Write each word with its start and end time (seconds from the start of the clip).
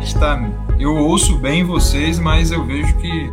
Está, 0.00 0.40
eu 0.78 0.94
ouço 0.94 1.36
bem 1.38 1.64
vocês, 1.64 2.18
mas 2.18 2.50
eu 2.50 2.64
vejo 2.64 2.96
que 2.98 3.32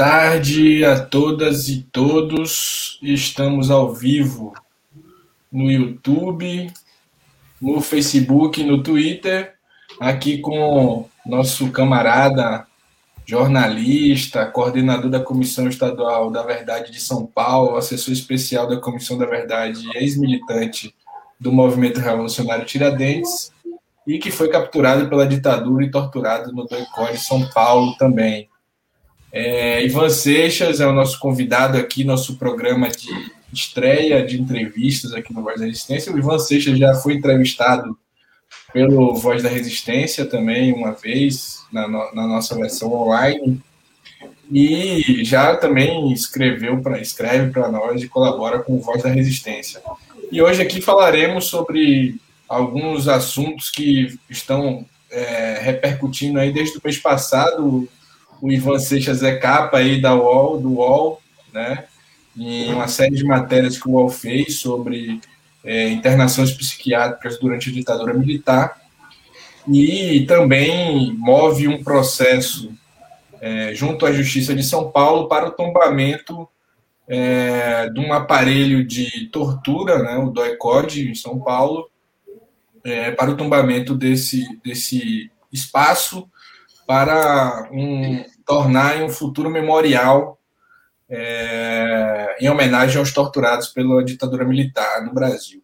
tarde 0.00 0.82
a 0.82 0.98
todas 0.98 1.68
e 1.68 1.82
todos. 1.92 2.98
Estamos 3.02 3.70
ao 3.70 3.92
vivo 3.92 4.54
no 5.52 5.70
YouTube, 5.70 6.72
no 7.60 7.82
Facebook, 7.82 8.64
no 8.64 8.82
Twitter, 8.82 9.56
aqui 10.00 10.38
com 10.38 11.06
nosso 11.26 11.70
camarada 11.70 12.66
jornalista, 13.26 14.46
coordenador 14.46 15.10
da 15.10 15.20
Comissão 15.20 15.68
Estadual 15.68 16.30
da 16.30 16.42
Verdade 16.42 16.90
de 16.90 16.98
São 16.98 17.26
Paulo, 17.26 17.76
assessor 17.76 18.14
especial 18.14 18.66
da 18.66 18.78
Comissão 18.78 19.18
da 19.18 19.26
Verdade, 19.26 19.86
ex-militante 19.96 20.94
do 21.38 21.52
Movimento 21.52 22.00
Revolucionário 22.00 22.64
Tiradentes, 22.64 23.52
e 24.06 24.18
que 24.18 24.30
foi 24.30 24.48
capturado 24.48 25.10
pela 25.10 25.26
ditadura 25.26 25.84
e 25.84 25.90
torturado 25.90 26.54
no 26.54 26.64
Doicó 26.64 27.10
de 27.10 27.18
São 27.18 27.46
Paulo 27.50 27.94
também. 27.98 28.49
É, 29.32 29.84
Ivan 29.84 30.08
Seixas 30.10 30.80
é 30.80 30.86
o 30.86 30.92
nosso 30.92 31.18
convidado 31.18 31.78
aqui, 31.78 32.02
nosso 32.02 32.36
programa 32.36 32.88
de 32.88 33.08
estreia 33.52 34.24
de 34.24 34.40
entrevistas 34.40 35.12
aqui 35.12 35.32
no 35.32 35.42
Voz 35.42 35.60
da 35.60 35.66
Resistência. 35.66 36.12
O 36.12 36.18
Ivan 36.18 36.38
Seixas 36.38 36.78
já 36.78 36.94
foi 36.94 37.14
entrevistado 37.14 37.96
pelo 38.72 39.14
Voz 39.14 39.42
da 39.42 39.48
Resistência 39.48 40.24
também, 40.24 40.72
uma 40.72 40.92
vez, 40.92 41.64
na, 41.72 41.86
na 41.88 42.26
nossa 42.26 42.54
versão 42.56 42.92
online. 42.92 43.60
E 44.50 45.24
já 45.24 45.56
também 45.56 46.12
escreveu 46.12 46.80
para 46.80 47.00
escreve 47.00 47.52
para 47.52 47.70
nós 47.70 48.02
e 48.02 48.08
colabora 48.08 48.58
com 48.58 48.74
o 48.74 48.80
Voz 48.80 49.02
da 49.02 49.08
Resistência. 49.08 49.80
E 50.30 50.42
hoje 50.42 50.62
aqui 50.62 50.80
falaremos 50.80 51.46
sobre 51.46 52.16
alguns 52.48 53.06
assuntos 53.06 53.70
que 53.70 54.18
estão 54.28 54.84
é, 55.10 55.60
repercutindo 55.62 56.38
aí 56.38 56.52
desde 56.52 56.78
o 56.78 56.80
mês 56.84 56.98
passado, 56.98 57.88
o 58.40 58.50
Ivan 58.50 58.78
Seixas 58.78 59.22
é 59.22 59.36
capa 59.36 59.78
aí 59.78 60.00
da 60.00 60.14
UOL, 60.14 60.60
do 60.60 60.74
UOL, 60.74 61.22
né? 61.52 61.84
Em 62.36 62.72
uma 62.72 62.88
série 62.88 63.14
de 63.14 63.24
matérias 63.24 63.78
que 63.78 63.88
o 63.88 63.92
UOL 63.92 64.08
fez 64.08 64.58
sobre 64.58 65.20
é, 65.64 65.88
internações 65.88 66.52
psiquiátricas 66.52 67.38
durante 67.38 67.70
a 67.70 67.72
ditadura 67.72 68.14
militar. 68.14 68.80
E 69.68 70.24
também 70.26 71.12
move 71.18 71.68
um 71.68 71.82
processo 71.82 72.72
é, 73.40 73.74
junto 73.74 74.06
à 74.06 74.12
Justiça 74.12 74.54
de 74.54 74.62
São 74.62 74.90
Paulo 74.90 75.28
para 75.28 75.48
o 75.48 75.50
tombamento 75.50 76.48
é, 77.06 77.88
de 77.90 78.00
um 78.00 78.12
aparelho 78.12 78.84
de 78.84 79.26
tortura, 79.26 79.98
né, 79.98 80.16
o 80.16 80.30
DOI-CODE, 80.30 81.10
em 81.10 81.14
São 81.14 81.40
Paulo, 81.40 81.90
é, 82.84 83.10
para 83.10 83.30
o 83.30 83.36
tombamento 83.36 83.94
desse, 83.94 84.46
desse 84.62 85.30
espaço 85.52 86.28
para 86.90 87.68
um, 87.70 88.24
tornar 88.44 88.98
em 88.98 89.04
um 89.04 89.08
futuro 89.08 89.48
memorial 89.48 90.40
é, 91.08 92.36
em 92.40 92.48
homenagem 92.48 92.98
aos 92.98 93.12
torturados 93.12 93.68
pela 93.68 94.04
ditadura 94.04 94.44
militar 94.44 95.00
no 95.04 95.14
Brasil. 95.14 95.62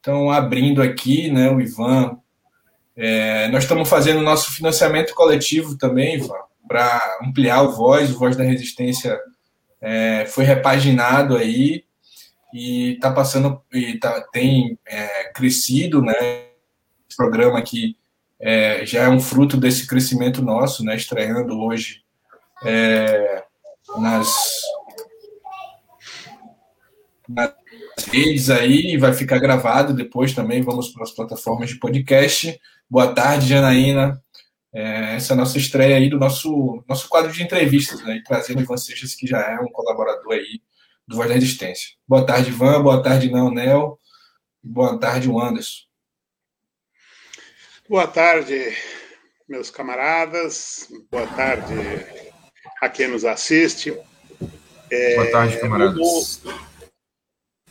Então, 0.00 0.28
abrindo 0.28 0.82
aqui, 0.82 1.30
né, 1.30 1.48
o 1.48 1.60
Ivan, 1.60 2.18
é, 2.96 3.46
nós 3.46 3.62
estamos 3.62 3.88
fazendo 3.88 4.20
nosso 4.22 4.52
financiamento 4.54 5.14
coletivo 5.14 5.78
também, 5.78 6.16
Ivan, 6.16 6.34
para 6.66 7.00
ampliar 7.22 7.62
o 7.62 7.70
Voz, 7.70 8.10
o 8.10 8.18
Voz 8.18 8.34
da 8.34 8.42
Resistência 8.42 9.16
é, 9.80 10.26
foi 10.26 10.42
repaginado 10.42 11.36
aí 11.36 11.84
e 12.52 12.94
está 12.94 13.12
passando, 13.12 13.62
e 13.72 14.00
tá, 14.00 14.20
tem 14.32 14.76
é, 14.84 15.30
crescido, 15.32 16.02
né, 16.02 16.12
esse 17.08 17.16
programa 17.16 17.56
aqui 17.56 17.96
é, 18.40 18.84
já 18.84 19.04
é 19.04 19.08
um 19.08 19.20
fruto 19.20 19.56
desse 19.56 19.86
crescimento 19.86 20.42
nosso, 20.42 20.84
né, 20.84 20.96
estreando 20.96 21.58
hoje 21.58 22.02
é, 22.64 23.44
nas, 23.96 24.34
nas 27.28 27.54
redes 28.08 28.50
aí, 28.50 28.96
vai 28.96 29.12
ficar 29.12 29.38
gravado 29.38 29.94
depois 29.94 30.34
também, 30.34 30.62
vamos 30.62 30.88
para 30.88 31.02
as 31.02 31.12
plataformas 31.12 31.70
de 31.70 31.78
podcast. 31.78 32.58
Boa 32.88 33.14
tarde, 33.14 33.48
Janaína. 33.48 34.22
É, 34.72 35.16
essa 35.16 35.32
é 35.32 35.34
a 35.34 35.36
nossa 35.38 35.56
estreia 35.56 35.96
aí 35.96 36.10
do 36.10 36.18
nosso, 36.18 36.84
nosso 36.86 37.08
quadro 37.08 37.32
de 37.32 37.42
entrevistas, 37.42 38.02
né, 38.02 38.22
trazendo 38.26 38.60
Ivan 38.60 38.76
Seixas, 38.76 39.14
que 39.14 39.26
já 39.26 39.40
é 39.40 39.58
um 39.58 39.70
colaborador 39.70 40.34
aí 40.34 40.60
do 41.08 41.16
Voz 41.16 41.28
da 41.28 41.34
Resistência. 41.34 41.90
Boa 42.06 42.26
tarde, 42.26 42.50
Ivan, 42.50 42.82
boa 42.82 43.02
tarde, 43.02 43.30
Nel, 43.30 43.98
boa 44.62 44.98
tarde, 44.98 45.30
Anderson. 45.30 45.85
Boa 47.88 48.08
tarde, 48.08 48.76
meus 49.48 49.70
camaradas. 49.70 50.88
Boa 51.08 51.24
tarde 51.28 51.72
a 52.82 52.88
quem 52.88 53.06
nos 53.06 53.24
assiste. 53.24 53.96
É, 54.90 55.14
Boa 55.14 55.30
tarde, 55.30 55.60
camaradas. 55.60 56.42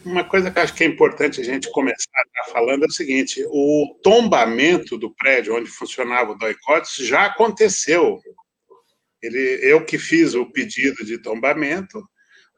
Uma 0.05 0.23
coisa 0.23 0.49
que 0.49 0.59
acho 0.59 0.73
que 0.73 0.85
é 0.85 0.87
importante 0.87 1.41
a 1.41 1.43
gente 1.43 1.69
começar 1.69 2.23
falando 2.49 2.83
é 2.83 2.87
o 2.87 2.91
seguinte: 2.91 3.45
o 3.49 3.99
tombamento 4.01 4.97
do 4.97 5.13
prédio 5.13 5.53
onde 5.53 5.69
funcionava 5.69 6.31
o 6.31 6.37
Doicotes 6.37 6.95
já 7.05 7.25
aconteceu. 7.25 8.17
Ele, 9.21 9.59
eu 9.63 9.83
que 9.83 9.97
fiz 9.97 10.33
o 10.33 10.49
pedido 10.49 11.03
de 11.03 11.17
tombamento, 11.17 12.01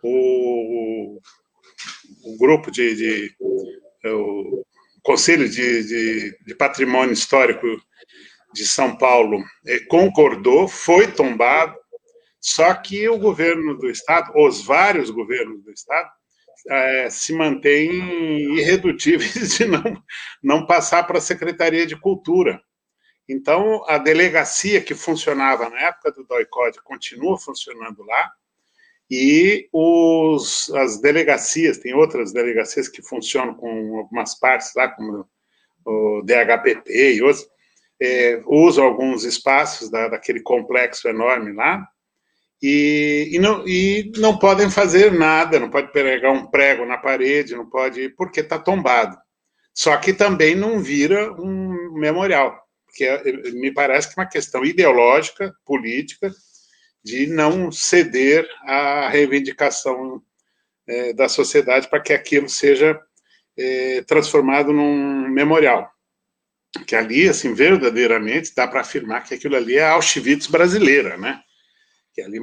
o, 0.04 1.20
o 2.24 2.38
grupo 2.38 2.70
de, 2.70 2.96
de 2.96 3.36
o, 4.06 4.64
Conselho 5.08 5.48
de, 5.48 5.84
de, 5.86 6.38
de, 6.46 6.56
Patrimônio 6.56 7.14
Histórico 7.14 7.66
de 8.54 8.68
São 8.68 8.98
Paulo 8.98 9.42
eh, 9.66 9.80
concordou, 9.88 10.68
foi 10.68 11.10
tombado, 11.10 11.74
só 12.42 12.74
que 12.74 13.08
o 13.08 13.18
governo 13.18 13.78
do 13.78 13.90
Estado, 13.90 14.34
os 14.36 14.66
vários 14.66 15.10
governos 15.10 15.64
do 15.64 15.72
Estado, 15.72 16.10
é, 16.70 17.10
se 17.10 17.32
mantêm 17.32 17.90
irredutíveis 18.58 19.32
de 19.56 19.64
não, 19.64 20.04
não 20.44 20.66
passar 20.66 21.08
para 21.08 21.20
a 21.20 21.22
Secretaria 21.22 21.88
de 21.88 21.96
Cultura. 21.96 22.62
Então, 23.30 23.86
a 23.88 23.98
delegacia 23.98 24.82
que 24.82 24.94
funcionava 24.94 25.70
na 25.70 25.80
época 25.84 26.12
do 26.12 26.26
DOI-CODE 26.26 26.84
continua 26.84 27.40
funcionando 27.40 28.04
lá, 28.04 28.30
e 29.10 29.70
os, 29.72 30.70
as 30.72 31.00
delegacias, 31.00 31.78
tem 31.78 31.94
outras 31.94 32.34
delegacias 32.34 32.90
que 32.90 33.02
funcionam 33.02 33.54
com 33.54 33.98
algumas 33.98 34.38
partes 34.38 34.74
lá, 34.76 34.90
como 34.90 35.26
o 35.86 36.22
DHPP 36.24 37.16
e 37.16 37.22
outros, 37.22 37.48
é, 38.02 38.42
usam 38.46 38.86
alguns 38.86 39.24
espaços 39.24 39.90
da, 39.90 40.10
daquele 40.10 40.42
complexo 40.42 41.08
enorme 41.08 41.54
lá, 41.54 41.88
e, 42.62 43.30
e, 43.32 43.40
não, 43.40 43.68
e 43.68 44.12
não 44.18 44.38
podem 44.38 44.70
fazer 44.70 45.12
nada, 45.12 45.60
não 45.60 45.70
pode 45.70 45.92
pregar 45.92 46.32
um 46.32 46.48
prego 46.48 46.86
na 46.86 46.98
parede, 46.98 47.56
não 47.56 47.70
pode, 47.70 48.10
porque 48.10 48.40
está 48.40 48.58
tombado. 48.58 49.18
Só 49.74 49.96
que 49.98 50.12
também 50.12 50.56
não 50.56 50.80
vira 50.80 51.32
um 51.34 51.94
memorial, 51.94 52.60
porque 52.86 53.06
é, 53.06 53.52
me 53.52 53.72
parece 53.72 54.08
que 54.08 54.20
é 54.20 54.24
uma 54.24 54.30
questão 54.30 54.66
ideológica, 54.66 55.54
política, 55.64 56.32
de 57.08 57.26
não 57.26 57.72
ceder 57.72 58.46
à 58.64 59.08
reivindicação 59.08 60.22
é, 60.86 61.14
da 61.14 61.30
sociedade 61.30 61.90
para 61.90 62.02
que 62.02 62.12
aquilo 62.12 62.50
seja 62.50 63.00
é, 63.58 64.02
transformado 64.02 64.74
num 64.74 65.30
memorial. 65.30 65.90
Que 66.86 66.98
ali, 66.98 67.30
assim, 67.30 67.54
verdadeiramente 67.54 68.54
dá 68.54 68.68
para 68.68 68.82
afirmar 68.82 69.24
que 69.24 69.34
aquilo 69.34 69.56
ali 69.56 69.78
é 69.78 69.84
a 69.84 69.94
Auschwitz 69.94 70.48
brasileira, 70.48 71.18
né? 71.18 71.42
Que 72.14 72.22
ali 72.22 72.40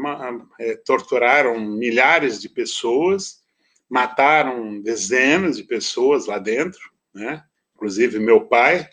é, 0.58 0.76
torturaram 0.76 1.60
milhares 1.60 2.40
de 2.40 2.48
pessoas, 2.48 3.42
mataram 3.88 4.80
dezenas 4.80 5.58
de 5.58 5.64
pessoas 5.64 6.24
lá 6.24 6.38
dentro, 6.38 6.80
né? 7.14 7.44
Inclusive 7.74 8.18
meu 8.18 8.46
pai, 8.46 8.88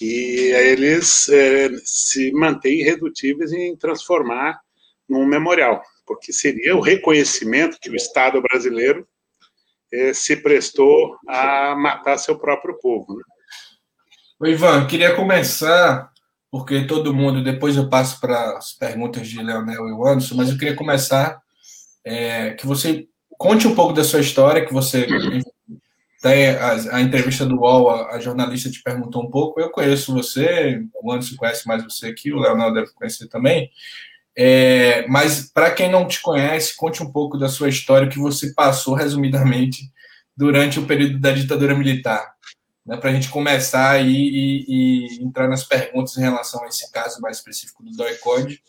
e 0.00 0.52
eles 0.54 1.28
é, 1.28 1.68
se 1.84 2.32
mantêm 2.32 2.80
irredutíveis 2.80 3.52
em 3.52 3.76
transformar 3.76 4.58
num 5.08 5.26
memorial, 5.26 5.82
porque 6.06 6.32
seria 6.32 6.76
o 6.76 6.80
reconhecimento 6.80 7.78
que 7.80 7.90
o 7.90 7.96
Estado 7.96 8.40
brasileiro 8.40 9.06
eh, 9.92 10.12
se 10.12 10.36
prestou 10.36 11.16
a 11.28 11.74
matar 11.76 12.18
seu 12.18 12.38
próprio 12.38 12.78
povo. 12.80 13.14
Né? 14.40 14.50
Ivan, 14.50 14.86
queria 14.86 15.14
começar 15.14 16.10
porque 16.50 16.84
todo 16.84 17.14
mundo, 17.14 17.42
depois 17.42 17.76
eu 17.76 17.88
passo 17.88 18.20
para 18.20 18.58
as 18.58 18.72
perguntas 18.72 19.26
de 19.26 19.42
Leonel 19.42 19.88
e 19.88 20.10
Anderson, 20.10 20.34
mas 20.34 20.50
eu 20.50 20.58
queria 20.58 20.76
começar 20.76 21.40
é, 22.04 22.50
que 22.50 22.66
você 22.66 23.08
conte 23.38 23.66
um 23.66 23.74
pouco 23.74 23.94
da 23.94 24.04
sua 24.04 24.20
história, 24.20 24.64
que 24.64 24.72
você 24.72 25.06
a, 26.24 26.96
a, 26.96 27.00
entrevista 27.00 27.44
do 27.44 27.56
UOL, 27.56 27.90
a, 27.90 28.16
a, 28.16 28.20
jornalista 28.20 28.70
te 28.70 28.82
perguntou 28.82 29.24
um 29.24 29.30
pouco, 29.30 29.60
eu 29.60 29.70
conheço 29.70 30.12
você, 30.12 30.80
o 30.94 31.10
Anderson 31.10 31.36
conhece 31.36 31.66
mais 31.66 31.82
você 31.82 32.08
aqui, 32.08 32.32
o 32.32 32.38
Leonel 32.38 32.72
deve 32.72 32.92
conhecer 32.92 33.28
também, 33.28 33.70
é, 34.36 35.06
mas 35.08 35.50
para 35.52 35.70
quem 35.70 35.90
não 35.90 36.06
te 36.06 36.20
conhece, 36.20 36.76
conte 36.76 37.02
um 37.02 37.10
pouco 37.10 37.38
da 37.38 37.48
sua 37.48 37.68
história, 37.68 38.08
que 38.08 38.18
você 38.18 38.52
passou 38.54 38.94
resumidamente 38.94 39.90
durante 40.36 40.78
o 40.78 40.86
período 40.86 41.20
da 41.20 41.32
ditadura 41.32 41.74
militar 41.74 42.32
né, 42.84 42.96
para 42.96 43.10
a 43.10 43.12
gente 43.12 43.28
começar 43.28 43.90
aí 43.90 44.12
e, 44.12 44.64
e, 44.68 45.24
entrar 45.24 45.48
nas 45.48 45.64
perguntas 45.64 46.16
em 46.16 46.22
relação 46.22 46.62
a 46.64 46.68
esse 46.68 46.90
caso 46.90 47.20
mais 47.20 47.38
específico 47.38 47.82
do 47.82 47.92
DOI-CODE. 47.92 48.60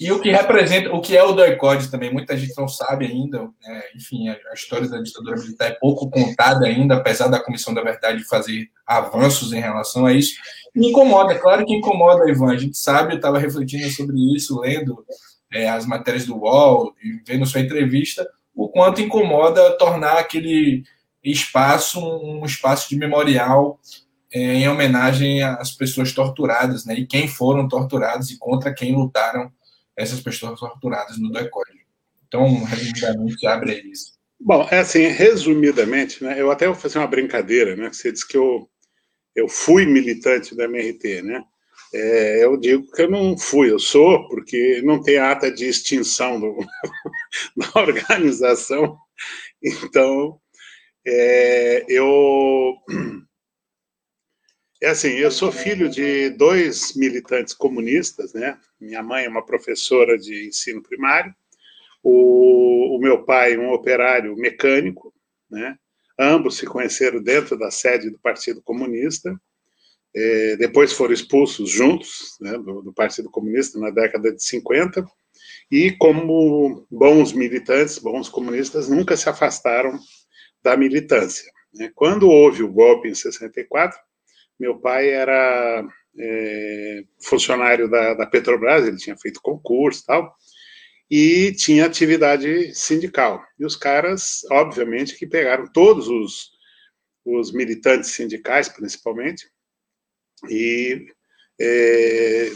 E 0.00 0.10
o 0.10 0.18
que 0.18 0.30
representa, 0.30 0.90
o 0.94 1.00
que 1.02 1.14
é 1.14 1.22
o 1.22 1.32
DOI-CODE 1.32 1.90
também, 1.90 2.10
muita 2.10 2.34
gente 2.34 2.56
não 2.56 2.66
sabe 2.66 3.04
ainda, 3.04 3.42
né, 3.62 3.82
enfim, 3.94 4.30
a, 4.30 4.32
a, 4.50 4.54
história 4.54 4.88
da 4.88 4.98
ditadura 4.98 5.36
militar 5.36 5.66
é 5.66 5.74
pouco 5.74 6.08
contada 6.08 6.64
ainda, 6.64 6.94
apesar 6.94 7.28
da 7.28 7.38
Comissão 7.38 7.74
da 7.74 7.82
Verdade 7.82 8.24
fazer 8.24 8.70
avanços 8.86 9.52
em 9.52 9.60
relação 9.60 10.06
a 10.06 10.12
isso. 10.14 10.36
Me 10.74 10.88
incomoda, 10.88 11.38
claro 11.38 11.66
que 11.66 11.74
incomoda, 11.74 12.30
Ivan, 12.30 12.50
a 12.50 12.56
gente 12.56 12.78
sabe, 12.78 13.12
eu 13.12 13.16
estava 13.16 13.38
refletindo 13.38 13.90
sobre 13.90 14.16
isso, 14.34 14.58
lendo 14.60 15.04
é, 15.52 15.68
as 15.68 15.84
matérias 15.84 16.24
do 16.24 16.34
UOL 16.34 16.94
e 17.04 17.20
vendo 17.30 17.44
sua 17.44 17.60
entrevista, 17.60 18.26
o 18.54 18.70
quanto 18.70 19.02
incomoda 19.02 19.76
tornar 19.76 20.18
aquele 20.18 20.82
espaço, 21.22 22.00
um 22.00 22.42
espaço 22.46 22.88
de 22.88 22.96
memorial 22.96 23.78
é, 24.32 24.54
em 24.54 24.66
homenagem 24.66 25.42
às 25.42 25.72
pessoas 25.72 26.12
torturadas, 26.12 26.86
né? 26.86 26.94
E 26.94 27.06
quem 27.06 27.28
foram 27.28 27.68
torturados 27.68 28.30
e 28.30 28.38
contra 28.38 28.72
quem 28.72 28.94
lutaram 28.94 29.52
essas 30.00 30.20
pessoas 30.20 30.58
torturadas 30.58 31.18
no 31.18 31.30
DOI-CODE. 31.30 31.86
Então, 32.26 32.64
resumidamente, 32.64 33.46
abre 33.46 33.82
isso. 33.90 34.18
Bom, 34.40 34.66
é 34.70 34.78
assim, 34.78 35.06
resumidamente, 35.08 36.24
né? 36.24 36.40
Eu 36.40 36.50
até 36.50 36.66
vou 36.66 36.74
fazer 36.74 36.98
uma 36.98 37.06
brincadeira, 37.06 37.76
né? 37.76 37.92
Você 37.92 38.10
disse 38.10 38.26
que 38.26 38.36
eu, 38.36 38.68
eu 39.36 39.48
fui 39.48 39.84
militante 39.84 40.56
da 40.56 40.64
MRT, 40.64 41.22
né? 41.22 41.42
É, 41.92 42.44
eu 42.44 42.56
digo 42.56 42.90
que 42.92 43.02
eu 43.02 43.10
não 43.10 43.36
fui, 43.36 43.70
eu 43.70 43.78
sou, 43.78 44.28
porque 44.28 44.80
não 44.82 45.02
tem 45.02 45.18
ata 45.18 45.50
de 45.50 45.66
extinção 45.66 46.40
do, 46.40 46.56
da 47.56 47.80
organização. 47.80 48.96
Então, 49.62 50.40
é, 51.06 51.84
eu. 51.88 52.76
É 54.82 54.88
assim, 54.88 55.10
eu 55.10 55.30
sou 55.30 55.52
filho 55.52 55.90
de 55.90 56.30
dois 56.30 56.94
militantes 56.94 57.52
comunistas, 57.52 58.32
né? 58.32 58.58
Minha 58.80 59.02
mãe 59.02 59.26
é 59.26 59.28
uma 59.28 59.44
professora 59.44 60.16
de 60.16 60.48
ensino 60.48 60.82
primário, 60.82 61.34
o, 62.02 62.96
o 62.96 62.98
meu 62.98 63.22
pai 63.22 63.58
um 63.58 63.72
operário 63.72 64.34
mecânico, 64.36 65.12
né? 65.50 65.76
Ambos 66.18 66.56
se 66.56 66.64
conheceram 66.64 67.22
dentro 67.22 67.58
da 67.58 67.70
sede 67.70 68.08
do 68.08 68.18
Partido 68.18 68.62
Comunista. 68.62 69.38
É, 70.16 70.56
depois 70.56 70.92
foram 70.92 71.12
expulsos 71.12 71.70
juntos 71.70 72.36
né, 72.40 72.52
do, 72.52 72.82
do, 72.82 72.92
Partido 72.92 73.30
Comunista 73.30 73.78
na 73.78 73.90
década 73.90 74.32
de 74.32 74.42
50 74.42 75.06
e 75.70 75.92
como 75.92 76.86
bons 76.90 77.32
militantes, 77.32 77.98
bons 77.98 78.28
comunistas, 78.28 78.88
nunca 78.88 79.16
se 79.16 79.28
afastaram 79.28 79.98
da 80.62 80.76
militância. 80.76 81.50
Né? 81.72 81.92
Quando 81.94 82.28
houve 82.28 82.62
o 82.62 82.72
golpe 82.72 83.08
em 83.08 83.14
64, 83.14 83.96
meu 84.60 84.78
pai 84.78 85.08
era 85.08 85.88
é, 86.18 87.04
funcionário 87.24 87.88
da, 87.88 88.12
da, 88.12 88.26
Petrobras, 88.26 88.86
ele 88.86 88.98
tinha 88.98 89.16
feito 89.16 89.40
concurso 89.40 90.02
e 90.02 90.06
tal, 90.06 90.36
e 91.10 91.52
tinha 91.52 91.86
atividade 91.86 92.74
sindical. 92.74 93.42
E 93.58 93.64
os 93.64 93.74
caras, 93.74 94.42
obviamente, 94.50 95.16
que 95.16 95.26
pegaram 95.26 95.66
todos 95.72 96.08
os, 96.08 96.50
os 97.24 97.52
militantes 97.52 98.10
sindicais, 98.10 98.68
principalmente, 98.68 99.50
e 100.48 101.06
é, 101.58 102.52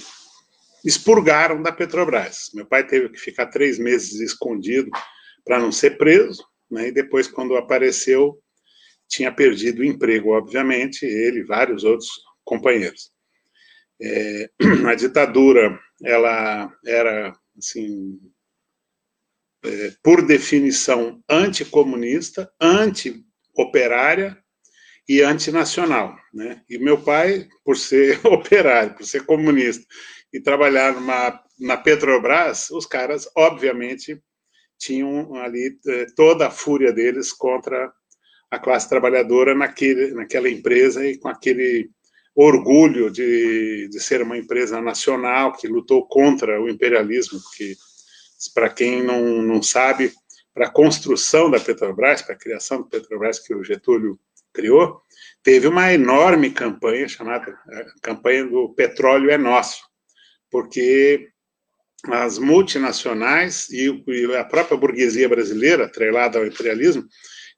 expurgaram 0.84 1.62
da 1.62 1.72
Petrobras. 1.72 2.50
Meu 2.52 2.66
pai 2.66 2.86
teve 2.86 3.08
que 3.08 3.18
ficar 3.18 3.46
três 3.46 3.78
meses 3.78 4.20
escondido 4.20 4.90
para 5.42 5.58
não 5.58 5.72
ser 5.72 5.96
preso, 5.96 6.44
né? 6.70 6.88
e 6.88 6.92
depois, 6.92 7.26
quando 7.26 7.56
apareceu, 7.56 8.38
tinha 9.14 9.32
perdido 9.32 9.80
o 9.80 9.84
emprego, 9.84 10.30
obviamente, 10.30 11.04
ele 11.04 11.40
e 11.40 11.44
vários 11.44 11.84
outros 11.84 12.10
companheiros. 12.44 13.10
É, 14.00 14.50
a 14.88 14.94
ditadura, 14.94 15.78
ela 16.02 16.72
era, 16.84 17.36
assim, 17.56 18.18
é, 19.64 19.92
por 20.02 20.26
definição, 20.26 21.22
anticomunista, 21.28 22.50
anti-operária 22.60 24.36
e 25.08 25.22
antinacional. 25.22 26.16
Né? 26.32 26.62
E 26.68 26.78
meu 26.78 27.00
pai, 27.00 27.48
por 27.64 27.76
ser 27.76 28.20
operário, 28.26 28.94
por 28.96 29.06
ser 29.06 29.24
comunista 29.24 29.84
e 30.32 30.40
trabalhar 30.40 30.92
numa, 30.94 31.40
na 31.60 31.76
Petrobras, 31.76 32.68
os 32.70 32.84
caras, 32.84 33.28
obviamente, 33.36 34.20
tinham 34.76 35.36
ali 35.36 35.78
eh, 35.86 36.06
toda 36.16 36.48
a 36.48 36.50
fúria 36.50 36.92
deles 36.92 37.32
contra 37.32 37.92
a 38.54 38.58
classe 38.58 38.88
trabalhadora 38.88 39.54
naquele, 39.54 40.12
naquela 40.12 40.48
empresa 40.48 41.06
e 41.06 41.16
com 41.18 41.28
aquele 41.28 41.90
orgulho 42.34 43.10
de, 43.10 43.88
de 43.88 44.00
ser 44.00 44.22
uma 44.22 44.36
empresa 44.36 44.80
nacional 44.80 45.52
que 45.52 45.68
lutou 45.68 46.06
contra 46.06 46.60
o 46.60 46.68
imperialismo, 46.68 47.40
porque, 47.40 47.76
para 48.54 48.68
quem 48.68 49.02
não, 49.02 49.42
não 49.42 49.62
sabe, 49.62 50.12
para 50.52 50.66
a 50.66 50.70
construção 50.70 51.50
da 51.50 51.60
Petrobras, 51.60 52.22
para 52.22 52.34
a 52.34 52.38
criação 52.38 52.82
da 52.82 52.88
Petrobras 52.88 53.38
que 53.38 53.54
o 53.54 53.62
Getúlio 53.62 54.18
criou, 54.52 55.00
teve 55.42 55.66
uma 55.66 55.92
enorme 55.92 56.50
campanha 56.50 57.08
chamada 57.08 57.56
campanha 58.00 58.46
do 58.46 58.72
petróleo 58.74 59.30
é 59.30 59.36
nosso, 59.36 59.82
porque 60.50 61.28
as 62.06 62.38
multinacionais 62.38 63.68
e, 63.70 63.88
a 64.38 64.44
própria 64.44 64.76
burguesia 64.76 65.28
brasileira, 65.28 65.86
atrelada 65.86 66.38
ao 66.38 66.46
imperialismo, 66.46 67.04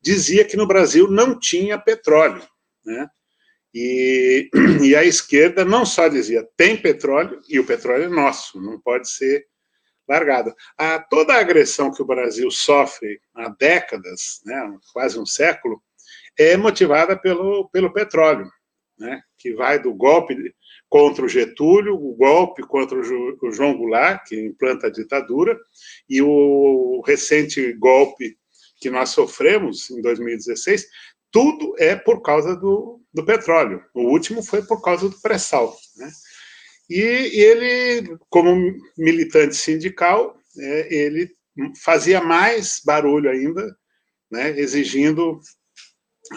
dizia 0.06 0.44
que 0.44 0.56
no 0.56 0.68
Brasil 0.68 1.10
não 1.10 1.36
tinha 1.36 1.76
petróleo, 1.76 2.40
né? 2.84 3.08
E, 3.74 4.48
e 4.86 4.94
a 4.94 5.02
esquerda 5.02 5.64
não 5.64 5.84
só 5.84 6.06
dizia 6.06 6.48
tem 6.56 6.80
petróleo 6.80 7.42
e 7.48 7.58
o 7.58 7.66
petróleo 7.66 8.04
é 8.04 8.08
nosso, 8.08 8.60
não 8.60 8.80
pode 8.80 9.10
ser 9.10 9.44
largado. 10.08 10.54
A, 10.78 11.00
toda 11.00 11.34
a 11.34 11.40
agressão 11.40 11.92
que 11.92 12.00
o 12.00 12.06
Brasil 12.06 12.48
sofre 12.52 13.20
há 13.34 13.48
décadas, 13.48 14.40
né, 14.44 14.78
quase 14.92 15.18
um 15.18 15.26
século, 15.26 15.82
é 16.38 16.56
motivada 16.56 17.18
pelo, 17.18 17.68
pelo 17.70 17.92
petróleo, 17.92 18.48
né, 18.96 19.20
que 19.36 19.54
vai 19.54 19.82
do 19.82 19.92
golpe 19.92 20.36
contra 20.88 21.24
o 21.24 21.28
Getúlio, 21.28 21.96
o 21.96 22.14
golpe 22.14 22.62
contra 22.62 22.96
o 22.96 23.50
João 23.50 23.76
Goulart, 23.76 24.24
que 24.28 24.40
implanta 24.40 24.86
a 24.86 24.90
ditadura, 24.90 25.58
e 26.08 26.22
o 26.22 27.02
recente 27.04 27.72
golpe 27.72 28.38
que 28.78 28.90
nós 28.90 29.10
sofremos 29.10 29.90
em 29.90 30.00
2016, 30.00 30.86
tudo 31.30 31.74
é 31.78 31.94
por 31.96 32.22
causa 32.22 32.56
do, 32.56 33.00
do 33.12 33.24
petróleo. 33.24 33.82
O 33.94 34.10
último 34.10 34.42
foi 34.42 34.62
por 34.62 34.82
causa 34.82 35.08
do 35.08 35.20
pré-sal. 35.20 35.76
Né? 35.96 36.10
E, 36.88 37.00
e, 37.00 37.40
ele, 37.40 38.16
como 38.30 38.74
militante 38.96 39.56
sindical, 39.56 40.36
é, 40.58 40.94
ele 40.94 41.30
fazia 41.82 42.20
mais 42.20 42.80
barulho 42.84 43.30
ainda, 43.30 43.76
né, 44.30 44.58
exigindo 44.58 45.40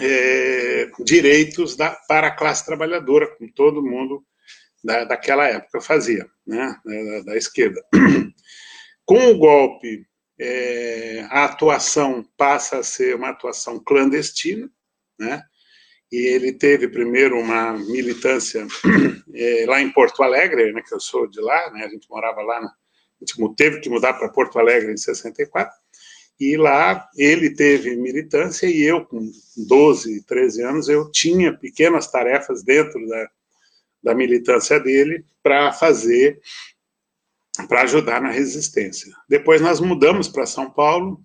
é, 0.01 0.89
direitos 1.03 1.75
da, 1.75 1.91
para 2.08 2.27
a 2.27 2.36
classe 2.36 2.65
trabalhadora, 2.65 3.27
como 3.36 3.51
todo 3.53 3.86
mundo 3.86 4.24
da, 4.84 5.03
daquela 5.03 5.48
época 5.48 5.81
fazia, 5.81 6.27
né, 6.46 6.75
da, 6.86 7.22
da 7.22 7.38
esquerda. 7.38 7.81
Com 9.05 9.31
o 9.31 9.38
golpe, 9.38 10.05
é, 10.39 11.27
a 11.29 11.46
atuação 11.46 12.25
passa 12.38 12.79
a 12.79 12.84
ser 12.84 13.15
uma 13.15 13.29
atuação 13.29 13.77
clandestina, 13.79 14.69
né, 15.19 15.43
e 16.12 16.17
ele 16.27 16.53
teve 16.53 16.88
primeiro 16.88 17.38
uma 17.38 17.74
militância 17.74 18.65
é, 19.34 19.65
lá 19.67 19.81
em 19.81 19.91
Porto 19.91 20.24
Alegre, 20.24 20.72
né, 20.72 20.81
que 20.81 20.93
eu 20.93 21.00
sou 21.00 21.27
de 21.27 21.41
lá, 21.41 21.72
né, 21.72 21.84
a 21.84 21.89
gente 21.89 22.10
morava 22.10 22.41
lá, 22.41 22.58
a 22.58 23.25
gente 23.25 23.55
teve 23.55 23.79
que 23.81 23.89
mudar 23.89 24.13
para 24.13 24.29
Porto 24.29 24.58
Alegre 24.58 24.93
em 24.93 24.98
64, 24.98 25.75
e 26.39 26.55
lá 26.55 27.05
ele 27.17 27.53
teve 27.53 27.98
militância 27.98 28.65
e 28.65 28.81
eu, 28.81 29.05
com 29.05 29.29
12, 29.67 30.24
13 30.25 30.63
anos, 30.63 30.88
eu 30.88 31.12
tinha 31.12 31.51
pequenas 31.53 32.10
tarefas 32.10 32.63
dentro 32.63 33.05
da, 33.08 33.29
da 34.01 34.15
militância 34.15 34.79
dele 34.79 35.25
para 35.43 35.74
fazer, 35.74 36.39
para 37.67 37.81
ajudar 37.83 38.21
na 38.21 38.31
resistência. 38.31 39.13
Depois 39.27 39.61
nós 39.61 39.79
mudamos 39.79 40.27
para 40.27 40.45
São 40.45 40.69
Paulo 40.69 41.19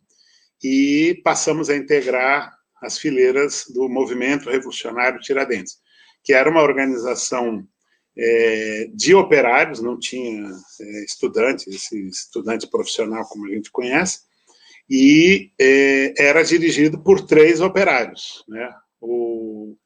e 0.63 1.21
passamos 1.23 1.69
a 1.69 1.77
integrar 1.77 2.53
as 2.83 2.99
fileiras 2.99 3.65
do 3.75 3.89
Movimento 3.89 4.51
Revolucionário 4.51 5.21
Tiradentes, 5.21 5.79
que 6.23 6.33
era 6.33 6.51
uma 6.51 6.63
organização 6.63 7.67
é, 8.17 8.89
de 8.95 9.15
operários, 9.15 9.81
não 9.81 9.99
tinha 9.99 10.51
é, 10.81 11.05
estudante, 11.05 11.69
esse 11.69 12.09
estudante 12.09 12.69
profissional 12.69 13.25
como 13.29 13.47
a 13.47 13.51
gente 13.51 13.71
conhece, 13.71 14.21
e 14.89 15.51
é, 15.59 16.15
era 16.19 16.43
dirigido 16.43 17.03
por 17.03 17.23
três 17.23 17.61
operários. 17.61 18.45
Né? 18.49 18.71
O, 19.01 19.77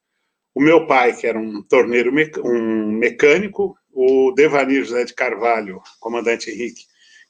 o 0.53 0.61
meu 0.61 0.85
pai, 0.85 1.15
que 1.15 1.25
era 1.25 1.39
um 1.39 1.61
torneiro, 1.63 2.11
um 2.43 2.91
mecânico, 2.91 3.75
o 3.91 4.31
Devanir 4.31 4.83
José 4.83 5.05
de 5.05 5.13
Carvalho, 5.13 5.81
comandante 5.99 6.49
Henrique, 6.49 6.85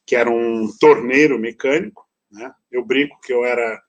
que 0.05 0.15
era 0.15 0.29
um 0.29 0.69
torneiro 0.79 1.39
mecânico, 1.39 2.05
né? 2.31 2.51
eu 2.71 2.83
brinco 2.85 3.19
que 3.21 3.33
eu 3.33 3.43
era 3.45 3.81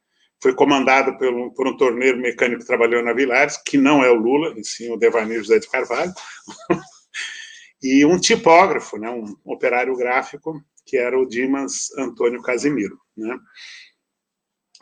foi 0.42 0.54
comandado 0.54 1.18
por, 1.18 1.52
por 1.52 1.68
um 1.68 1.76
torneiro 1.76 2.18
mecânico 2.18 2.60
que 2.60 2.66
trabalhou 2.66 3.02
na 3.02 3.12
Vilares, 3.12 3.58
que 3.58 3.76
não 3.76 4.02
é 4.02 4.10
o 4.10 4.14
Lula, 4.14 4.54
e 4.56 4.64
sim 4.64 4.90
o 4.90 4.96
Devanir 4.96 5.38
José 5.38 5.58
de 5.58 5.68
Carvalho, 5.68 6.12
e 7.82 8.04
um 8.06 8.18
tipógrafo, 8.18 8.96
né, 8.96 9.10
um 9.10 9.36
operário 9.44 9.94
gráfico, 9.96 10.58
que 10.86 10.96
era 10.96 11.18
o 11.18 11.26
Dimas 11.26 11.90
Antônio 11.96 12.42
Casimiro. 12.42 12.98
Né? 13.16 13.38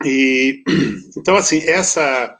E, 0.05 0.63
então, 1.17 1.35
assim, 1.35 1.59
essa, 1.67 2.37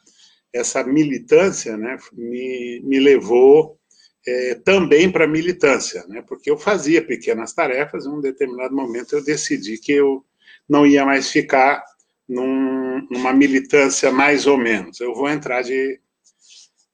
essa 0.54 0.84
militância 0.84 1.78
né, 1.78 1.98
me, 2.14 2.82
me 2.84 3.00
levou 3.00 3.79
é, 4.28 4.56
também 4.56 5.12
para 5.12 5.28
militância, 5.28 6.06
né, 6.08 6.24
porque 6.28 6.52
eu 6.52 6.58
fazia 6.58 7.06
pequenas 7.06 7.54
tarefas, 7.54 8.06
em 8.06 8.10
um 8.10 8.22
determinado 8.22 8.76
momento 8.76 9.16
eu 9.16 9.24
decidi 9.24 9.78
que 9.78 9.94
eu 9.94 10.26
não 10.68 10.86
ia 10.86 11.06
mais 11.06 11.32
ficar 11.32 11.84
num, 12.28 13.08
numa 13.10 13.34
militância 13.34 14.12
mais 14.12 14.46
ou 14.46 14.58
menos, 14.58 15.00
eu 15.00 15.14
vou 15.14 15.30
entrar 15.30 15.62
de 15.64 16.00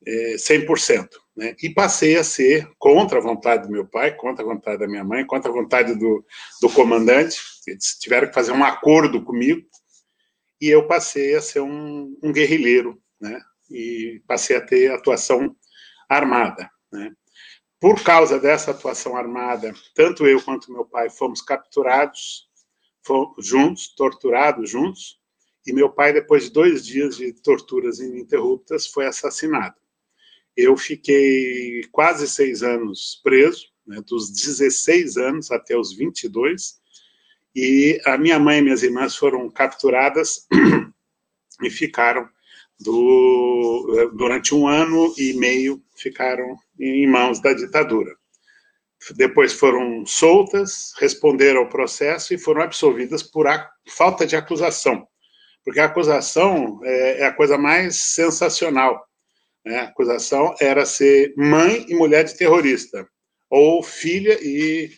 é, 0.05 0.35
100%. 0.35 1.09
Né? 1.35 1.55
E 1.61 1.69
passei 1.69 2.15
a 2.15 2.23
ser 2.23 2.69
contra 2.77 3.19
a 3.19 3.21
vontade 3.21 3.67
do 3.67 3.71
meu 3.71 3.85
pai, 3.85 4.15
contra 4.15 4.43
a 4.43 4.47
vontade 4.47 4.79
da 4.79 4.87
minha 4.87 5.03
mãe, 5.03 5.25
contra 5.25 5.51
a 5.51 5.53
vontade 5.53 5.93
do, 5.95 6.25
do 6.61 6.69
comandante. 6.69 7.37
Eles 7.67 7.97
tiveram 7.99 8.27
que 8.27 8.33
fazer 8.33 8.53
um 8.53 8.63
acordo 8.63 9.23
comigo 9.23 9.61
e 10.61 10.69
eu 10.69 10.87
passei 10.87 11.35
a 11.35 11.41
ser 11.41 11.59
um, 11.59 12.17
um 12.23 12.31
guerrilheiro, 12.31 13.01
né? 13.19 13.41
E 13.69 14.21
passei 14.27 14.55
a 14.55 14.61
ter 14.61 14.91
atuação 14.91 15.55
armada, 16.07 16.69
né? 16.95 17.13
Por 17.79 18.01
causa 18.03 18.39
dessa 18.39 18.71
atuação 18.71 19.15
armada, 19.15 19.73
tanto 19.93 20.25
eu 20.25 20.41
quanto 20.41 20.71
meu 20.71 20.85
pai 20.85 21.09
fomos 21.09 21.41
capturados 21.41 22.45
fomos 23.05 23.45
juntos, 23.45 23.87
torturados 23.95 24.69
juntos, 24.69 25.19
e 25.65 25.71
meu 25.71 25.89
pai, 25.89 26.11
depois 26.11 26.45
de 26.45 26.51
dois 26.51 26.85
dias 26.85 27.17
de 27.17 27.31
torturas 27.33 27.99
ininterruptas, 27.99 28.87
foi 28.87 29.05
assassinado. 29.05 29.75
Eu 30.57 30.75
fiquei 30.75 31.83
quase 31.91 32.27
seis 32.27 32.63
anos 32.63 33.19
preso, 33.23 33.67
né, 33.85 34.01
dos 34.07 34.31
16 34.31 35.17
anos 35.17 35.51
até 35.51 35.77
os 35.77 35.93
22, 35.95 36.79
e 37.55 38.01
a 38.05 38.17
minha 38.17 38.39
mãe 38.39 38.59
e 38.59 38.61
minhas 38.61 38.83
irmãs 38.83 39.15
foram 39.15 39.49
capturadas 39.49 40.47
e 41.61 41.69
ficaram 41.69 42.27
do, 42.79 44.11
durante 44.15 44.53
um 44.53 44.67
ano 44.67 45.13
e 45.17 45.33
meio 45.33 45.81
ficaram 45.95 46.57
em 46.79 47.07
mãos 47.07 47.39
da 47.39 47.53
ditadura. 47.53 48.15
Depois 49.15 49.53
foram 49.53 50.05
soltas, 50.05 50.93
responderam 50.99 51.61
ao 51.61 51.69
processo 51.69 52.33
e 52.33 52.37
foram 52.37 52.61
absolvidas 52.61 53.21
por 53.21 53.45
falta 53.89 54.25
de 54.25 54.35
acusação, 54.35 55.07
porque 55.63 55.79
a 55.79 55.85
acusação 55.85 56.79
é, 56.83 57.21
é 57.21 57.25
a 57.25 57.33
coisa 57.33 57.57
mais 57.57 57.97
sensacional. 57.97 59.05
Né? 59.63 59.79
A 59.79 59.83
acusação 59.83 60.55
era 60.59 60.85
ser 60.85 61.33
mãe 61.37 61.85
e 61.87 61.95
mulher 61.95 62.23
de 62.23 62.35
terrorista, 62.35 63.07
ou 63.49 63.83
filha 63.83 64.37
e 64.41 64.89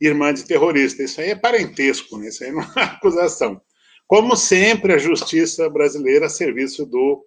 irmã 0.00 0.32
de 0.32 0.44
terrorista. 0.44 1.02
Isso 1.02 1.20
aí 1.20 1.30
é 1.30 1.36
parentesco, 1.36 2.18
né? 2.18 2.28
isso 2.28 2.44
aí 2.44 2.52
não 2.52 2.62
é 2.62 2.66
acusação. 2.82 3.60
Como 4.06 4.36
sempre, 4.36 4.92
a 4.92 4.98
justiça 4.98 5.68
brasileira 5.68 6.26
a 6.26 6.28
serviço 6.28 6.86
do, 6.86 7.24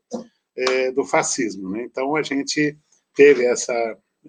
é, 0.55 0.91
do 0.91 1.03
fascismo. 1.03 1.69
Né? 1.69 1.83
Então, 1.83 2.15
a 2.15 2.23
gente 2.23 2.77
teve 3.19 3.45
essa 3.45 3.73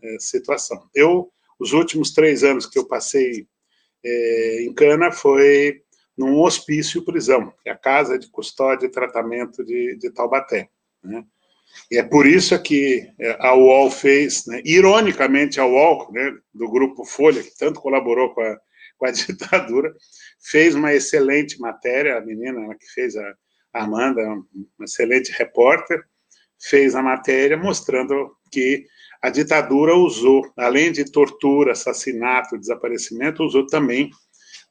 é, 0.03 0.17
situação. 0.19 0.91
Eu, 0.93 1.31
os 1.61 1.73
últimos 1.73 2.11
três 2.13 2.43
anos 2.43 2.67
que 2.67 2.77
eu 2.77 2.89
passei 2.89 3.47
é, 4.05 4.65
em 4.65 4.75
Cana 4.75 5.13
foi 5.13 5.81
num 6.19 6.41
hospício 6.41 7.05
prisão, 7.05 7.55
que 7.63 7.69
é 7.69 7.73
a 7.73 7.79
Casa 7.79 8.19
de 8.19 8.29
Custódia 8.29 8.87
e 8.87 8.91
Tratamento 8.91 9.65
de, 9.65 9.97
de 9.97 10.11
Taubaté. 10.11 10.69
Né? 11.05 11.23
E 11.89 11.99
é 11.99 12.03
por 12.03 12.27
isso 12.27 12.61
que 12.61 13.09
é, 13.21 13.37
a 13.39 13.55
UOL 13.55 13.93
fez, 13.93 14.45
né, 14.47 14.61
ironicamente, 14.65 15.61
a 15.61 15.67
UOL, 15.67 16.11
né, 16.11 16.37
do 16.53 16.69
grupo 16.69 17.05
Folha, 17.05 17.45
que 17.45 17.57
tanto 17.57 17.81
colaborou 17.81 18.35
com 18.35 18.41
a, 18.41 18.59
com 18.99 19.07
a 19.07 19.13
ditadura, 19.15 19.95
fez 20.43 20.75
uma 20.75 20.93
excelente 20.93 21.61
matéria, 21.61 22.19
a 22.19 22.21
menina 22.21 22.75
que 22.75 22.87
fez 22.93 23.15
a 23.17 23.35
Amanda, 23.73 24.21
uma 24.21 24.85
excelente 24.85 25.31
repórter, 25.31 26.05
fez 26.61 26.95
a 26.95 27.03
matéria 27.03 27.57
mostrando 27.57 28.37
que 28.51 28.87
a 29.23 29.31
ditadura 29.31 29.95
usou, 29.95 30.51
além 30.57 30.93
de 30.93 31.11
tortura, 31.11 31.73
assassinato, 31.73 32.59
desaparecimento, 32.59 33.45
usou 33.45 33.67
também 33.67 34.11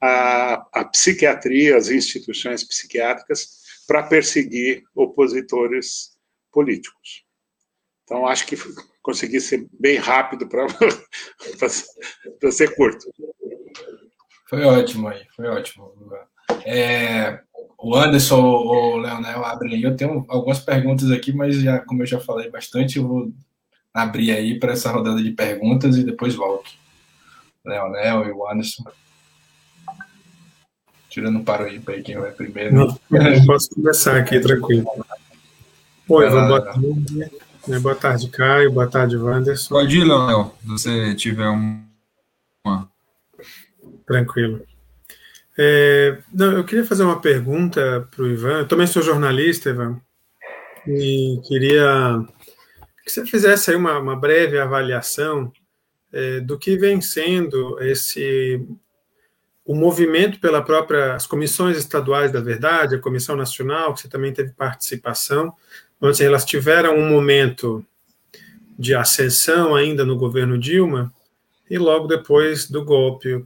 a, 0.02 0.66
a 0.74 0.86
psiquiatria, 0.86 1.78
as 1.78 1.90
instituições 1.90 2.64
psiquiátricas, 2.64 3.60
para 3.88 4.04
perseguir 4.04 4.84
opositores 4.96 6.18
políticos. 6.52 7.26
Então, 8.04 8.26
acho 8.28 8.46
que 8.48 8.56
consegui 9.02 9.40
ser 9.40 9.68
bem 9.80 9.98
rápido 9.98 10.48
para 10.48 10.68
ser 12.52 12.76
curto. 12.76 13.06
Foi 14.48 14.64
ótimo 14.64 15.08
aí, 15.08 15.28
foi 15.36 15.48
ótimo. 15.48 15.94
É, 16.66 17.40
o 17.82 17.96
Anderson, 17.96 18.42
o 18.42 18.98
Leonel, 18.98 19.46
abre 19.46 19.74
aí. 19.74 19.84
Eu 19.84 19.96
tenho 19.96 20.26
algumas 20.28 20.60
perguntas 20.60 21.10
aqui, 21.12 21.32
mas 21.32 21.56
já, 21.56 21.80
como 21.80 22.02
eu 22.02 22.06
já 22.06 22.20
falei 22.20 22.50
bastante, 22.50 22.98
eu 22.98 23.08
vou 23.08 23.34
abrir 23.94 24.32
aí 24.32 24.60
para 24.60 24.74
essa 24.74 24.92
rodada 24.92 25.22
de 25.24 25.32
perguntas 25.32 25.98
e 25.98 26.04
depois 26.04 26.36
volto. 26.36 26.72
Leonel 27.66 28.28
e 28.28 28.32
o 28.32 28.50
Anderson. 28.50 28.84
Tirando 31.10 31.40
para 31.40 31.66
aí 31.66 31.80
para 31.80 32.02
quem 32.02 32.18
vai 32.18 32.32
primeiro. 32.32 32.76
Não, 32.76 33.00
eu 33.12 33.46
posso 33.46 33.70
começar 33.70 34.18
aqui, 34.18 34.40
tranquilo. 34.40 34.86
Oi, 36.08 36.30
boa 36.30 36.62
tarde. 36.62 36.88
Né, 37.68 37.80
boa 37.80 37.96
tarde, 37.96 38.30
Caio. 38.30 38.72
Boa 38.72 38.88
tarde, 38.88 39.16
Wanderson. 39.16 39.70
Pode 39.70 39.98
ir, 39.98 40.04
Léo, 40.04 40.52
se 40.62 40.68
você 40.68 41.16
tiver 41.16 41.48
uma. 41.48 42.90
Tranquilo. 44.06 44.69
É, 45.62 46.18
não, 46.34 46.54
eu 46.54 46.64
queria 46.64 46.86
fazer 46.86 47.04
uma 47.04 47.20
pergunta 47.20 48.08
para 48.10 48.24
o 48.24 48.28
Ivan. 48.28 48.60
Eu 48.60 48.68
também 48.68 48.88
sou 48.88 49.02
jornalista, 49.02 49.70
Ivan, 49.70 50.00
e 50.88 51.38
queria 51.46 52.26
que 53.04 53.12
você 53.12 53.26
fizesse 53.26 53.72
aí 53.72 53.76
uma, 53.76 54.00
uma 54.00 54.16
breve 54.16 54.58
avaliação 54.58 55.52
é, 56.14 56.40
do 56.40 56.58
que 56.58 56.78
vem 56.78 57.02
sendo 57.02 57.78
esse 57.82 58.66
o 59.66 59.76
movimento 59.76 60.40
pela 60.40 60.64
própria 60.64 61.14
as 61.14 61.28
comissões 61.28 61.78
estaduais 61.78 62.32
da 62.32 62.40
verdade, 62.40 62.96
a 62.96 63.00
comissão 63.00 63.36
nacional 63.36 63.94
que 63.94 64.02
você 64.02 64.08
também 64.08 64.34
teve 64.34 64.52
participação, 64.54 65.54
então, 66.00 66.10
assim, 66.10 66.24
elas 66.24 66.46
tiveram 66.46 66.96
um 66.98 67.10
momento 67.10 67.86
de 68.78 68.96
ascensão 68.96 69.76
ainda 69.76 70.06
no 70.06 70.16
governo 70.16 70.58
Dilma, 70.58 71.14
e 71.70 71.78
logo 71.78 72.08
depois 72.08 72.70
do 72.70 72.84
golpe, 72.84 73.44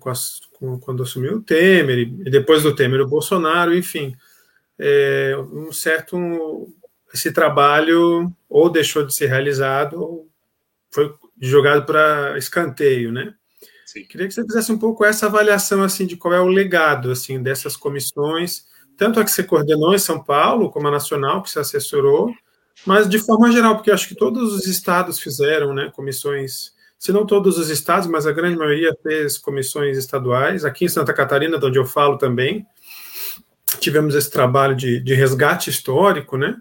quando 0.82 1.03
assumiu 1.03 1.38
o 1.38 1.42
Temer, 1.42 2.00
e 2.00 2.06
depois 2.30 2.63
do 2.63 2.74
Temer 2.74 3.01
o 3.01 3.08
Bolsonaro, 3.08 3.75
enfim, 3.75 4.15
é, 4.80 5.36
um 5.51 5.72
certo. 5.72 6.70
Esse 7.13 7.32
trabalho 7.32 8.34
ou 8.50 8.72
deixou 8.72 9.06
de 9.06 9.13
ser 9.13 9.27
realizado 9.27 10.01
ou 10.01 10.27
foi 10.89 11.13
jogado 11.39 11.86
para 11.86 12.36
escanteio, 12.39 13.12
né? 13.12 13.36
Sim. 13.86 14.03
Queria 14.06 14.27
que 14.27 14.34
você 14.34 14.44
fizesse 14.44 14.72
um 14.72 14.80
pouco 14.80 15.06
essa 15.06 15.27
avaliação 15.27 15.84
assim 15.84 16.08
de 16.08 16.18
qual 16.18 16.34
é 16.34 16.39
o 16.42 16.48
legado 16.48 17.12
assim 17.12 17.42
dessas 17.42 17.77
comissões, 17.77 18.65
tanto 18.98 19.20
a 19.20 19.24
que 19.24 19.30
você 19.30 19.44
coordenou 19.44 19.94
em 19.94 20.00
São 20.00 20.24
Paulo 20.24 20.72
como 20.72 20.88
a 20.88 20.92
nacional 20.92 21.44
que 21.44 21.51
você 21.51 21.60
assessorou, 21.60 22.34
mas 22.84 23.08
de 23.08 23.20
forma 23.20 23.51
geral, 23.51 23.75
porque 23.75 23.92
acho 23.92 24.08
que 24.08 24.15
todos 24.15 24.51
os 24.51 24.65
estados 24.65 25.20
fizeram, 25.20 25.74
né, 25.74 25.92
comissões, 25.96 26.73
se 27.03 27.12
não 27.12 27.25
todos 27.25 27.57
os 27.57 27.69
estados, 27.69 28.07
mas 28.07 28.25
a 28.25 28.31
grande 28.31 28.55
maioria 28.55 28.95
fez 29.03 29.38
comissões 29.38 29.98
estaduais. 29.98 30.63
Aqui 30.63 30.86
em 30.86 30.88
Santa 30.88 31.13
Catarina, 31.13 31.60
de 31.60 31.65
onde 31.65 31.77
eu 31.77 31.86
falo 31.86 32.17
também, 32.17 32.65
tivemos 33.77 34.15
esse 34.15 34.31
trabalho 34.31 34.74
de, 34.74 35.01
de 35.01 35.13
resgate 35.13 35.69
histórico, 35.69 36.38
né? 36.38 36.55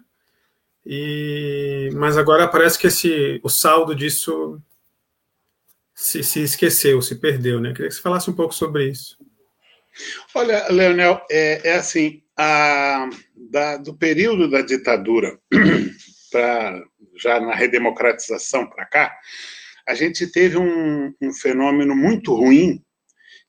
E, 0.84 1.90
mas 1.94 2.18
agora 2.18 2.49
parece 2.49 2.76
que 2.76 2.88
esse, 2.88 3.40
o 3.44 3.49
saldo 3.49 3.94
disso 3.94 4.61
se, 5.94 6.25
se 6.25 6.42
esqueceu, 6.42 7.00
se 7.00 7.20
perdeu, 7.20 7.61
né? 7.61 7.72
Queria 7.72 7.87
que 7.88 7.94
você 7.94 8.02
falasse 8.02 8.28
um 8.28 8.34
pouco 8.34 8.52
sobre 8.52 8.90
isso. 8.90 9.16
Olha, 10.34 10.66
Leonel, 10.72 11.25
é, 11.30 11.68
é 11.68 11.76
assim, 11.76 12.20
a, 12.37 13.08
da, 13.37 13.76
do 13.76 13.94
período 13.94 14.50
da 14.50 14.61
ditadura 14.61 15.38
para 16.32 16.82
já 17.16 17.38
na 17.38 17.54
redemocratização 17.54 18.68
para 18.68 18.84
cá, 18.87 19.16
a 19.89 19.95
gente 19.95 20.27
teve 20.27 20.57
um, 20.59 21.15
um 21.21 21.33
fenômeno 21.33 21.95
muito 21.95 22.35
ruim, 22.35 22.83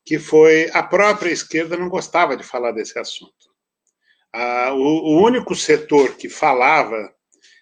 que 0.05 0.19
foi 0.19 0.69
a 0.73 0.83
própria 0.83 1.31
esquerda 1.31 1.77
não 1.77 1.89
gostava 1.89 2.35
de 2.35 2.43
falar 2.43 2.71
desse 2.71 2.97
assunto. 2.99 3.53
Ah, 4.33 4.73
o, 4.73 4.79
o, 4.79 5.23
único 5.23 5.55
setor 5.55 6.15
que 6.15 6.27
falava 6.27 7.13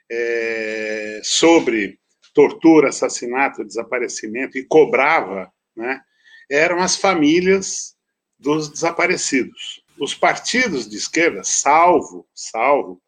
é, 0.10 1.22
sobre 1.24 2.00
tortura, 2.34 2.90
assassinato, 2.90 3.66
desaparecimento 3.66 4.58
e 4.58 4.66
cobrava, 4.66 5.52
né, 5.76 6.02
eram 6.50 6.80
as 6.80 6.96
famílias 6.96 7.96
dos 8.40 8.70
desaparecidos. 8.70 9.84
Os 10.00 10.16
partidos 10.16 10.90
de 10.90 10.96
esquerda, 10.96 11.44
salvo, 11.44 12.28
salvo 12.34 13.02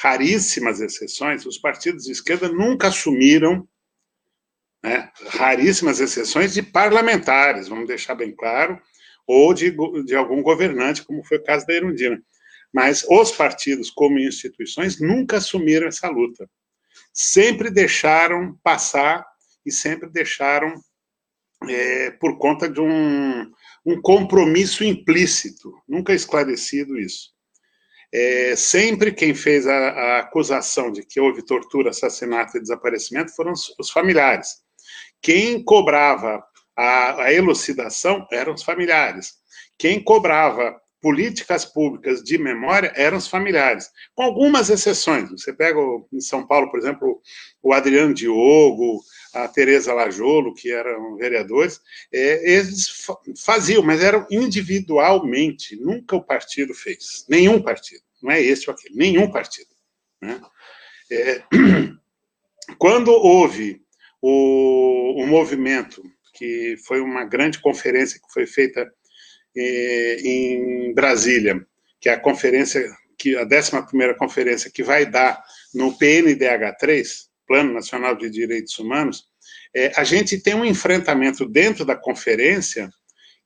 raríssimas 0.00 0.80
exceções, 0.80 1.44
os 1.44 1.58
partidos 1.58 2.04
de 2.04 2.12
esquerda 2.12 2.48
nunca 2.48 2.88
assumiram, 2.88 3.66
né, 4.82 5.10
raríssimas 5.28 6.00
exceções 6.00 6.54
de 6.54 6.62
parlamentares, 6.62 7.68
vamos 7.68 7.88
deixar 7.88 8.14
bem 8.14 8.34
claro, 8.34 8.80
ou 9.26 9.52
de, 9.52 9.74
de 10.04 10.16
algum 10.16 10.42
governante, 10.42 11.04
como 11.04 11.24
foi 11.24 11.38
o 11.38 11.44
caso 11.44 11.66
da 11.66 11.74
Erundina. 11.74 12.20
Mas 12.72 13.04
os 13.08 13.32
partidos, 13.32 13.90
como 13.90 14.18
instituições, 14.18 15.00
nunca 15.00 15.38
assumiram 15.38 15.86
essa 15.86 16.08
luta. 16.08 16.48
Sempre 17.12 17.70
deixaram 17.70 18.58
passar 18.62 19.26
e 19.64 19.72
sempre 19.72 20.08
deixaram 20.08 20.74
é, 21.68 22.10
por 22.12 22.38
conta 22.38 22.68
de 22.68 22.80
um, 22.80 23.50
um 23.84 24.00
compromisso 24.00 24.84
implícito, 24.84 25.72
nunca 25.88 26.14
esclarecido 26.14 26.98
isso. 26.98 27.30
É, 28.12 28.56
sempre 28.56 29.12
quem 29.12 29.34
fez 29.34 29.66
a, 29.66 29.74
a, 29.74 30.18
acusação 30.20 30.90
de 30.90 31.02
que 31.02 31.20
houve 31.20 31.44
tortura, 31.44 31.90
assassinato 31.90 32.56
e 32.56 32.60
desaparecimento 32.60 33.34
foram 33.34 33.52
os, 33.52 33.74
os 33.78 33.90
familiares. 33.90 34.62
Quem 35.20 35.62
cobrava 35.62 36.42
a, 36.76 37.24
a, 37.24 37.32
elucidação 37.32 38.26
eram 38.30 38.54
os 38.54 38.62
familiares. 38.62 39.34
Quem 39.76 40.02
cobrava 40.02 40.80
políticas 41.00 41.64
públicas 41.64 42.22
de 42.22 42.38
memória 42.38 42.92
eram 42.96 43.18
os 43.18 43.28
familiares, 43.28 43.88
com 44.14 44.22
algumas 44.22 44.68
exceções. 44.68 45.30
Você 45.30 45.52
pega 45.52 45.78
em 46.12 46.20
São 46.20 46.46
Paulo, 46.46 46.70
por 46.70 46.78
exemplo, 46.78 47.20
o 47.62 47.72
Adriano 47.72 48.12
Diogo, 48.14 49.00
a 49.32 49.46
Tereza 49.46 49.92
Lajolo, 49.92 50.54
que 50.54 50.72
eram 50.72 51.16
vereadores, 51.16 51.80
é, 52.12 52.52
eles 52.52 52.88
faziam, 53.38 53.82
mas 53.82 54.02
eram 54.02 54.26
individualmente, 54.30 55.76
nunca 55.76 56.16
o 56.16 56.22
partido 56.22 56.74
fez, 56.74 57.24
nenhum 57.28 57.62
partido, 57.62 58.02
não 58.22 58.32
é 58.32 58.40
este 58.40 58.68
ou 58.68 58.74
aquele, 58.74 58.96
nenhum 58.96 59.30
partido. 59.30 59.70
Né? 60.20 60.40
É, 61.10 61.42
quando 62.78 63.12
houve 63.12 63.80
o, 64.20 65.22
o 65.22 65.26
movimento, 65.26 66.02
que 66.34 66.76
foi 66.86 67.00
uma 67.00 67.24
grande 67.24 67.60
conferência 67.60 68.20
que 68.20 68.32
foi 68.32 68.46
feita 68.46 68.88
é, 69.56 70.16
em 70.20 70.94
Brasília, 70.94 71.64
que 72.00 72.08
é 72.08 72.12
a 72.12 72.20
conferência, 72.20 72.84
que 73.18 73.36
a 73.36 73.44
11ª 73.46 74.16
conferência 74.16 74.70
que 74.72 74.82
vai 74.82 75.06
dar 75.06 75.42
no 75.74 75.96
PNDH3, 75.98 77.28
Plano 77.46 77.72
Nacional 77.72 78.14
de 78.14 78.30
Direitos 78.30 78.78
Humanos, 78.78 79.24
é, 79.74 79.92
a 79.96 80.04
gente 80.04 80.40
tem 80.40 80.54
um 80.54 80.64
enfrentamento 80.64 81.46
dentro 81.46 81.84
da 81.84 81.96
conferência 81.96 82.90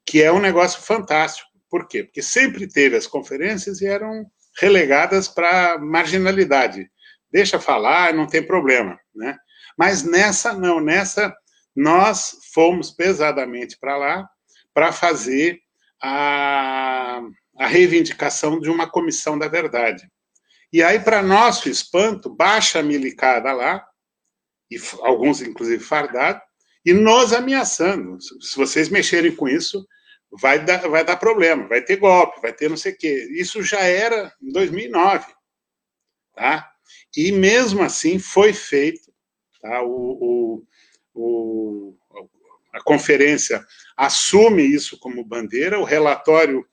que 0.05 0.23
é 0.23 0.33
um 0.33 0.41
negócio 0.41 0.83
fantástico. 0.83 1.49
Por 1.71 1.87
quê? 1.89 2.05
Porque 2.05 2.23
sempre 2.23 2.67
teve 2.67 2.97
as 2.97 3.07
conferências 3.07 3.81
e 3.81 3.87
eram 3.87 4.27
relegadas 4.61 5.29
para 5.29 5.79
marginalidade. 5.79 6.91
Deixa 7.31 7.59
falar, 7.59 8.13
não 8.13 8.27
tem 8.27 8.43
problema, 8.43 8.99
né? 9.15 9.37
Mas 9.79 10.03
nessa 10.03 10.53
não, 10.53 10.81
nessa 10.81 11.35
nós 11.75 12.37
fomos 12.53 12.91
pesadamente 12.91 13.79
para 13.79 13.97
lá 13.97 14.29
para 14.75 14.93
fazer 14.93 15.61
a, 16.03 17.21
a 17.59 17.67
reivindicação 17.67 18.59
de 18.59 18.71
uma 18.71 18.89
comissão 18.89 19.39
da 19.39 19.49
verdade. 19.49 20.07
E 20.73 20.83
aí, 20.83 20.99
para 20.99 21.23
nosso 21.23 21.69
espanto, 21.69 22.35
baixa 22.35 22.79
a 22.79 22.83
milicada 22.83 23.53
lá, 23.53 23.85
e 24.71 24.77
alguns 25.01 25.43
inclusive 25.43 25.85
fardados, 25.85 26.43
e 26.85 26.93
nos 26.93 27.33
ameaçando. 27.33 28.19
Se 28.21 28.57
vocês 28.57 28.89
mexerem 28.89 29.37
com 29.37 29.49
isso, 29.49 29.87
vai 30.41 30.65
dar, 30.65 30.89
vai 30.89 31.05
dar 31.05 31.17
problema, 31.17 31.69
vai 31.69 31.83
ter 31.83 31.97
golpe, 31.97 32.41
vai 32.41 32.53
ter 32.53 32.71
não 32.71 32.77
sei 32.77 32.93
o 32.93 32.97
quê. 32.97 33.29
Isso 33.33 33.63
já 33.63 33.81
era 33.81 34.33
em 34.43 34.51
2009. 34.51 35.33
Tá? 36.35 36.73
E 37.17 37.31
mesmo 37.31 37.83
assim 37.83 38.19
foi 38.19 38.53
feito. 38.55 39.12
Tá? 39.63 39.83
O, 39.83 40.63
o, 41.15 41.95
o, 41.95 41.97
a 42.75 42.83
conferência 42.83 43.65
assume 43.97 44.63
isso 44.63 44.99
como 44.99 45.25
bandeira, 45.25 45.79
o 45.79 45.85
relatório 45.85 46.67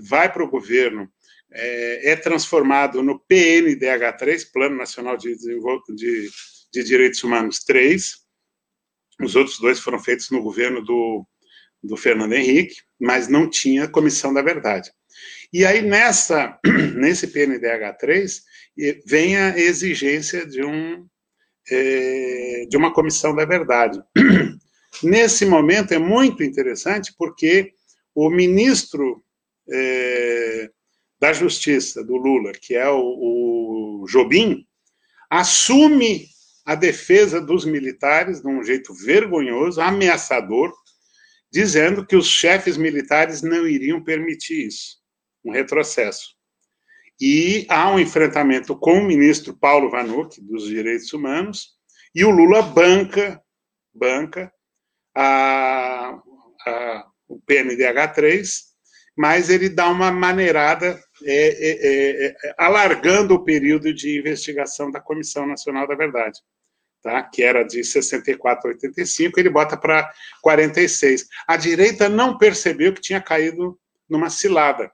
vai 0.00 0.32
para 0.32 0.44
o 0.44 0.50
governo, 0.50 1.10
é, 1.50 2.12
é, 2.12 2.16
transformado 2.16 3.02
no 3.02 3.18
PNDH3, 3.20 4.52
Plano 4.52 4.76
Nacional 4.76 5.16
de 5.16 5.34
de 5.36 5.58
de 6.72 6.84
Direitos 6.84 7.22
Humanos 7.24 7.64
3. 7.64 8.16
Os 9.22 9.34
outros 9.34 9.58
dois 9.58 9.80
foram 9.80 9.98
feitos 9.98 10.30
no 10.30 10.42
governo 10.42 10.82
do, 10.82 11.26
do 11.82 11.96
Fernando 11.96 12.34
Henrique, 12.34 12.76
mas 13.00 13.28
não 13.28 13.48
tinha 13.48 13.88
Comissão 13.88 14.32
da 14.32 14.42
Verdade. 14.42 14.92
E 15.52 15.64
aí, 15.64 15.82
nessa, 15.82 16.58
nesse 16.94 17.26
PNDH3, 17.28 18.42
vem 19.06 19.36
a 19.36 19.58
exigência 19.58 20.46
de, 20.46 20.62
um, 20.64 21.06
é, 21.70 22.66
de 22.68 22.76
uma 22.76 22.92
Comissão 22.92 23.34
da 23.34 23.44
Verdade. 23.44 24.02
Nesse 25.02 25.46
momento 25.46 25.92
é 25.92 25.98
muito 25.98 26.42
interessante 26.42 27.14
porque 27.16 27.72
o 28.14 28.30
ministro 28.30 29.22
é, 29.70 30.70
da 31.20 31.32
Justiça 31.32 32.02
do 32.02 32.16
Lula, 32.16 32.52
que 32.52 32.74
é 32.74 32.88
o, 32.88 34.02
o 34.02 34.06
Jobim, 34.08 34.66
assume 35.30 36.26
a 36.64 36.74
defesa 36.74 37.40
dos 37.40 37.64
militares 37.64 38.40
de 38.40 38.48
um 38.48 38.62
jeito 38.62 38.92
vergonhoso, 38.92 39.80
ameaçador, 39.80 40.72
dizendo 41.50 42.04
que 42.06 42.16
os 42.16 42.26
chefes 42.26 42.76
militares 42.76 43.42
não 43.42 43.66
iriam 43.66 44.02
permitir 44.02 44.66
isso, 44.66 44.98
um 45.44 45.50
retrocesso. 45.50 46.37
E 47.20 47.66
há 47.68 47.90
um 47.90 47.98
enfrentamento 47.98 48.76
com 48.76 48.98
o 48.98 49.04
ministro 49.04 49.56
Paulo 49.56 49.90
Vanuc, 49.90 50.40
dos 50.40 50.66
Direitos 50.66 51.12
Humanos, 51.12 51.76
e 52.14 52.24
o 52.24 52.30
Lula 52.30 52.62
banca, 52.62 53.42
banca 53.92 54.52
a, 55.14 56.18
a, 56.66 57.06
o 57.26 57.40
PNDH3, 57.40 58.68
mas 59.16 59.50
ele 59.50 59.68
dá 59.68 59.88
uma 59.88 60.12
maneirada, 60.12 61.02
é, 61.24 61.48
é, 61.48 61.70
é, 61.70 62.26
é, 62.26 62.54
alargando 62.56 63.34
o 63.34 63.44
período 63.44 63.92
de 63.92 64.16
investigação 64.16 64.90
da 64.90 65.00
Comissão 65.00 65.46
Nacional 65.46 65.88
da 65.88 65.96
Verdade 65.96 66.40
tá? 67.02 67.22
que 67.22 67.42
era 67.42 67.62
de 67.62 67.82
64 67.84 68.68
a 68.68 68.72
85, 68.72 69.38
ele 69.38 69.50
bota 69.50 69.76
para 69.76 70.12
46. 70.42 71.26
A 71.46 71.56
direita 71.56 72.08
não 72.08 72.36
percebeu 72.36 72.92
que 72.92 73.00
tinha 73.00 73.20
caído 73.20 73.78
numa 74.08 74.30
cilada, 74.30 74.90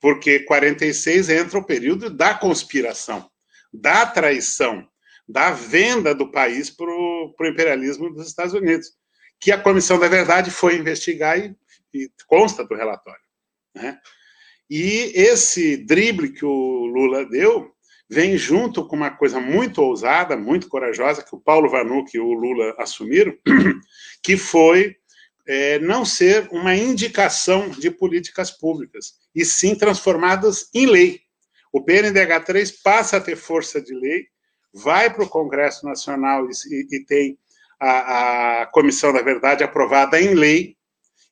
porque 0.00 0.40
46 0.40 1.28
entra 1.28 1.58
o 1.58 1.64
período 1.64 2.10
da 2.10 2.34
conspiração, 2.34 3.28
da 3.72 4.06
traição, 4.06 4.86
da 5.28 5.50
venda 5.50 6.14
do 6.14 6.30
país 6.30 6.70
para 6.70 6.86
o 6.86 7.34
imperialismo 7.42 8.12
dos 8.12 8.26
Estados 8.26 8.54
Unidos, 8.54 8.92
que 9.40 9.50
a 9.52 9.60
Comissão 9.60 9.98
da 9.98 10.08
Verdade 10.08 10.50
foi 10.50 10.76
investigar 10.76 11.38
e, 11.38 11.54
e 11.92 12.10
consta 12.26 12.64
do 12.64 12.74
relatório. 12.74 13.20
Né? 13.74 13.98
E 14.70 15.12
esse 15.14 15.76
drible 15.76 16.32
que 16.32 16.44
o 16.44 16.86
Lula 16.86 17.24
deu 17.24 17.72
vem 18.08 18.36
junto 18.36 18.86
com 18.86 18.94
uma 18.94 19.10
coisa 19.10 19.40
muito 19.40 19.82
ousada, 19.82 20.36
muito 20.36 20.68
corajosa, 20.68 21.24
que 21.24 21.34
o 21.34 21.40
Paulo 21.40 21.68
Vanuc 21.68 22.14
e 22.14 22.20
o 22.20 22.32
Lula 22.32 22.74
assumiram, 22.78 23.36
que 24.22 24.36
foi 24.36 24.96
é, 25.46 25.78
não 25.78 26.04
ser 26.04 26.48
uma 26.50 26.74
indicação 26.74 27.68
de 27.70 27.90
políticas 27.90 28.50
públicas, 28.50 29.14
e 29.34 29.44
sim 29.44 29.74
transformadas 29.74 30.68
em 30.74 30.86
lei. 30.86 31.20
O 31.72 31.84
PNDH3 31.84 32.74
passa 32.82 33.18
a 33.18 33.20
ter 33.20 33.36
força 33.36 33.80
de 33.80 33.94
lei, 33.94 34.26
vai 34.72 35.12
para 35.12 35.24
o 35.24 35.28
Congresso 35.28 35.86
Nacional 35.86 36.46
e, 36.48 36.96
e 36.96 37.04
tem 37.04 37.38
a, 37.78 38.62
a, 38.62 38.66
Comissão 38.66 39.12
da 39.12 39.22
Verdade 39.22 39.62
aprovada 39.62 40.20
em 40.20 40.34
lei, 40.34 40.76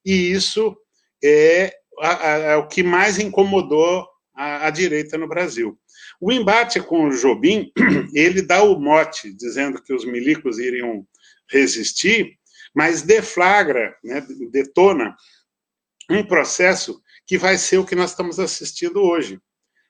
e 0.04 0.30
isso 0.32 0.76
é, 1.22 1.74
a, 2.00 2.28
é 2.28 2.56
o 2.56 2.68
que 2.68 2.82
mais 2.82 3.18
incomodou 3.18 4.06
a, 4.34 4.66
a 4.66 4.70
direita 4.70 5.18
no 5.18 5.28
Brasil. 5.28 5.78
O 6.20 6.30
embate 6.32 6.80
com 6.80 7.08
o 7.08 7.10
Jobim, 7.10 7.72
ele 8.14 8.42
dá 8.42 8.62
o 8.62 8.78
mote, 8.78 9.32
dizendo 9.32 9.82
que 9.82 9.92
os 9.92 10.04
milicos 10.04 10.58
iriam 10.58 11.06
resistir, 11.48 12.38
mas 12.74 13.02
deflagra, 13.02 13.96
né, 14.02 14.26
detona 14.50 15.16
um 16.10 16.24
processo 16.24 17.00
que 17.26 17.38
vai 17.38 17.56
ser 17.56 17.78
o 17.78 17.86
que 17.86 17.94
nós 17.94 18.10
estamos 18.10 18.38
assistindo 18.38 19.02
hoje. 19.02 19.40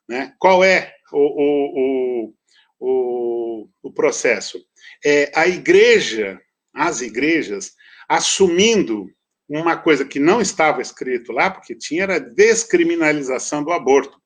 Né? 0.08 0.34
Qual 0.38 0.62
é 0.62 0.94
o, 1.12 2.28
o, 2.28 2.34
o, 2.78 3.68
o, 3.82 3.92
processo? 3.92 4.60
É, 5.04 5.32
a 5.34 5.48
igreja 5.48 6.40
as 6.74 7.00
igrejas, 7.00 7.72
assumindo 8.08 9.08
uma 9.48 9.76
coisa 9.76 10.04
que 10.04 10.18
não 10.18 10.40
estava 10.40 10.82
escrito 10.82 11.30
lá, 11.32 11.50
porque 11.50 11.76
tinha 11.76 12.02
era 12.02 12.18
descriminalização 12.18 13.62
do 13.62 13.70
aborto. 13.70 14.20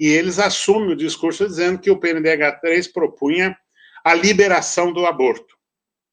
E 0.00 0.06
eles 0.06 0.38
assumem 0.38 0.92
o 0.92 0.96
discurso 0.96 1.46
dizendo 1.46 1.78
que 1.78 1.90
o 1.90 2.00
PNDH3 2.00 2.90
propunha 2.92 3.56
a 4.02 4.14
liberação 4.14 4.92
do 4.92 5.04
aborto. 5.04 5.54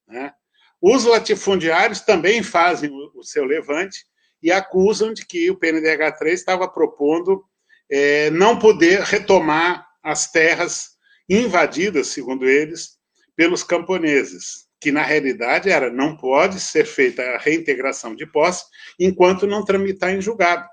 Né? 0.07 0.33
Os 0.81 1.03
latifundiários 1.03 2.01
também 2.01 2.41
fazem 2.41 2.89
o, 2.91 3.23
seu 3.23 3.43
levante 3.43 4.05
e 4.41 4.51
acusam 4.51 5.13
de 5.13 5.25
que 5.25 5.51
o 5.51 5.59
PNDH3 5.59 6.27
estava 6.27 6.67
propondo 6.67 7.43
é, 7.91 8.29
não 8.29 8.57
poder 8.57 9.01
retomar 9.01 9.85
as 10.01 10.31
terras 10.31 10.91
invadidas, 11.27 12.07
segundo 12.07 12.47
eles, 12.47 12.97
pelos 13.35 13.63
camponeses, 13.63 14.67
que 14.79 14.91
na 14.91 15.03
realidade 15.03 15.69
era 15.69 15.91
não 15.91 16.15
pode 16.15 16.59
ser 16.59 16.85
feita 16.85 17.21
a 17.21 17.37
reintegração 17.37 18.15
de 18.15 18.25
posse 18.25 18.65
enquanto 18.97 19.45
não 19.45 19.65
tramitar 19.65 20.11
em 20.11 20.21
julgado. 20.21 20.67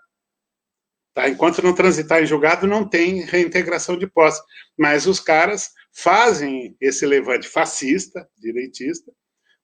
Tá? 1.12 1.28
Enquanto 1.28 1.62
não 1.62 1.74
transitar 1.74 2.22
em 2.22 2.26
julgado, 2.26 2.66
não 2.66 2.88
tem 2.88 3.22
reintegração 3.22 3.96
de 3.96 4.06
posse. 4.06 4.40
Mas 4.78 5.06
os 5.06 5.18
caras 5.18 5.70
fazem 5.92 6.76
esse 6.80 7.06
levante 7.06 7.48
fascista, 7.48 8.28
direitista, 8.36 9.10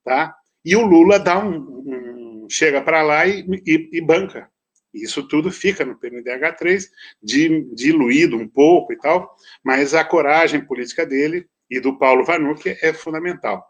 tá? 0.05 0.35
E 0.65 0.77
o 0.77 0.85
Lula 0.85 1.19
dá 1.19 1.39
um, 1.39 1.57
um 1.57 2.47
chega 2.49 2.81
para 2.83 3.03
lá 3.03 3.27
e, 3.27 3.45
e, 3.67 3.89
e, 3.93 4.01
banca. 4.01 4.51
Isso 4.93 5.27
tudo 5.27 5.51
fica 5.51 5.85
no 5.85 5.99
PNDH3, 5.99 6.85
diluído 7.23 8.37
um 8.37 8.47
pouco 8.47 8.93
e 8.93 8.99
tal, 8.99 9.35
mas 9.65 9.95
a 9.95 10.05
coragem 10.05 10.65
política 10.65 11.07
dele 11.07 11.47
e 11.71 11.81
do 11.81 11.99
Paulo 11.99 12.25
Vanucci 12.25 12.77
é 12.83 12.93
fundamental. 12.93 13.67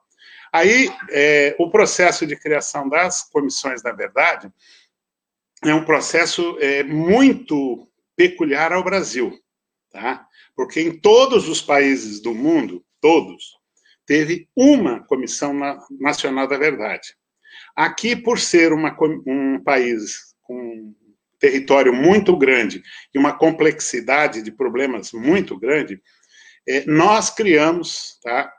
Aí, 0.53 0.91
é, 1.11 1.55
o 1.59 1.71
processo 1.71 2.27
de 2.27 2.37
criação 2.37 2.89
das 2.89 3.23
comissões 3.31 3.83
da 3.83 3.93
verdade 3.93 4.53
é 5.65 5.73
um 5.73 5.85
processo 5.85 6.59
é, 6.61 6.83
muito 6.83 7.89
peculiar 8.17 8.73
ao 8.73 8.83
Brasil, 8.83 9.33
tá? 9.91 10.27
Porque 10.55 10.81
em 10.81 10.99
todos 10.99 11.49
os 11.49 11.63
países 11.63 12.21
do 12.21 12.35
mundo, 12.35 12.85
todos, 13.01 13.57
teve 14.13 14.47
uma 14.55 15.03
Comissão 15.07 15.59
Nacional 15.99 16.47
da 16.47 16.59
Verdade. 16.59 17.15
Aqui, 17.75 18.15
por 18.15 18.39
ser 18.39 18.71
uma, 18.71 18.95
um 19.27 19.59
país 19.65 20.35
com 20.43 20.95
território 21.41 21.95
muito 21.95 22.37
grande 22.37 22.83
e 23.15 23.19
uma 23.19 23.33
complexidade 23.33 24.43
de 24.43 24.53
problemas 24.53 25.13
muito 25.13 25.59
grande, 25.59 25.99
é, 26.69 26.85
nós 26.85 27.31
criamos 27.31 28.19
tá, 28.23 28.53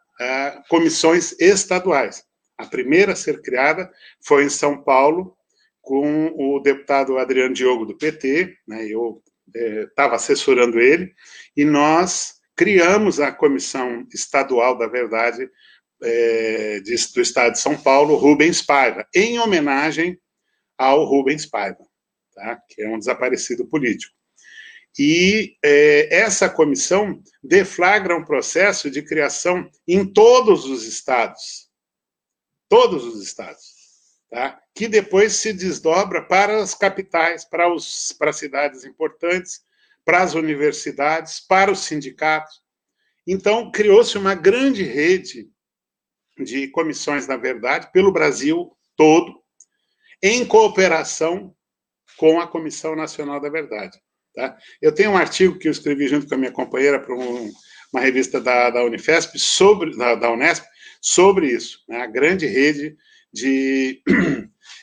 comissões 0.68 1.36
estaduais. 1.40 2.24
A 2.58 2.66
primeira 2.66 3.14
a 3.14 3.16
ser 3.16 3.40
criada 3.44 3.92
foi 4.26 4.46
em 4.46 4.50
São 4.50 4.84
Paulo, 4.84 5.38
com 5.84 6.34
o 6.36 6.60
deputado 6.62 7.20
Adriano 7.20 7.54
Diogo, 7.54 7.86
do 7.86 7.96
PT, 7.96 8.58
né, 8.68 8.88
eu 8.88 9.22
estava 9.86 10.14
é, 10.14 10.16
assessorando 10.16 10.80
ele, 10.80 11.14
e 11.56 11.64
nós 11.64 12.42
criamos 12.56 13.20
a 13.20 13.32
Comissão 13.32 14.08
Estadual 14.14 14.78
da 14.78 14.88
Verdade 14.88 15.50
é, 16.02 16.80
de, 16.82 16.96
do 17.14 17.22
Estado 17.22 17.54
de 17.54 17.60
São 17.60 17.78
Paulo, 17.78 18.16
Rubens 18.16 18.62
Paiva, 18.62 19.08
em 19.14 19.40
homenagem 19.40 20.20
ao 20.78 21.06
Rubens 21.06 21.46
Paiva, 21.46 21.84
tá? 22.34 22.62
que 22.70 22.82
é 22.82 22.88
um 22.88 23.00
desaparecido 23.00 23.66
político. 23.68 24.14
E 24.98 25.58
é, 25.64 26.16
essa 26.16 26.50
comissão 26.50 27.22
deflagra 27.44 28.16
um 28.16 28.24
processo 28.24 28.92
de 28.92 29.02
criação 29.02 29.70
em 29.88 30.06
todos 30.06 30.66
os 30.66 30.86
estados. 30.86 31.70
Todos 32.70 33.04
os 33.04 33.24
estados. 33.24 33.74
Tá? 34.30 34.60
Que 34.76 34.88
depois 34.88 35.34
se 35.34 35.52
desdobra 35.52 36.22
para 36.22 36.62
as 36.62 36.76
capitais, 36.76 37.44
para, 37.44 37.74
os, 37.74 38.14
para 38.14 38.30
as 38.30 38.38
cidades 38.38 38.84
importantes, 38.84 39.62
para 40.06 40.22
as 40.22 40.34
universidades, 40.34 41.40
para 41.40 41.72
os 41.72 41.80
sindicatos. 41.80 42.62
Então, 43.26 43.72
criou-se 43.72 44.18
uma 44.18 44.36
grande 44.36 44.84
rede 44.84 45.50
de 46.44 46.68
comissões 46.70 47.26
da 47.26 47.38
verdade 47.38 47.92
pelo 47.92 48.12
Brasil 48.12 48.76
todo, 48.96 49.42
em 50.22 50.46
cooperação 50.46 51.56
com 52.18 52.40
a 52.40 52.48
Comissão 52.48 52.96
Nacional 52.96 53.40
da 53.40 53.50
Verdade. 53.50 54.00
Tá? 54.36 54.58
Eu 54.82 54.94
tenho 54.94 55.12
um 55.12 55.18
artigo 55.18 55.58
que 55.60 55.68
eu 55.68 55.72
escrevi 55.72 56.08
junto 56.08 56.28
com 56.28 56.36
a 56.36 56.38
minha 56.38 56.52
companheira 56.52 57.00
para 57.00 57.16
um, 57.16 57.52
uma 57.92 58.02
revista 58.02 58.42
da, 58.42 58.70
da 58.70 58.84
Unifesp, 58.84 59.38
sobre, 59.38 59.96
da, 59.96 60.16
da 60.16 60.32
Unesp, 60.32 60.66
sobre 61.02 61.48
isso, 61.48 61.84
né? 61.88 62.02
a 62.02 62.08
grande 62.08 62.48
rede 62.48 62.96
de. 63.32 64.02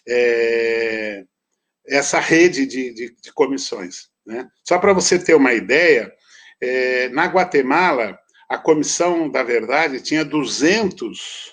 É, 0.08 1.24
essa 1.86 2.20
rede 2.20 2.66
de, 2.66 2.92
de, 2.92 3.16
de 3.20 3.32
comissões. 3.32 4.09
Né? 4.30 4.48
Só 4.62 4.78
para 4.78 4.92
você 4.92 5.18
ter 5.18 5.34
uma 5.34 5.52
ideia, 5.52 6.12
é, 6.60 7.08
na 7.08 7.26
Guatemala, 7.26 8.16
a 8.48 8.56
Comissão 8.56 9.28
da 9.28 9.42
Verdade 9.42 10.00
tinha 10.00 10.24
200, 10.24 11.52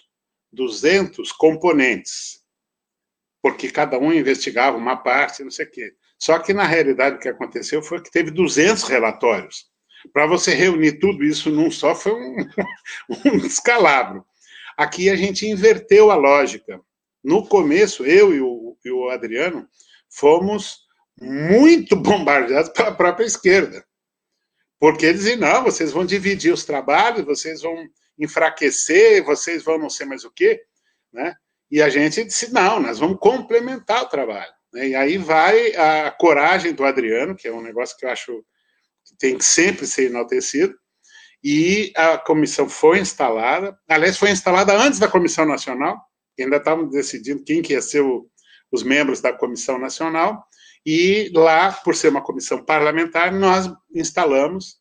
200 0.52 1.32
componentes, 1.32 2.40
porque 3.42 3.72
cada 3.72 3.98
um 3.98 4.14
investigava 4.14 4.78
uma 4.78 4.96
parte, 4.96 5.44
não 5.44 5.50
sei 5.50 5.66
o 5.66 5.72
quê. 5.72 5.92
Só 6.20 6.38
que, 6.38 6.54
na 6.54 6.66
realidade, 6.66 7.16
o 7.16 7.20
que 7.20 7.30
aconteceu 7.30 7.82
foi 7.82 8.00
que 8.00 8.12
teve 8.12 8.30
200 8.30 8.84
relatórios. 8.84 9.66
Para 10.14 10.28
você 10.28 10.54
reunir 10.54 11.00
tudo 11.00 11.24
isso 11.24 11.50
num 11.50 11.72
só 11.72 11.96
foi 11.96 12.14
um, 12.14 12.38
um 13.26 13.40
descalabro. 13.40 14.24
Aqui 14.78 15.10
a 15.10 15.16
gente 15.16 15.48
inverteu 15.48 16.12
a 16.12 16.16
lógica. 16.16 16.80
No 17.24 17.48
começo, 17.48 18.06
eu 18.06 18.36
e 18.36 18.40
o, 18.40 18.78
e 18.86 18.92
o 18.92 19.10
Adriano 19.10 19.68
fomos 20.10 20.87
muito 21.20 21.96
bombardeados 21.96 22.70
pela 22.70 22.92
própria 22.92 23.26
esquerda. 23.26 23.86
Porque 24.80 25.06
eles 25.06 25.22
diziam, 25.22 25.40
não, 25.40 25.64
vocês 25.64 25.92
vão 25.92 26.06
dividir 26.06 26.54
os 26.54 26.64
trabalhos, 26.64 27.26
vocês 27.26 27.62
vão 27.62 27.88
enfraquecer, 28.18 29.24
vocês 29.24 29.64
vão 29.64 29.78
não 29.78 29.90
sei 29.90 30.06
mais 30.06 30.24
o 30.24 30.32
quê, 30.32 30.62
né? 31.12 31.36
E 31.70 31.82
a 31.82 31.90
gente 31.90 32.24
disse, 32.24 32.54
não, 32.54 32.80
nós 32.80 33.00
vamos 33.00 33.18
complementar 33.20 34.04
o 34.04 34.10
trabalho. 34.10 34.54
Né? 34.74 34.90
E 34.90 34.96
aí 34.96 35.18
vai 35.18 35.76
a 35.76 36.12
coragem 36.12 36.74
do 36.74 36.86
Adriano, 36.86 37.36
que 37.36 37.48
é 37.48 37.52
um 37.52 37.62
negócio 37.62 37.98
que 37.98 38.06
eu 38.06 38.10
acho 38.10 38.44
que 39.06 39.18
tem 39.18 39.38
que 39.38 39.44
sempre 39.44 39.86
ser 39.86 40.06
enaltecido, 40.06 40.78
e 41.44 41.92
a 41.96 42.18
comissão 42.18 42.68
foi 42.68 43.00
instalada, 43.00 43.78
aliás, 43.88 44.18
foi 44.18 44.32
instalada 44.32 44.76
antes 44.76 45.00
da 45.00 45.08
Comissão 45.08 45.46
Nacional, 45.46 45.98
ainda 46.40 46.58
estávamos 46.58 46.92
decidindo 46.92 47.44
quem 47.44 47.62
que 47.62 47.74
ia 47.74 47.82
ser 47.82 48.02
o, 48.02 48.30
os 48.72 48.84
membros 48.84 49.22
da 49.22 49.32
Comissão 49.32 49.78
Nacional, 49.78 50.44
e 50.86 51.30
lá, 51.34 51.72
por 51.72 51.96
ser 51.96 52.10
uma 52.10 52.22
comissão 52.22 52.64
parlamentar, 52.64 53.32
nós 53.32 53.72
instalamos 53.94 54.78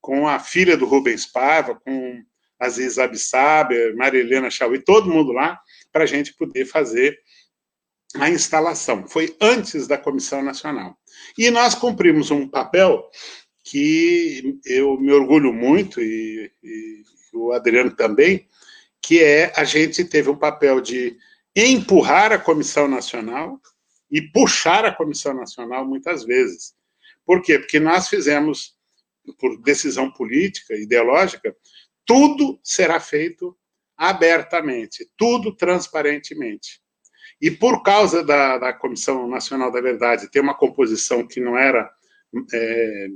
com 0.00 0.28
a 0.28 0.38
filha 0.38 0.76
do 0.76 0.86
Rubens 0.86 1.26
Paiva, 1.26 1.74
com 1.74 2.22
Aziz 2.58 2.98
Abissaber, 2.98 3.96
Maria 3.96 4.20
Helena 4.20 4.50
Chauí, 4.50 4.78
todo 4.78 5.10
mundo 5.10 5.32
lá, 5.32 5.58
para 5.92 6.04
a 6.04 6.06
gente 6.06 6.34
poder 6.34 6.66
fazer 6.66 7.18
a 8.16 8.30
instalação. 8.30 9.06
Foi 9.08 9.36
antes 9.40 9.86
da 9.86 9.98
Comissão 9.98 10.42
Nacional. 10.42 10.96
E 11.36 11.50
nós 11.50 11.74
cumprimos 11.74 12.30
um 12.30 12.48
papel 12.48 13.10
que 13.64 14.58
eu 14.64 14.98
me 14.98 15.12
orgulho 15.12 15.52
muito, 15.52 16.00
e, 16.00 16.50
e 16.62 17.02
o 17.32 17.52
Adriano 17.52 17.90
também, 17.90 18.46
que 19.02 19.22
é 19.22 19.52
a 19.56 19.64
gente 19.64 20.04
teve 20.04 20.30
um 20.30 20.36
papel 20.36 20.80
de 20.80 21.16
empurrar 21.56 22.32
a 22.32 22.38
Comissão 22.38 22.88
Nacional 22.88 23.60
e 24.14 24.22
puxar 24.22 24.84
a 24.84 24.94
Comissão 24.94 25.34
Nacional 25.34 25.84
muitas 25.84 26.24
vezes. 26.24 26.72
Por 27.26 27.42
quê? 27.42 27.58
Porque 27.58 27.80
nós 27.80 28.08
fizemos, 28.08 28.76
por 29.40 29.60
decisão 29.60 30.08
política, 30.08 30.76
ideológica, 30.76 31.52
tudo 32.06 32.60
será 32.62 33.00
feito 33.00 33.58
abertamente, 33.96 35.10
tudo 35.16 35.52
transparentemente. 35.56 36.80
E 37.40 37.50
por 37.50 37.82
causa 37.82 38.22
da, 38.22 38.56
da 38.56 38.72
Comissão 38.72 39.26
Nacional 39.26 39.72
da 39.72 39.80
Verdade 39.80 40.30
ter 40.30 40.38
uma 40.38 40.54
composição 40.54 41.26
que 41.26 41.40
não 41.40 41.58
era 41.58 41.90
é, 42.52 43.08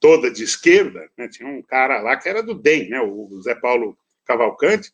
toda 0.00 0.30
de 0.30 0.42
esquerda, 0.42 1.06
né? 1.18 1.28
tinha 1.28 1.50
um 1.50 1.62
cara 1.62 2.00
lá 2.00 2.16
que 2.16 2.30
era 2.30 2.42
do 2.42 2.54
DEM, 2.54 2.88
né? 2.88 3.00
o 3.02 3.42
Zé 3.42 3.54
Paulo 3.54 3.94
Cavalcante, 4.24 4.90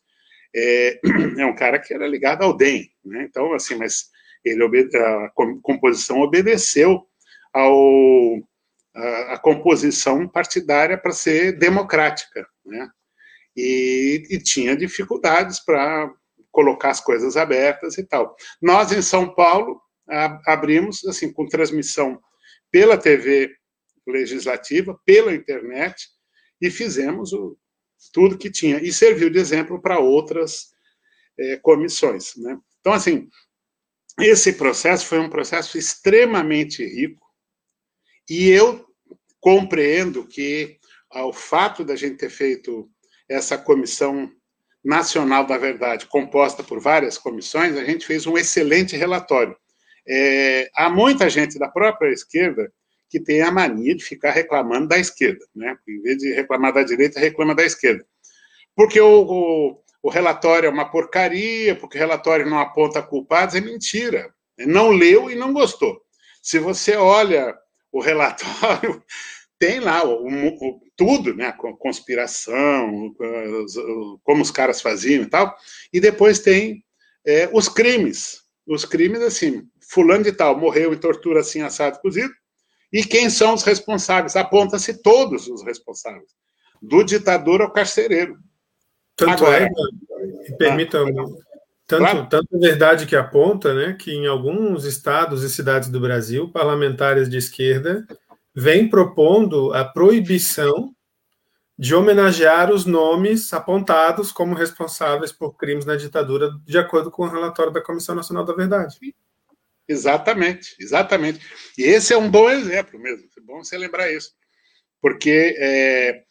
é, 0.53 0.99
é 1.39 1.45
um 1.45 1.55
cara 1.55 1.79
que 1.79 1.93
era 1.93 2.05
ligado 2.05 2.43
ao 2.43 2.53
DEM. 2.53 2.91
Né? 3.05 3.23
Então, 3.23 3.53
assim, 3.53 3.75
mas 3.75 4.09
ele 4.43 4.63
a 4.95 5.29
composição 5.61 6.21
obedeceu 6.21 7.05
ao 7.53 8.41
a, 8.95 9.37
composição 9.37 10.27
partidária 10.27 10.97
para 10.97 11.11
ser 11.11 11.57
democrática, 11.57 12.47
né? 12.65 12.89
E, 13.55 14.23
e 14.29 14.39
tinha 14.39 14.75
dificuldades 14.75 15.59
para 15.59 16.11
colocar 16.51 16.89
as 16.89 17.01
coisas 17.01 17.37
abertas 17.37 17.97
e 17.97 18.03
tal. 18.03 18.35
Nós, 18.61 18.91
em 18.91 19.01
São 19.01 19.33
Paulo, 19.33 19.81
abrimos, 20.45 21.05
assim, 21.05 21.31
com 21.31 21.47
transmissão 21.47 22.19
pela 22.71 22.97
TV 22.97 23.55
legislativa, 24.07 24.99
pela 25.05 25.33
internet, 25.33 26.07
e 26.61 26.69
fizemos 26.69 27.33
o, 27.33 27.57
tudo 28.13 28.37
que 28.37 28.49
tinha. 28.49 28.81
E 28.81 28.91
serviu 28.91 29.29
de 29.29 29.39
exemplo 29.39 29.81
para 29.81 29.99
outras 29.99 30.67
é, 31.39 31.57
comissões. 31.57 32.35
Né? 32.37 32.57
Então, 32.79 32.93
assim, 32.93 33.27
esse 34.19 34.53
processo 34.53 35.05
foi 35.05 35.19
um 35.19 35.29
processo 35.29 35.77
extremamente 35.77 36.83
rico 36.83 37.25
e 38.29 38.49
eu 38.49 38.85
compreendo 39.39 40.25
que 40.25 40.77
ao 41.09 41.31
fato 41.31 41.83
da 41.83 41.95
gente 41.95 42.17
ter 42.17 42.29
feito 42.29 42.89
essa 43.29 43.57
comissão 43.57 44.31
nacional 44.83 45.45
da 45.45 45.57
verdade, 45.57 46.05
composta 46.05 46.63
por 46.63 46.79
várias 46.79 47.17
comissões, 47.17 47.75
a 47.75 47.83
gente 47.83 48.05
fez 48.05 48.25
um 48.25 48.37
excelente 48.37 48.95
relatório. 48.95 49.55
É, 50.07 50.69
há 50.73 50.89
muita 50.89 51.29
gente 51.29 51.59
da 51.59 51.67
própria 51.67 52.11
esquerda 52.11 52.71
que 53.09 53.19
tem 53.19 53.41
a 53.41 53.51
mania 53.51 53.95
de 53.95 54.03
ficar 54.03 54.31
reclamando 54.31 54.87
da 54.87 54.97
esquerda, 54.97 55.45
né? 55.55 55.77
Em 55.87 56.01
vez 56.01 56.17
de 56.17 56.33
reclamar 56.33 56.73
da 56.73 56.83
direita, 56.83 57.19
reclama 57.19 57.55
da 57.55 57.63
esquerda. 57.63 58.05
Porque 58.75 58.99
o, 58.99 59.23
o, 59.23 59.83
o 60.07 60.09
relatório 60.09 60.67
é 60.67 60.69
uma 60.69 60.89
porcaria, 60.89 61.75
porque 61.75 61.97
o 61.97 61.99
relatório 61.99 62.49
não 62.49 62.57
aponta 62.57 63.03
culpados, 63.03 63.55
é 63.55 63.59
mentira. 63.59 64.33
Não 64.57 64.89
leu 64.89 65.29
e 65.29 65.35
não 65.35 65.51
gostou. 65.51 66.01
Se 66.41 66.59
você 66.59 66.95
olha 66.95 67.53
o 67.91 67.99
relatório, 67.99 69.03
tem 69.59 69.81
lá 69.81 70.05
o, 70.05 70.25
o, 70.25 70.81
tudo, 70.95 71.35
né? 71.35 71.53
Conspiração, 71.77 73.13
como 74.23 74.41
os 74.41 74.49
caras 74.49 74.79
faziam 74.79 75.23
e 75.23 75.29
tal. 75.29 75.53
E 75.91 75.99
depois 75.99 76.39
tem 76.39 76.85
é, 77.25 77.49
os 77.51 77.67
crimes. 77.67 78.43
Os 78.65 78.85
crimes, 78.85 79.21
assim, 79.21 79.67
fulano 79.91 80.23
de 80.23 80.31
tal 80.31 80.57
morreu 80.57 80.93
em 80.93 80.97
tortura 80.97 81.41
assim, 81.41 81.61
assado, 81.63 81.99
cozido. 81.99 82.31
E 82.93 83.03
quem 83.03 83.29
são 83.29 83.55
os 83.55 83.63
responsáveis? 83.63 84.37
Aponta-se 84.37 85.01
todos 85.03 85.49
os 85.49 85.65
responsáveis. 85.65 86.31
Do 86.81 87.03
ditador 87.03 87.61
ao 87.61 87.73
carcereiro. 87.73 88.37
Tanto 89.17 89.45
Agora, 89.45 89.65
é, 89.65 90.51
permita, 90.57 91.01
ah, 91.01 91.05
tanto, 91.87 92.03
claro. 92.03 92.27
tanto 92.29 92.55
é 92.55 92.59
verdade 92.59 93.07
que 93.07 93.15
aponta, 93.15 93.73
né, 93.73 93.97
que 93.99 94.11
em 94.11 94.27
alguns 94.27 94.85
estados 94.85 95.43
e 95.43 95.49
cidades 95.49 95.89
do 95.89 95.99
Brasil, 95.99 96.51
parlamentares 96.51 97.27
de 97.27 97.35
esquerda 97.35 98.05
vem 98.53 98.87
propondo 98.87 99.73
a 99.73 99.83
proibição 99.83 100.93
de 101.77 101.95
homenagear 101.95 102.71
os 102.71 102.85
nomes 102.85 103.51
apontados 103.53 104.31
como 104.31 104.55
responsáveis 104.55 105.31
por 105.31 105.55
crimes 105.55 105.85
na 105.85 105.95
ditadura, 105.95 106.51
de 106.63 106.77
acordo 106.77 107.09
com 107.09 107.23
o 107.23 107.29
relatório 107.29 107.73
da 107.73 107.81
Comissão 107.81 108.15
Nacional 108.15 108.45
da 108.45 108.53
Verdade. 108.53 108.97
Exatamente, 109.87 110.75
exatamente. 110.79 111.39
E 111.77 111.83
esse 111.83 112.13
é 112.13 112.17
um 112.17 112.29
bom 112.29 112.49
exemplo 112.49 112.99
mesmo. 112.99 113.27
É 113.35 113.41
bom 113.41 113.63
você 113.63 113.77
lembrar 113.77 114.11
isso, 114.11 114.33
porque 115.01 115.55
é, 115.57 116.23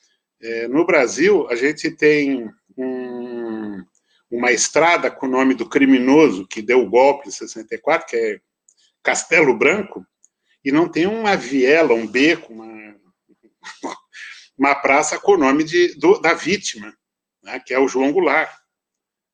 é, 0.42 0.68
no 0.68 0.84
Brasil 0.84 1.48
a 1.48 1.56
gente 1.56 1.90
tem 1.90 2.50
uma 4.30 4.50
estrada 4.50 5.10
com 5.10 5.26
o 5.26 5.30
nome 5.30 5.54
do 5.54 5.68
criminoso 5.68 6.46
que 6.46 6.60
deu 6.60 6.82
o 6.82 6.90
golpe 6.90 7.28
em 7.28 7.32
64, 7.32 8.08
que 8.08 8.16
é 8.16 8.40
Castelo 9.02 9.56
Branco, 9.56 10.04
e 10.64 10.72
não 10.72 10.88
tem 10.88 11.06
uma 11.06 11.36
viela, 11.36 11.94
um 11.94 12.06
beco, 12.06 12.52
uma, 12.52 12.96
uma 14.58 14.74
praça 14.74 15.18
com 15.18 15.32
o 15.32 15.38
nome 15.38 15.62
de, 15.62 15.94
do, 15.94 16.18
da 16.18 16.34
vítima, 16.34 16.92
né, 17.42 17.60
que 17.64 17.72
é 17.72 17.78
o 17.78 17.86
João 17.86 18.12
Goulart. 18.12 18.50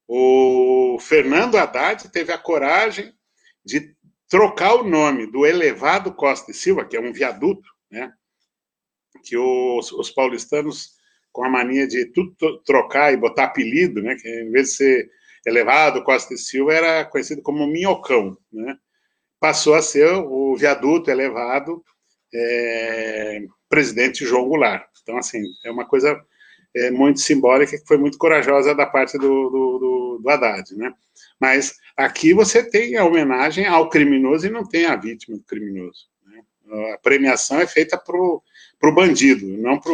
O 0.06 0.98
Fernando 1.00 1.56
Haddad 1.56 2.10
teve 2.10 2.32
a 2.32 2.38
coragem 2.38 3.14
de 3.64 3.96
trocar 4.28 4.74
o 4.74 4.84
nome 4.84 5.26
do 5.26 5.46
elevado 5.46 6.14
Costa 6.14 6.50
e 6.50 6.54
Silva, 6.54 6.84
que 6.84 6.96
é 6.96 7.00
um 7.00 7.12
viaduto, 7.12 7.66
né, 7.90 8.12
que 9.24 9.38
os, 9.38 9.90
os 9.92 10.10
paulistanos, 10.10 10.96
com 11.32 11.44
a 11.44 11.48
mania 11.48 11.86
de 11.86 12.06
tudo 12.06 12.58
trocar 12.64 13.12
e 13.12 13.16
botar 13.16 13.44
apelido, 13.44 14.02
né, 14.02 14.14
que 14.14 14.28
em 14.28 14.50
vez 14.50 14.68
de 14.68 14.74
ser 14.74 15.10
elevado 15.46 16.04
Costa 16.04 16.34
e 16.34 16.38
Silva, 16.38 16.74
era 16.74 17.04
conhecido 17.04 17.42
como 17.42 17.66
Minhocão, 17.66 18.36
né, 18.52 18.76
passou 19.40 19.74
a 19.74 19.82
ser 19.82 20.06
o 20.06 20.54
viaduto 20.56 21.10
elevado 21.10 21.82
é, 22.32 23.42
presidente 23.68 24.24
João 24.24 24.48
Goulart. 24.48 24.86
Então, 25.02 25.16
assim, 25.16 25.42
é 25.64 25.70
uma 25.70 25.86
coisa 25.86 26.20
é, 26.74 26.90
muito 26.90 27.20
simbólica 27.20 27.78
que 27.78 27.86
foi 27.86 27.98
muito 27.98 28.18
corajosa 28.18 28.74
da 28.74 28.86
parte 28.86 29.18
do, 29.18 29.50
do, 29.50 29.78
do, 29.78 30.20
do 30.22 30.30
Haddad, 30.30 30.74
né? 30.76 30.94
Mas 31.40 31.76
aqui 31.96 32.32
você 32.32 32.62
tem 32.62 32.96
a 32.96 33.04
homenagem 33.04 33.66
ao 33.66 33.88
criminoso 33.88 34.46
e 34.46 34.50
não 34.50 34.66
tem 34.66 34.86
a 34.86 34.96
vítima 34.96 35.36
do 35.36 35.44
criminoso. 35.44 36.06
Né? 36.24 36.92
A 36.94 36.98
premiação 36.98 37.60
é 37.60 37.66
feita 37.66 37.98
para 37.98 38.16
o 38.16 38.94
bandido, 38.94 39.46
não 39.58 39.78
para 39.78 39.92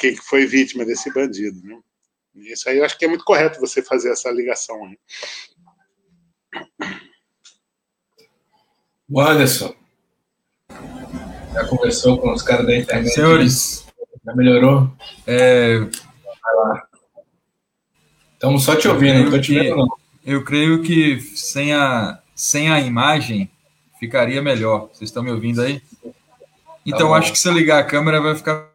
quem 0.00 0.16
foi 0.16 0.46
vítima 0.46 0.84
desse 0.84 1.12
bandido. 1.12 1.60
Né? 1.62 1.78
Isso 2.34 2.68
aí 2.68 2.78
eu 2.78 2.84
acho 2.84 2.98
que 2.98 3.04
é 3.04 3.08
muito 3.08 3.24
correto 3.24 3.60
você 3.60 3.82
fazer 3.82 4.10
essa 4.10 4.30
ligação 4.30 4.84
aí. 4.86 4.98
O 9.08 9.20
Anderson. 9.20 9.74
Já 11.52 11.66
conversou 11.66 12.18
com 12.18 12.32
os 12.32 12.42
caras 12.42 12.66
da 12.66 12.76
internet? 12.76 13.12
Senhores. 13.12 13.86
Já 14.24 14.34
melhorou? 14.34 14.90
É... 15.26 15.78
Vai 15.80 16.54
lá. 16.54 16.88
Estamos 18.34 18.62
só 18.64 18.74
te 18.74 18.88
ouvindo, 18.88 19.18
não 19.18 19.24
estou 19.24 19.40
te 19.40 19.54
vendo, 19.54 19.76
não. 19.76 19.88
Eu 20.24 20.44
creio 20.44 20.82
que 20.82 21.20
sem 21.20 21.74
a, 21.74 22.22
sem 22.34 22.70
a 22.70 22.80
imagem 22.80 23.50
ficaria 23.98 24.40
melhor. 24.40 24.88
Vocês 24.92 25.10
estão 25.10 25.22
me 25.22 25.30
ouvindo 25.30 25.60
aí? 25.60 25.82
Então, 26.86 27.10
tá 27.10 27.16
acho 27.16 27.32
que 27.32 27.38
se 27.38 27.48
eu 27.48 27.52
ligar 27.52 27.80
a 27.80 27.84
câmera 27.84 28.20
vai 28.20 28.34
ficar 28.34 28.69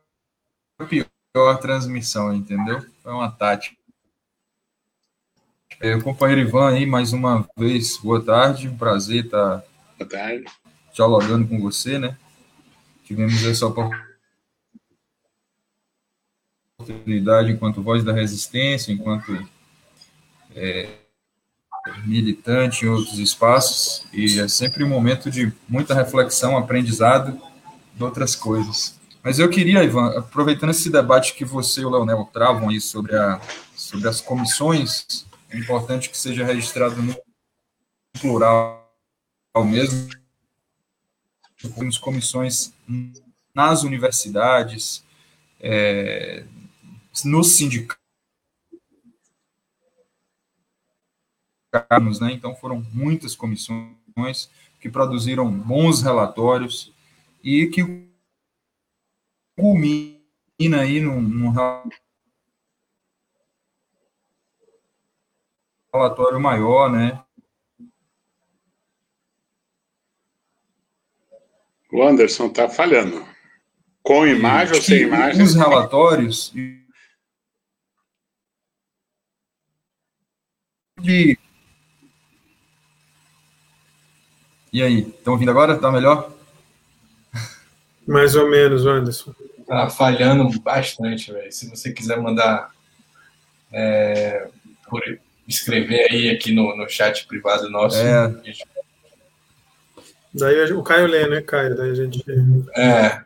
pior 0.83 1.51
a 1.51 1.57
transmissão, 1.57 2.33
entendeu? 2.33 2.85
Foi 3.01 3.13
uma 3.13 3.31
tática. 3.31 3.75
É, 5.79 5.95
o 5.95 6.03
companheiro 6.03 6.41
Ivan 6.41 6.69
aí, 6.69 6.85
mais 6.85 7.13
uma 7.13 7.47
vez, 7.57 7.97
boa 7.97 8.23
tarde. 8.23 8.67
Um 8.67 8.77
prazer 8.77 9.25
estar 9.25 9.63
Boa 9.97 10.09
tarde. 10.09 10.45
Dialogando 10.93 11.47
com 11.47 11.59
você, 11.59 11.97
né? 11.97 12.17
Tivemos 13.03 13.45
essa 13.45 13.65
oportunidade 16.77 17.51
enquanto 17.51 17.81
voz 17.81 18.03
da 18.03 18.11
resistência, 18.11 18.91
enquanto 18.91 19.47
é, 20.53 20.89
militante 22.05 22.85
em 22.85 22.89
outros 22.89 23.19
espaços, 23.19 24.05
e 24.11 24.39
é 24.39 24.47
sempre 24.47 24.83
um 24.83 24.89
momento 24.89 25.29
de 25.29 25.53
muita 25.67 25.93
reflexão, 25.93 26.57
aprendizado 26.57 27.39
de 27.93 28.03
outras 28.03 28.35
coisas. 28.35 28.99
Mas 29.25 29.39
eu 29.39 29.49
queria, 29.49 29.83
Ivan, 29.83 30.19
aproveitando 30.19 30.69
esse 30.69 30.87
debate 30.87 31.33
que 31.33 31.43
você 31.43 31.81
e 31.81 31.85
o 31.85 31.89
Leonel 31.89 32.29
travam 32.31 32.69
aí 32.69 32.79
sobre, 32.79 33.17
a, 33.17 33.41
sobre 33.75 34.07
as 34.07 34.21
comissões, 34.21 35.25
é 35.49 35.57
importante 35.57 36.11
que 36.11 36.17
seja 36.17 36.45
registrado 36.45 37.01
no 37.01 37.15
plural 38.21 38.85
mesmo 39.65 40.09
temos 41.75 41.97
comissões 41.97 42.71
nas 43.51 43.81
universidades, 43.81 45.03
é, 45.59 46.45
nos 47.23 47.53
sindicatos, 47.53 47.99
né? 52.19 52.31
Então 52.31 52.55
foram 52.55 52.85
muitas 52.93 53.35
comissões 53.35 54.51
que 54.79 54.87
produziram 54.87 55.49
bons 55.49 56.03
relatórios 56.03 56.93
e 57.43 57.65
que 57.67 58.05
culmina 59.55 60.81
aí 60.81 60.99
num, 60.99 61.21
num 61.21 61.53
relatório 65.93 66.39
maior, 66.39 66.91
né? 66.91 67.23
O 71.91 72.03
Anderson 72.03 72.47
está 72.47 72.67
falhando. 72.67 73.25
Com 74.03 74.27
imagem 74.27 74.75
ou 74.75 74.81
sem 74.81 75.03
imagem? 75.03 75.41
Os 75.41 75.55
relatórios. 75.55 76.53
De... 80.99 81.39
E 84.73 84.83
aí, 84.83 84.99
estão 84.99 85.33
ouvindo 85.33 85.51
agora? 85.51 85.75
Está 85.75 85.89
melhor? 85.89 86.34
Mais 88.07 88.35
ou 88.35 88.49
menos, 88.49 88.85
Anderson. 88.85 89.33
Tá 89.67 89.89
falhando 89.89 90.59
bastante, 90.59 91.31
velho. 91.31 91.51
Se 91.51 91.69
você 91.69 91.91
quiser 91.91 92.21
mandar 92.21 92.71
é, 93.71 94.47
por 94.87 95.01
escrever 95.47 96.07
aí 96.11 96.29
aqui 96.29 96.53
no, 96.53 96.75
no 96.75 96.87
chat 96.87 97.25
privado 97.27 97.69
nosso, 97.69 97.97
é. 97.97 98.13
a 98.13 98.29
gente 98.43 98.63
Daí 100.37 100.73
o 100.73 100.83
Caio 100.83 101.07
lê, 101.07 101.27
né, 101.27 101.41
Caio? 101.41 101.77
Daí 101.77 101.91
a 101.91 101.95
gente 101.95 102.23
é. 102.75 103.21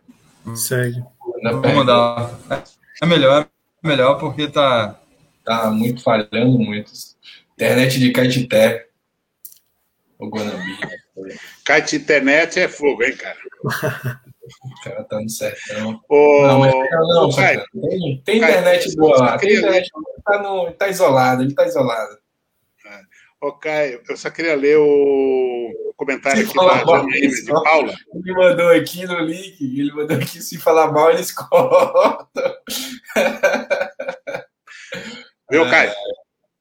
segue. 0.56 1.04
Vamos 1.42 1.74
mandar. 1.74 2.40
É 3.02 3.06
melhor, 3.06 3.48
é 3.84 3.88
melhor 3.88 4.20
porque 4.20 4.48
tá. 4.48 5.00
Tá 5.44 5.72
muito 5.72 6.04
falhando 6.04 6.60
muito. 6.60 6.92
Internet 7.54 8.00
de 8.00 8.12
Caetité. 8.12 8.88
O 10.20 10.30
Guanambi. 10.30 10.78
Caetité 11.66 12.22
é 12.56 12.68
fogo, 12.68 13.04
hein, 13.04 13.18
cara? 13.18 13.38
O 14.64 14.84
cara 14.84 15.04
tá 15.04 15.20
no 15.20 15.30
sertão. 15.30 16.00
Ô, 16.10 16.42
não, 16.48 16.60
mas 16.60 16.74
não, 16.74 17.30
tem, 17.30 18.22
tem 18.24 18.38
internet 18.38 18.96
boa 18.96 19.18
lá. 19.18 19.38
Tem 19.38 19.58
internet 19.58 19.90
tá, 20.24 20.42
no, 20.42 20.72
tá 20.72 20.88
isolado, 20.88 21.44
ele 21.44 21.54
tá 21.54 21.66
isolado. 21.66 22.18
É. 22.86 23.02
Ô, 23.42 23.54
Caio, 23.54 24.02
eu 24.08 24.18
só 24.18 24.30
queria 24.30 24.56
ler 24.56 24.78
o 24.78 25.94
comentário 25.96 26.46
se 26.46 26.50
aqui 26.50 26.56
da 26.56 26.78
Janaína 26.78 27.30
de 27.30 27.46
Paula. 27.46 27.94
Ele 28.14 28.34
mandou 28.34 28.70
aqui 28.70 29.06
no 29.06 29.20
link, 29.20 29.62
ele 29.62 29.92
mandou 29.94 30.18
aqui, 30.18 30.42
se 30.42 30.58
falar 30.58 30.92
mal, 30.92 31.12
eles 31.12 31.32
cortam. 31.32 32.56
Viu, 35.50 35.70
Caio? 35.70 35.94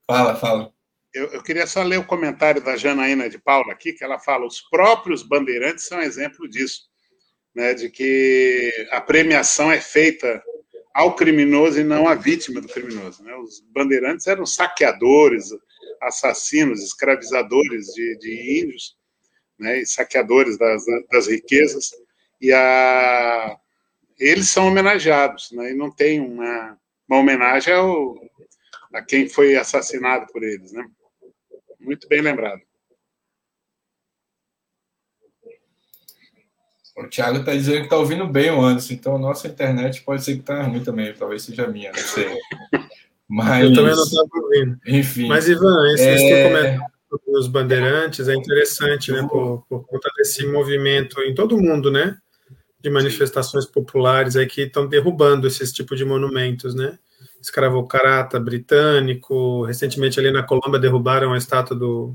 Fala, 0.06 0.34
fala. 0.36 0.72
Eu, 1.14 1.26
eu, 1.32 1.42
queria 1.42 1.66
só 1.66 1.82
ler 1.82 1.98
o 1.98 2.04
comentário 2.04 2.62
da 2.62 2.76
Janaína 2.76 3.28
de 3.28 3.38
Paula 3.38 3.72
aqui, 3.72 3.92
que 3.92 4.04
ela 4.04 4.18
fala: 4.18 4.46
os 4.46 4.60
próprios 4.60 5.22
bandeirantes 5.22 5.86
são 5.86 6.00
exemplo 6.00 6.48
disso, 6.48 6.87
né, 7.58 7.74
de 7.74 7.90
que 7.90 8.72
a 8.92 9.00
premiação 9.00 9.72
é 9.72 9.80
feita 9.80 10.40
ao 10.94 11.16
criminoso 11.16 11.80
e 11.80 11.82
não 11.82 12.06
à 12.06 12.14
vítima 12.14 12.60
do 12.60 12.68
criminoso. 12.68 13.24
Né? 13.24 13.34
Os 13.34 13.58
bandeirantes 13.74 14.28
eram 14.28 14.46
saqueadores, 14.46 15.46
assassinos, 16.00 16.80
escravizadores 16.80 17.86
de, 17.86 18.16
de 18.18 18.62
índios, 18.62 18.96
né, 19.58 19.80
e 19.80 19.86
saqueadores 19.86 20.56
das, 20.56 20.84
das 21.10 21.26
riquezas, 21.26 21.90
e 22.40 22.52
a, 22.52 23.58
eles 24.20 24.48
são 24.48 24.68
homenageados, 24.68 25.50
né, 25.50 25.72
e 25.72 25.74
não 25.74 25.90
tem 25.90 26.20
uma, 26.20 26.78
uma 27.08 27.18
homenagem 27.18 27.74
ao, 27.74 28.14
a 28.94 29.02
quem 29.02 29.28
foi 29.28 29.56
assassinado 29.56 30.32
por 30.32 30.44
eles. 30.44 30.70
Né? 30.70 30.84
Muito 31.80 32.06
bem 32.06 32.20
lembrado. 32.20 32.62
O 36.98 37.08
Thiago 37.08 37.38
está 37.38 37.52
dizendo 37.52 37.78
que 37.78 37.84
está 37.84 37.96
ouvindo 37.96 38.26
bem 38.26 38.50
o 38.50 38.60
Anderson, 38.60 38.94
então 38.94 39.14
a 39.14 39.18
nossa 39.18 39.46
internet 39.46 40.02
pode 40.02 40.24
ser 40.24 40.34
que 40.34 40.40
está 40.40 40.64
ruim 40.64 40.82
também, 40.82 41.14
talvez 41.14 41.42
seja 41.42 41.68
minha, 41.68 41.92
não 41.92 41.98
sei. 41.98 42.36
Mas... 43.28 43.64
Eu 43.64 43.72
também 43.72 43.94
não 43.94 44.02
estava 44.02 44.28
ouvindo. 44.34 44.78
Enfim. 44.84 45.28
Mas, 45.28 45.48
Ivan, 45.48 45.92
esse, 45.92 46.02
é... 46.02 46.14
esse 46.14 46.48
comentário 46.48 46.82
dos 47.26 47.46
bandeirantes 47.46 48.26
é 48.26 48.34
interessante, 48.34 49.12
né? 49.12 49.26
Por, 49.30 49.64
por, 49.68 49.86
conta 49.86 50.10
desse 50.16 50.44
movimento 50.46 51.20
em 51.22 51.34
todo 51.34 51.56
mundo, 51.56 51.90
né? 51.90 52.16
De 52.80 52.90
manifestações 52.90 53.64
populares 53.64 54.34
aí 54.34 54.46
que 54.46 54.62
estão 54.62 54.86
derrubando 54.86 55.46
esses 55.46 55.72
tipos 55.72 55.96
de 55.96 56.04
monumentos, 56.04 56.74
né? 56.74 56.98
Escravocrata 57.40 58.40
britânico, 58.40 59.64
recentemente 59.64 60.18
ali 60.18 60.32
na 60.32 60.42
Colômbia 60.42 60.80
derrubaram 60.80 61.32
a 61.32 61.38
estátua 61.38 61.76
do 61.76 62.14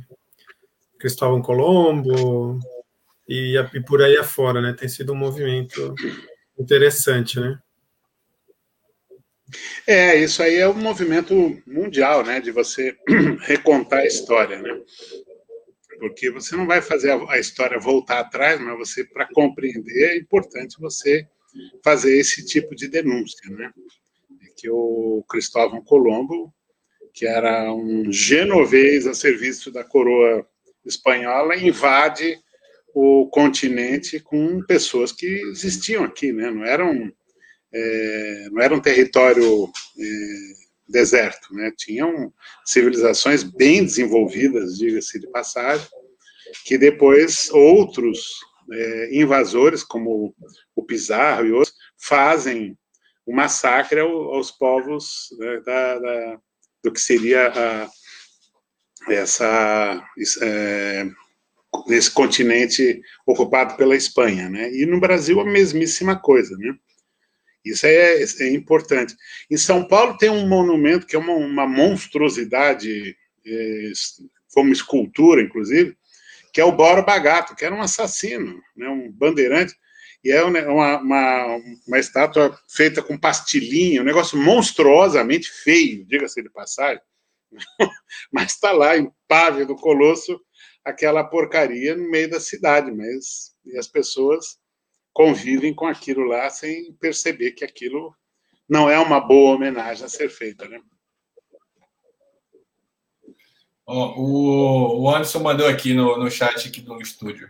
Cristóvão 1.00 1.42
Colombo, 1.42 2.60
e, 3.28 3.58
e 3.74 3.80
por 3.82 4.02
aí 4.02 4.18
afora, 4.18 4.62
né? 4.62 4.74
Tem 4.74 4.88
sido 4.88 5.14
um 5.14 5.18
movimento 5.18 5.94
interessante, 6.58 7.40
né? 7.40 7.60
É, 9.86 10.16
isso 10.16 10.42
aí 10.42 10.56
é 10.56 10.68
um 10.68 10.74
movimento 10.74 11.62
mundial, 11.66 12.24
né? 12.24 12.40
De 12.40 12.52
você 12.52 12.96
recontar 13.42 14.00
a 14.00 14.06
história, 14.06 14.60
né? 14.62 14.82
Porque 16.00 16.30
você 16.30 16.56
não 16.56 16.66
vai 16.66 16.82
fazer 16.82 17.12
a 17.30 17.40
história 17.40 17.80
voltar 17.80 18.20
atrás, 18.20 18.60
mas 18.60 18.78
você, 18.78 19.04
para 19.04 19.28
compreender, 19.32 20.12
é 20.12 20.18
importante 20.18 20.80
você 20.80 21.28
fazer 21.84 22.18
esse 22.18 22.46
tipo 22.46 22.76
de 22.76 22.88
denúncia, 22.88 23.50
né? 23.50 23.72
Que 24.58 24.70
o 24.70 25.24
Cristóvão 25.30 25.84
Colombo, 25.84 26.54
que 27.14 27.26
era 27.26 27.72
um 27.74 28.12
genovês 28.12 29.06
a 29.06 29.14
serviço 29.14 29.72
da 29.72 29.84
coroa 29.84 30.46
espanhola, 30.86 31.56
invade 31.56 32.38
o 32.94 33.28
continente 33.28 34.20
com 34.20 34.62
pessoas 34.64 35.12
que 35.12 35.26
existiam 35.26 36.04
aqui, 36.04 36.32
né? 36.32 36.52
Não 36.52 36.64
eram 36.64 37.12
é, 37.74 38.50
não 38.52 38.62
era 38.62 38.76
um 38.76 38.82
território 38.82 39.66
é, 40.00 40.06
deserto, 40.88 41.54
né? 41.54 41.72
Tinham 41.76 42.32
civilizações 42.66 43.44
bem 43.44 43.84
desenvolvidas, 43.84 44.78
diga-se 44.78 45.20
de 45.20 45.28
passagem, 45.32 45.88
que 46.66 46.78
depois 46.78 47.50
outros 47.50 48.40
é, 48.72 49.10
invasores, 49.20 49.84
como 49.84 50.36
o 50.76 50.84
Pizarro 50.84 51.46
e 51.48 51.52
outros, 51.52 51.76
fazem 52.00 52.78
o 53.26 53.34
massacre 53.34 54.00
aos 54.00 54.52
povos 54.52 55.30
né, 55.40 55.62
da, 55.66 56.00
da, 56.00 56.40
do 56.84 56.92
que 56.92 57.00
seria 57.00 57.48
a, 57.48 57.90
essa 59.12 60.06
é, 60.42 61.10
nesse 61.88 62.12
continente 62.12 63.02
ocupado 63.26 63.76
pela 63.76 63.96
Espanha, 63.96 64.50
né? 64.50 64.72
E 64.74 64.86
no 64.86 65.00
Brasil 65.00 65.40
a 65.40 65.46
mesmíssima 65.46 66.16
coisa, 66.16 66.58
né? 66.58 66.74
Isso 67.66 67.86
é, 67.86 68.22
é 68.22 68.54
importante. 68.54 69.16
Em 69.50 69.58
São 69.58 69.88
Paulo 69.88 70.18
tem 70.18 70.30
um 70.30 70.48
monumento 70.48 71.08
que 71.08 71.16
é 71.16 71.20
uma, 71.20 71.34
uma 71.34 71.68
monstruosidade, 71.68 73.16
é, 73.46 73.92
como 74.54 74.74
escultura, 74.74 75.42
inclusive, 75.42 75.96
que 76.54 76.60
é 76.60 76.66
o 76.66 76.72
Borba 76.72 77.18
Gato, 77.18 77.56
que 77.56 77.66
era 77.66 77.74
um 77.74 77.82
assassino, 77.82 78.62
né? 78.76 78.88
Um 78.90 79.12
bandeirante 79.12 79.76
e 80.24 80.32
é 80.32 80.42
uma, 80.42 80.98
uma, 81.00 81.60
uma, 81.86 82.00
estátua 82.00 82.58
feita 82.70 83.04
com 83.04 83.18
pastilinha, 83.18 84.02
um 84.02 84.06
negócio 84.06 84.38
monstruosamente 84.38 85.52
feio, 85.52 86.06
diga-se 86.06 86.42
de 86.42 86.50
passagem, 86.50 87.02
mas 88.32 88.54
está 88.54 88.72
lá, 88.72 88.98
impávido 88.98 89.74
do 89.74 89.76
Colosso, 89.76 90.40
aquela 90.84 91.24
porcaria 91.24 91.96
no 91.96 92.10
meio 92.10 92.30
da 92.30 92.40
cidade, 92.40 92.92
mas 92.92 93.56
e 93.66 93.78
as 93.78 93.88
pessoas 93.88 94.58
convivem 95.14 95.74
com 95.74 95.86
aquilo 95.86 96.26
lá 96.26 96.50
sem 96.50 96.94
perceber 96.94 97.52
que 97.52 97.64
aquilo 97.64 98.14
não 98.68 98.90
é 98.90 99.00
uma 99.00 99.20
boa 99.20 99.56
homenagem 99.56 100.06
a 100.06 100.10
ser 100.10 100.30
feita, 100.30 100.68
né? 100.68 100.80
Oh, 103.86 105.02
o, 105.02 105.10
Anderson 105.10 105.40
mandou 105.40 105.68
aqui 105.68 105.94
no, 105.94 106.18
no 106.18 106.32
chat 106.32 106.68
aqui 106.68 106.82
do 106.82 107.02
estúdio. 107.02 107.50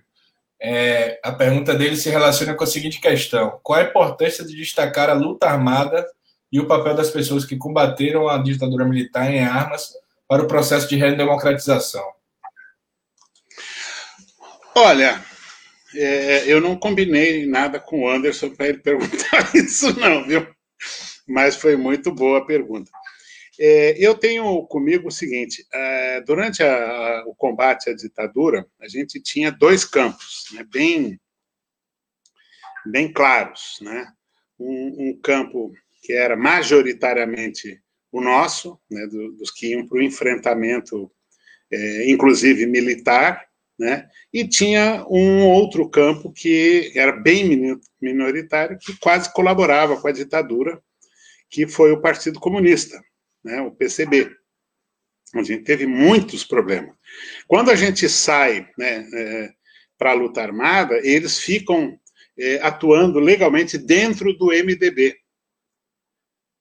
É, 0.60 1.19
a 1.24 1.32
pergunta 1.32 1.76
dele 1.76 1.96
se 1.96 2.10
relaciona 2.10 2.56
com 2.56 2.63
a 2.63 2.67
seguinte 2.67 3.00
questão: 3.00 3.60
qual 3.62 3.80
a 3.80 3.84
importância 3.84 4.43
de 4.43 4.56
destacar 4.56 5.10
a 5.10 5.13
luta 5.13 5.48
armada 5.48 6.06
e 6.52 6.60
o 6.60 6.67
papel 6.67 6.96
das 6.96 7.12
pessoas 7.12 7.46
que 7.46 7.56
combateram 7.56 8.28
a 8.28 8.38
ditadura 8.39 8.84
militar 8.84 9.32
em 9.32 9.43
armas 9.43 9.93
para 10.28 10.41
o 10.41 10.48
processo 10.48 10.89
de 10.89 10.96
redemocratização? 10.96 12.04
Olha, 14.76 15.24
é, 15.96 16.52
eu 16.52 16.60
não 16.60 16.76
combinei 16.76 17.46
nada 17.46 17.80
com 17.80 18.02
o 18.02 18.10
Anderson 18.10 18.50
para 18.50 18.70
ele 18.70 18.80
perguntar 18.80 19.54
isso, 19.56 19.98
não, 20.00 20.24
viu? 20.26 20.48
Mas 21.28 21.56
foi 21.56 21.76
muito 21.76 22.12
boa 22.12 22.40
a 22.40 22.46
pergunta. 22.46 22.92
É, 23.60 23.96
eu 24.04 24.16
tenho 24.16 24.66
comigo 24.66 25.08
o 25.08 25.12
seguinte: 25.12 25.64
é, 25.72 26.22
durante 26.22 26.64
a, 26.64 26.74
a, 26.76 27.24
o 27.28 27.36
combate 27.36 27.90
à 27.90 27.94
ditadura, 27.94 28.66
a 28.82 28.88
gente 28.88 29.22
tinha 29.22 29.52
dois 29.52 29.86
campos, 29.86 30.46
né, 30.54 30.66
bem, 30.72 31.20
bem 32.86 33.14
claros, 33.14 33.78
né? 33.82 34.08
Um, 34.60 35.10
um, 35.10 35.20
campo 35.22 35.72
que 36.02 36.14
era 36.14 36.36
majoritariamente 36.36 37.80
o 38.12 38.22
nosso, 38.22 38.80
né, 38.90 39.06
do, 39.08 39.34
dos 39.34 39.52
que 39.52 39.72
iam 39.72 39.88
para 39.88 39.98
o 40.00 40.02
enfrentamento, 40.02 41.12
é, 41.72 42.10
inclusive 42.10 42.66
militar, 42.66 43.48
né? 43.78 44.08
E 44.32 44.48
tinha 44.48 45.06
um 45.10 45.48
outro 45.48 45.90
campo 45.90 46.32
que 46.32 46.92
era 46.96 47.12
bem 47.12 47.80
minoritário, 48.02 48.78
que 48.78 48.98
quase 48.98 49.32
colaborava 49.34 50.00
com 50.00 50.08
a 50.08 50.12
ditadura, 50.12 50.82
que 51.50 51.68
foi 51.68 51.92
o 51.92 52.02
Partido 52.02 52.40
Comunista, 52.40 53.02
né? 53.44 53.62
o 53.62 53.72
PCB. 53.72 54.32
A 55.36 55.42
gente 55.42 55.64
teve 55.64 55.88
muitos 55.88 56.44
problemas. 56.44 56.96
Quando 57.48 57.72
a 57.72 57.76
gente 57.76 58.08
sai 58.08 58.70
né, 58.78 59.08
é, 59.14 59.54
para 59.98 60.12
a 60.12 60.16
luta 60.16 60.42
armada, 60.42 61.00
eles 61.04 61.40
ficam 61.40 62.00
é, 62.38 62.56
atuando 62.62 63.20
legalmente 63.20 63.78
dentro 63.78 64.34
do 64.34 64.48
MDB. 64.48 65.18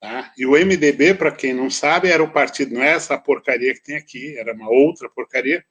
Tá? 0.01 0.33
E 0.37 0.47
o 0.47 0.53
MDB, 0.53 1.15
para 1.15 1.31
quem 1.31 1.53
não 1.53 1.71
sabe, 1.71 2.09
era 2.09 2.23
o 2.23 2.33
partido, 2.33 2.75
não 2.75 2.83
é 2.83 2.93
essa 2.93 3.17
porcaria 3.19 3.73
que 3.75 3.83
tem 3.83 3.97
aqui, 3.97 4.37
era 4.37 4.53
uma 4.53 4.69
outra 4.69 5.09
porcaria, 5.09 5.65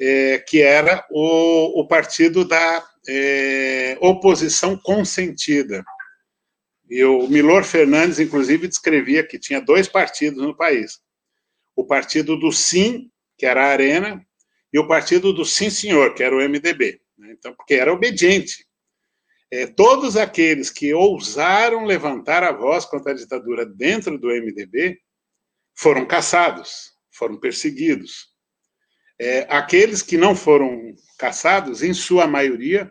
é, 0.00 0.38
que 0.38 0.60
era 0.60 1.04
o, 1.10 1.80
o 1.80 1.88
partido 1.88 2.44
da 2.44 2.86
é, 3.08 3.96
oposição 4.00 4.76
consentida. 4.76 5.84
E 6.88 7.02
o 7.04 7.26
Milor 7.28 7.64
Fernandes, 7.64 8.20
inclusive, 8.20 8.68
descrevia 8.68 9.26
que 9.26 9.38
tinha 9.38 9.60
dois 9.60 9.88
partidos 9.88 10.42
no 10.42 10.56
país: 10.56 11.00
o 11.74 11.84
partido 11.84 12.38
do 12.38 12.52
Sim, 12.52 13.10
que 13.36 13.46
era 13.46 13.66
a 13.66 13.72
Arena, 13.72 14.24
e 14.72 14.78
o 14.78 14.86
partido 14.86 15.32
do 15.32 15.44
Sim 15.44 15.70
Senhor, 15.70 16.14
que 16.14 16.22
era 16.22 16.34
o 16.34 16.40
MDB. 16.40 17.00
Né? 17.18 17.32
Então, 17.32 17.54
porque 17.54 17.74
era 17.74 17.92
obediente. 17.92 18.66
É, 19.50 19.66
todos 19.66 20.16
aqueles 20.16 20.70
que 20.70 20.92
ousaram 20.92 21.84
levantar 21.84 22.42
a 22.42 22.52
voz 22.52 22.84
contra 22.84 23.12
a 23.12 23.14
ditadura 23.14 23.64
dentro 23.64 24.18
do 24.18 24.28
MDB 24.28 24.98
foram 25.72 26.04
caçados, 26.04 26.92
foram 27.12 27.38
perseguidos. 27.38 28.34
É, 29.18 29.46
aqueles 29.48 30.02
que 30.02 30.16
não 30.16 30.36
foram 30.36 30.94
caçados, 31.18 31.82
em 31.82 31.94
sua 31.94 32.26
maioria, 32.26 32.90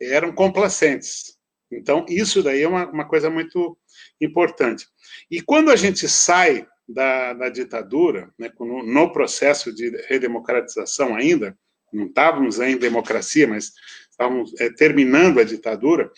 eram 0.00 0.32
complacentes. 0.32 1.36
Então, 1.70 2.06
isso 2.08 2.42
daí 2.42 2.62
é 2.62 2.68
uma, 2.68 2.86
uma 2.88 3.08
coisa 3.08 3.28
muito 3.28 3.76
importante. 4.20 4.86
E 5.30 5.40
quando 5.40 5.70
a 5.70 5.76
gente 5.76 6.08
sai 6.08 6.66
da, 6.88 7.32
da 7.32 7.48
ditadura, 7.48 8.32
né, 8.38 8.50
no, 8.60 8.84
no, 8.84 9.12
processo 9.12 9.74
de 9.74 9.90
redemocratização 10.08 11.16
ainda, 11.16 11.58
não 11.92 12.06
estávamos 12.06 12.60
em 12.60 12.76
democracia, 12.76 13.46
mas 13.46 13.72
estávamos 14.10 14.58
é, 14.60 14.70
terminando 14.70 15.40
a 15.40 15.44
ditadura, 15.44 16.10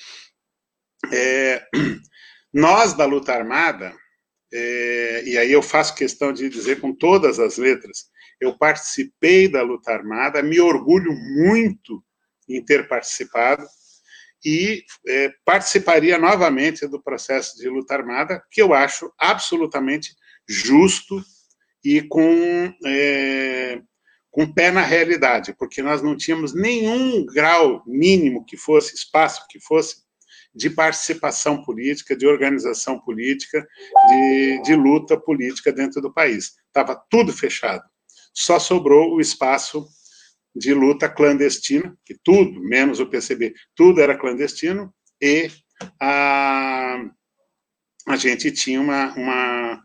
é, 1.13 1.67
nós 2.53 2.93
da 2.95 3.07
luta 3.07 3.33
armada, 3.33 3.95
é, 4.53 5.23
e 5.27 5.39
aí 5.39 5.53
eu 5.53 5.63
faço 5.63 5.95
questão 5.95 6.33
de 6.33 6.49
dizer 6.49 6.81
com 6.81 6.93
todas 6.93 7.39
as 7.39 7.57
letras, 7.57 8.11
eu 8.41 8.57
participei 8.57 9.49
da 9.49 9.63
luta 9.63 9.93
armada, 9.93 10.43
me 10.43 10.61
orgulho 10.61 11.13
muito 11.13 12.03
em 12.49 12.65
ter 12.65 12.89
participado, 12.89 13.67
e 14.45 14.85
é, 15.07 15.33
participaria 15.45 16.17
novamente 16.19 16.87
do 16.87 17.03
processo 17.03 17.57
de 17.59 17.69
luta 17.69 17.95
armada, 17.95 18.43
que 18.51 18.63
eu 18.63 18.73
acho 18.73 19.13
absolutamente 19.19 20.15
justo 20.49 21.23
e 21.85 22.03
com, 22.03 22.73
é, 22.87 23.81
com 24.31 24.53
pé 24.53 24.71
na 24.71 24.83
realidade, 24.83 25.55
porque 25.59 25.83
nós 25.83 26.03
não 26.03 26.17
tínhamos 26.17 26.55
nenhum 26.55 27.27
grau 27.27 27.83
mínimo 27.87 28.45
que 28.45 28.57
fosse, 28.57 28.95
espaço 28.95 29.45
que 29.49 29.61
fosse, 29.61 30.07
de 30.55 30.71
participação 30.71 31.63
política, 31.63 32.17
de 32.17 32.27
organização 32.27 32.99
política, 32.99 33.67
de, 34.09 34.63
de 34.63 34.75
luta 34.75 35.19
política 35.19 35.73
dentro 35.73 36.01
do 36.01 36.13
país. 36.13 36.57
Estava 36.67 36.97
tudo 37.11 37.33
fechado. 37.33 37.85
Só 38.35 38.59
sobrou 38.59 39.15
o 39.15 39.21
espaço 39.21 39.87
de 40.55 40.75
luta 40.75 41.09
clandestina, 41.09 41.97
que 42.05 42.17
tudo, 42.23 42.61
menos 42.61 43.01
o 43.01 43.07
PCB, 43.07 43.55
tudo 43.75 44.01
era 44.01 44.19
clandestino, 44.19 44.93
e 45.21 45.51
a, 46.01 47.05
a 48.07 48.17
gente 48.17 48.51
tinha 48.51 48.81
uma, 48.81 49.15
uma, 49.15 49.83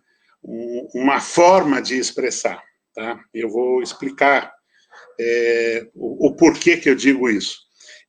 uma 0.93 1.21
forma 1.21 1.81
de 1.81 1.97
expressar. 1.97 2.61
Tá? 2.93 3.19
Eu 3.33 3.49
vou 3.49 3.81
explicar 3.81 4.51
é, 5.19 5.87
o, 5.93 6.27
o, 6.27 6.35
porquê 6.35 6.77
que 6.77 6.89
eu 6.89 6.95
digo 6.95 7.29
isso. 7.29 7.59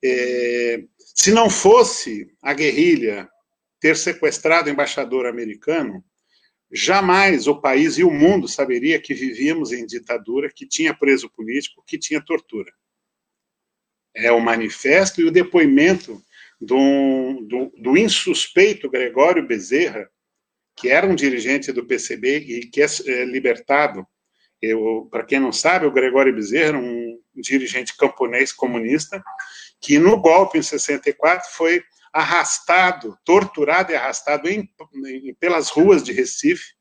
É, 0.02 0.82
se 0.98 1.30
não 1.32 1.48
fosse 1.48 2.26
a 2.42 2.52
guerrilha 2.52 3.28
ter 3.80 3.96
sequestrado 3.96 4.68
o 4.68 4.72
embaixador 4.72 5.26
americano, 5.26 6.04
jamais 6.74 7.46
o 7.46 7.60
país 7.60 7.98
e 7.98 8.02
o 8.02 8.10
mundo 8.10 8.48
saberia 8.48 9.00
que 9.00 9.14
vivíamos 9.14 9.70
em 9.70 9.86
ditadura, 9.86 10.50
que 10.52 10.66
tinha 10.66 10.92
preso 10.92 11.30
político, 11.30 11.84
que 11.86 11.96
tinha 11.96 12.20
tortura. 12.20 12.72
É 14.12 14.32
o 14.32 14.40
manifesto 14.40 15.20
e 15.20 15.24
o 15.24 15.30
depoimento 15.30 16.20
do, 16.60 17.46
do, 17.48 17.72
do 17.78 17.96
insuspeito 17.96 18.90
Gregório 18.90 19.46
Bezerra, 19.46 20.10
que 20.76 20.88
era 20.88 21.06
um 21.06 21.14
dirigente 21.14 21.70
do 21.70 21.86
PCB 21.86 22.38
e 22.38 22.66
que 22.66 22.82
é, 22.82 22.86
é 23.06 23.24
libertado. 23.24 24.04
Para 25.10 25.24
quem 25.24 25.38
não 25.38 25.52
sabe, 25.52 25.86
o 25.86 25.92
Gregório 25.92 26.34
Bezerra 26.34 26.78
um 26.78 27.20
dirigente 27.36 27.96
camponês 27.96 28.52
comunista 28.52 29.22
que 29.80 29.98
no 29.98 30.20
golpe 30.20 30.58
em 30.58 30.62
64 30.62 31.48
foi 31.52 31.84
arrastado, 32.14 33.18
torturado 33.24 33.90
e 33.90 33.96
arrastado 33.96 34.48
em, 34.48 34.72
em, 35.04 35.34
pelas 35.34 35.68
ruas 35.68 36.00
de 36.00 36.12
Recife 36.12 36.74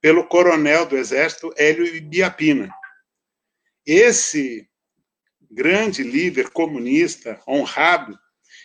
pelo 0.00 0.26
coronel 0.26 0.86
do 0.86 0.96
Exército 0.96 1.52
Hélio 1.58 1.84
Ibiapina. 1.84 2.74
Esse 3.84 4.66
grande 5.50 6.02
líder 6.02 6.48
comunista, 6.48 7.38
honrado, 7.46 8.18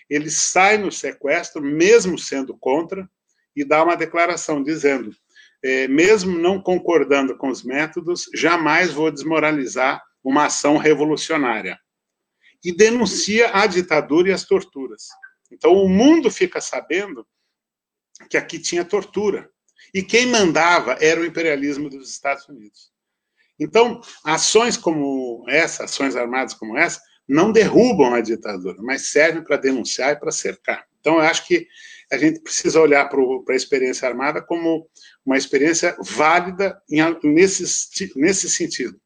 ele 0.10 0.32
sai 0.32 0.78
no 0.78 0.90
sequestro, 0.94 1.62
mesmo 1.62 2.18
sendo 2.18 2.58
contra, 2.58 3.10
e 3.54 3.66
dá 3.66 3.84
uma 3.84 3.98
declaração 3.98 4.64
dizendo: 4.64 5.14
é, 5.62 5.90
mesmo 5.90 6.38
não 6.38 6.62
concordando 6.62 7.38
com 7.38 7.50
os 7.50 7.64
métodos, 7.64 8.30
jamais 8.34 8.94
vou 8.94 9.12
desmoralizar 9.12 10.02
uma 10.24 10.46
ação 10.46 10.78
revolucionária. 10.78 11.78
E 12.64 12.72
denuncia 12.72 13.52
a 13.54 13.68
ditadura 13.68 14.30
e 14.30 14.32
as 14.32 14.46
torturas. 14.46 15.04
Então, 15.52 15.74
o 15.74 15.88
mundo 15.88 16.32
fica 16.32 16.60
sabendo 16.60 17.26
que 18.30 18.38
aqui 18.38 18.60
tinha 18.60 18.86
tortura. 18.86 19.50
E 19.94 20.02
quem 20.02 20.26
mandava 20.28 20.98
era 21.00 21.20
o 21.20 21.26
imperialismo 21.26 21.90
dos 21.90 22.10
Estados 22.10 22.48
Unidos. 22.48 22.92
Então, 23.60 24.02
ações 24.24 24.76
como 24.76 25.46
essa, 25.48 25.86
ações 25.86 26.16
armadas 26.16 26.54
como 26.54 26.78
essa, 26.78 27.02
não 27.28 27.52
derrubam 27.52 28.14
a 28.14 28.22
ditadura, 28.22 28.82
mas 28.82 29.10
servem 29.10 29.44
para 29.44 29.58
denunciar 29.58 30.12
e 30.12 30.20
para 30.20 30.32
cercar. 30.32 30.86
Então, 31.00 31.16
eu 31.16 31.22
acho 31.22 31.48
que 31.48 31.68
a 32.12 32.18
gente 32.18 32.40
precisa 32.42 32.80
olhar 32.80 33.10
para 33.10 33.20
a 33.54 33.56
experiência 33.56 34.08
armada 34.08 34.42
como 34.42 34.88
uma 35.26 35.38
experiência 35.38 35.96
válida 36.00 36.80
em, 36.90 37.00
nesse, 37.24 37.64
nesse 38.16 38.50
sentido. 38.50 39.00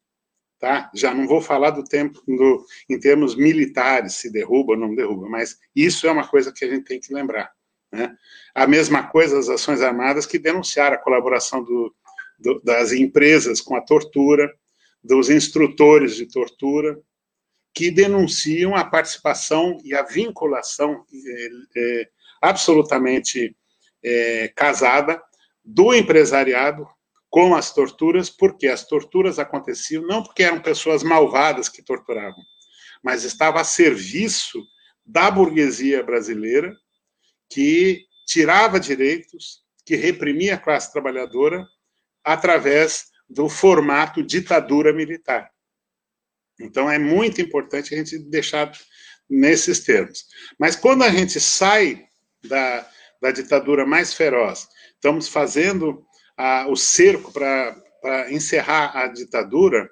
Tá? 0.60 0.90
Já 0.94 1.14
não 1.14 1.26
vou 1.26 1.40
falar 1.40 1.70
do 1.70 1.82
tempo 1.82 2.22
do, 2.28 2.66
em 2.86 3.00
termos 3.00 3.34
militares, 3.34 4.16
se 4.16 4.30
derruba 4.30 4.74
ou 4.74 4.78
não 4.78 4.94
derruba, 4.94 5.26
mas 5.26 5.58
isso 5.74 6.06
é 6.06 6.12
uma 6.12 6.28
coisa 6.28 6.52
que 6.52 6.66
a 6.66 6.68
gente 6.68 6.84
tem 6.84 7.00
que 7.00 7.14
lembrar. 7.14 7.50
Né? 7.90 8.14
A 8.54 8.66
mesma 8.66 9.04
coisa 9.04 9.38
as 9.38 9.48
ações 9.48 9.80
armadas 9.80 10.26
que 10.26 10.38
denunciaram 10.38 10.96
a 10.96 11.00
colaboração 11.00 11.64
do, 11.64 11.94
do, 12.38 12.60
das 12.60 12.92
empresas 12.92 13.62
com 13.62 13.74
a 13.74 13.80
tortura, 13.80 14.52
dos 15.02 15.30
instrutores 15.30 16.14
de 16.14 16.26
tortura, 16.26 17.00
que 17.72 17.90
denunciam 17.90 18.76
a 18.76 18.84
participação 18.84 19.78
e 19.82 19.94
a 19.94 20.02
vinculação 20.02 21.06
é, 21.26 21.48
é, 21.74 22.08
absolutamente 22.42 23.56
é, 24.04 24.52
casada 24.54 25.22
do 25.64 25.94
empresariado 25.94 26.86
com 27.30 27.54
as 27.54 27.72
torturas, 27.72 28.28
porque 28.28 28.66
as 28.66 28.84
torturas 28.84 29.38
aconteciam 29.38 30.02
não 30.02 30.22
porque 30.22 30.42
eram 30.42 30.60
pessoas 30.60 31.02
malvadas 31.02 31.68
que 31.68 31.82
torturavam, 31.82 32.42
mas 33.02 33.22
estava 33.22 33.60
a 33.60 33.64
serviço 33.64 34.60
da 35.06 35.30
burguesia 35.30 36.02
brasileira 36.02 36.76
que 37.48 38.04
tirava 38.26 38.78
direitos, 38.78 39.62
que 39.86 39.96
reprimia 39.96 40.54
a 40.54 40.58
classe 40.58 40.92
trabalhadora 40.92 41.66
através 42.24 43.06
do 43.28 43.48
formato 43.48 44.22
ditadura 44.22 44.92
militar. 44.92 45.50
Então 46.60 46.90
é 46.90 46.98
muito 46.98 47.40
importante 47.40 47.94
a 47.94 47.98
gente 47.98 48.18
deixar 48.18 48.70
nesses 49.28 49.80
termos. 49.80 50.26
Mas 50.58 50.74
quando 50.74 51.02
a 51.02 51.10
gente 51.10 51.40
sai 51.40 52.06
da, 52.44 52.88
da 53.22 53.30
ditadura 53.30 53.86
mais 53.86 54.12
feroz, 54.12 54.68
estamos 54.94 55.28
fazendo 55.28 56.04
a, 56.40 56.66
o 56.68 56.74
cerco 56.74 57.30
para 57.30 58.32
encerrar 58.32 58.96
a 58.96 59.06
ditadura, 59.08 59.90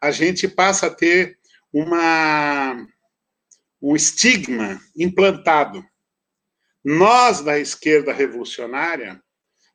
a 0.00 0.10
gente 0.10 0.48
passa 0.48 0.86
a 0.86 0.94
ter 0.94 1.38
uma, 1.70 2.86
um 3.82 3.94
estigma 3.94 4.80
implantado. 4.96 5.84
Nós, 6.82 7.42
da 7.42 7.58
esquerda 7.58 8.14
revolucionária, 8.14 9.22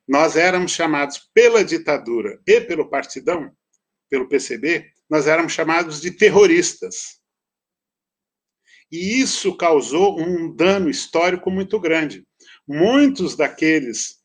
nós 0.06 0.34
éramos 0.34 0.72
chamados 0.72 1.30
pela 1.32 1.64
ditadura 1.64 2.40
e 2.44 2.60
pelo 2.60 2.90
partidão, 2.90 3.56
pelo 4.10 4.28
PCB, 4.28 4.84
nós 5.08 5.28
éramos 5.28 5.52
chamados 5.52 6.00
de 6.00 6.10
terroristas. 6.10 7.20
E 8.90 9.20
isso 9.20 9.56
causou 9.56 10.20
um 10.20 10.52
dano 10.52 10.90
histórico 10.90 11.52
muito 11.52 11.78
grande. 11.78 12.26
Muitos 12.66 13.36
daqueles 13.36 14.15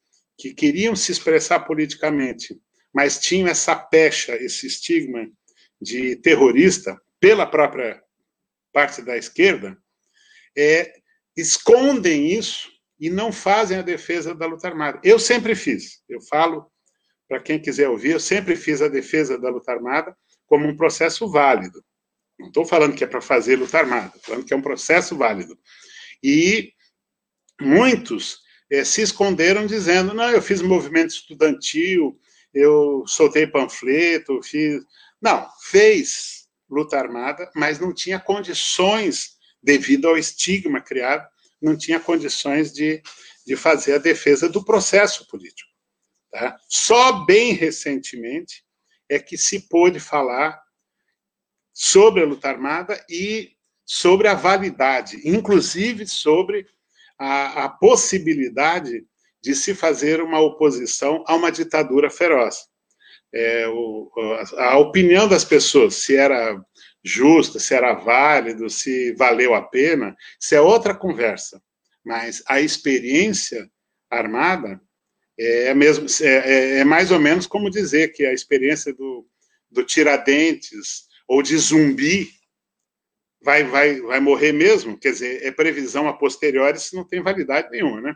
que 0.42 0.56
queriam 0.56 0.96
se 0.96 1.12
expressar 1.12 1.60
politicamente, 1.60 2.60
mas 2.92 3.20
tinham 3.20 3.48
essa 3.48 3.76
pecha, 3.76 4.36
esse 4.36 4.66
estigma 4.66 5.30
de 5.80 6.16
terrorista 6.16 7.00
pela 7.20 7.46
própria 7.46 8.02
parte 8.74 9.04
da 9.04 9.16
esquerda, 9.16 9.78
é, 10.58 10.96
escondem 11.38 12.34
isso 12.34 12.72
e 13.00 13.08
não 13.08 13.32
fazem 13.32 13.78
a 13.78 13.84
defesa 13.84 14.34
da 14.34 14.48
luta 14.48 14.68
armada. 14.68 15.00
Eu 15.04 15.20
sempre 15.20 15.54
fiz, 15.54 16.02
eu 16.10 16.20
falo 16.22 16.72
para 17.28 17.40
quem 17.40 17.62
quiser 17.62 17.88
ouvir, 17.88 18.14
eu 18.14 18.20
sempre 18.20 18.56
fiz 18.56 18.82
a 18.82 18.88
defesa 18.88 19.38
da 19.38 19.50
luta 19.50 19.72
armada 19.72 20.18
como 20.48 20.68
um 20.68 20.76
processo 20.76 21.30
válido. 21.30 21.86
Não 22.40 22.48
estou 22.48 22.66
falando 22.66 22.96
que 22.96 23.04
é 23.04 23.08
para 23.08 23.22
fazer 23.22 23.58
luta 23.58 23.78
armada, 23.78 24.08
estou 24.08 24.22
falando 24.22 24.46
que 24.48 24.54
é 24.56 24.58
um 24.58 24.62
processo 24.62 25.16
válido. 25.16 25.56
E 26.24 26.74
muitos 27.62 28.42
é, 28.72 28.86
se 28.86 29.02
esconderam 29.02 29.68
dizendo: 29.68 30.14
não, 30.14 30.30
eu 30.30 30.42
fiz 30.42 30.62
movimento 30.62 31.10
estudantil, 31.10 32.18
eu 32.54 33.04
soltei 33.06 33.46
panfleto, 33.46 34.42
fiz. 34.42 34.82
Não, 35.22 35.48
fez 35.70 36.48
luta 36.70 36.98
armada, 36.98 37.52
mas 37.54 37.80
não 37.80 37.94
tinha 37.94 38.20
condições, 38.20 39.38
devido 39.62 40.08
ao 40.08 40.18
estigma 40.18 40.82
criado, 40.82 41.28
não 41.62 41.78
tinha 41.78 42.00
condições 42.00 42.72
de, 42.74 43.04
de 43.46 43.56
fazer 43.58 43.96
a 43.96 44.00
defesa 44.00 44.48
do 44.48 44.64
processo 44.64 45.28
político. 45.28 45.70
Tá? 46.32 46.58
Só 46.68 47.26
bem 47.26 47.54
recentemente 47.54 48.64
é 49.10 49.20
que 49.20 49.38
se 49.38 49.68
pôde 49.68 50.00
falar 50.00 50.60
sobre 51.74 52.24
a 52.24 52.26
luta 52.26 52.48
armada 52.48 53.06
e 53.10 53.52
sobre 53.86 54.30
a 54.30 54.34
validade, 54.34 55.20
inclusive 55.26 56.08
sobre 56.08 56.66
a, 57.22 57.66
a 57.66 57.70
possibilidade 57.70 59.06
de 59.44 59.56
se 59.56 59.76
fazer 59.76 60.22
uma 60.22 60.40
oposição 60.40 61.24
a 61.28 61.36
uma 61.36 61.52
ditadura 61.52 62.10
feroz. 62.10 62.68
é, 63.34 63.68
o, 63.68 64.12
a, 64.58 64.72
a 64.72 64.78
opinião 64.80 65.28
das 65.28 65.46
pessoas, 65.46 65.96
se 65.96 66.16
era 66.16 66.60
justa, 67.04 67.60
se 67.60 67.74
era 67.74 67.94
válido, 67.94 68.70
se 68.70 69.14
valeu 69.14 69.54
a 69.54 69.62
pena, 69.62 70.16
isso 70.40 70.56
é 70.56 70.62
outra 70.62 70.96
conversa. 70.96 71.62
Mas 72.04 72.44
a 72.48 72.60
experiência 72.60 73.70
armada 74.10 74.82
é, 75.40 75.74
mesmo, 75.74 76.08
é, 76.22 76.28
é, 76.28 76.80
é, 76.80 76.84
mais 76.84 77.12
ou 77.12 77.20
menos 77.20 77.46
como 77.46 77.70
dizer 77.70 78.14
que 78.14 78.26
a 78.26 78.34
experiência 78.34 78.94
do, 78.94 79.28
do 79.70 79.84
Tiradentes 79.84 81.06
ou 81.28 81.42
de 81.42 81.56
zumbi 81.58 82.30
vai, 83.44 83.64
vai, 83.64 84.00
vai 84.02 84.20
morrer 84.20 84.52
mesmo, 84.52 84.98
quer 84.98 85.12
dizer, 85.12 85.44
é 85.44 85.52
previsão 85.52 86.08
a 86.08 86.14
posteriori, 86.14 86.78
isso 86.78 86.96
não 86.96 87.08
tem 87.08 87.22
validade 87.22 87.70
nenhuma, 87.72 88.02
né? 88.02 88.16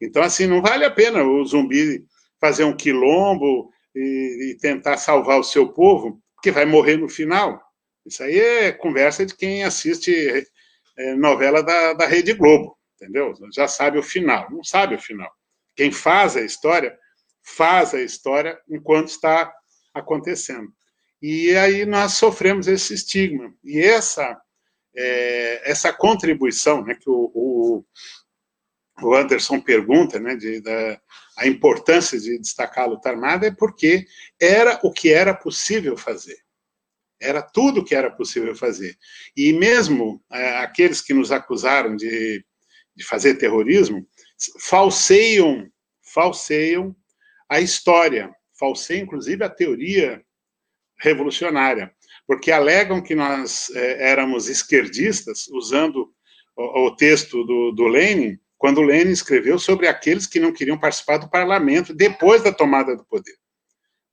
Então, 0.00 0.22
assim, 0.22 0.46
não 0.46 0.60
vale 0.60 0.84
a 0.84 0.90
pena 0.90 1.22
o 1.22 1.44
zumbi 1.44 2.04
fazer 2.40 2.64
um 2.64 2.76
quilombo 2.76 3.70
e, 3.94 4.50
e 4.50 4.58
tentar 4.58 4.96
salvar 4.96 5.38
o 5.38 5.44
seu 5.44 5.72
povo, 5.72 6.20
porque 6.34 6.50
vai 6.50 6.64
morrer 6.64 6.96
no 6.96 7.08
final. 7.08 7.62
Isso 8.04 8.22
aí 8.22 8.38
é 8.38 8.72
conversa 8.72 9.24
de 9.24 9.36
quem 9.36 9.62
assiste 9.62 10.12
é, 10.98 11.14
novela 11.14 11.62
da, 11.62 11.92
da 11.92 12.06
Rede 12.06 12.32
Globo, 12.32 12.76
entendeu? 12.96 13.32
Já 13.54 13.68
sabe 13.68 13.98
o 13.98 14.02
final, 14.02 14.50
não 14.50 14.64
sabe 14.64 14.96
o 14.96 15.00
final. 15.00 15.30
Quem 15.76 15.92
faz 15.92 16.36
a 16.36 16.40
história, 16.40 16.98
faz 17.44 17.94
a 17.94 18.00
história 18.00 18.58
enquanto 18.68 19.08
está 19.08 19.52
acontecendo. 19.94 20.68
E 21.20 21.54
aí 21.56 21.86
nós 21.86 22.14
sofremos 22.14 22.66
esse 22.66 22.94
estigma. 22.94 23.54
E 23.62 23.80
essa 23.80 24.36
é, 24.94 25.70
essa 25.70 25.92
contribuição 25.92 26.84
né, 26.84 26.94
que 26.94 27.08
o, 27.08 27.30
o, 27.34 27.84
o, 29.02 29.14
Anderson 29.14 29.60
pergunta, 29.60 30.18
né, 30.18 30.36
de, 30.36 30.60
da, 30.60 31.00
a 31.38 31.46
importância 31.46 32.18
de 32.18 32.38
destacar 32.38 32.84
a 32.84 32.88
luta 32.88 33.08
armada, 33.08 33.46
é 33.46 33.50
porque 33.50 34.06
era 34.40 34.78
o 34.82 34.92
que 34.92 35.12
era 35.12 35.34
possível 35.34 35.96
fazer. 35.96 36.38
Era 37.20 37.40
tudo 37.40 37.80
o 37.80 37.84
que 37.84 37.94
era 37.94 38.10
possível 38.10 38.54
fazer. 38.54 38.96
E 39.36 39.52
mesmo 39.52 40.22
é, 40.30 40.58
aqueles 40.58 41.00
que 41.00 41.14
nos 41.14 41.30
acusaram 41.30 41.96
de, 41.96 42.44
de 42.94 43.04
fazer 43.04 43.36
terrorismo, 43.36 44.06
falseiam, 44.60 45.70
falseiam 46.02 46.94
a 47.48 47.60
história, 47.60 48.34
falseiam 48.58 49.04
inclusive 49.04 49.44
a 49.44 49.48
teoria 49.48 50.22
revolucionária 50.98 51.94
porque 52.26 52.50
alegam 52.50 53.02
que 53.02 53.14
nós 53.14 53.70
é, 53.70 54.10
éramos 54.10 54.48
esquerdistas, 54.48 55.48
usando 55.48 56.12
o, 56.56 56.86
o 56.86 56.96
texto 56.96 57.44
do, 57.44 57.72
do 57.72 57.86
Lenin, 57.86 58.38
quando 58.56 58.80
Lenin 58.80 59.10
escreveu 59.10 59.58
sobre 59.58 59.88
aqueles 59.88 60.26
que 60.26 60.38
não 60.38 60.52
queriam 60.52 60.78
participar 60.78 61.18
do 61.18 61.28
parlamento 61.28 61.92
depois 61.92 62.42
da 62.42 62.52
tomada 62.52 62.96
do 62.96 63.04
poder. 63.04 63.36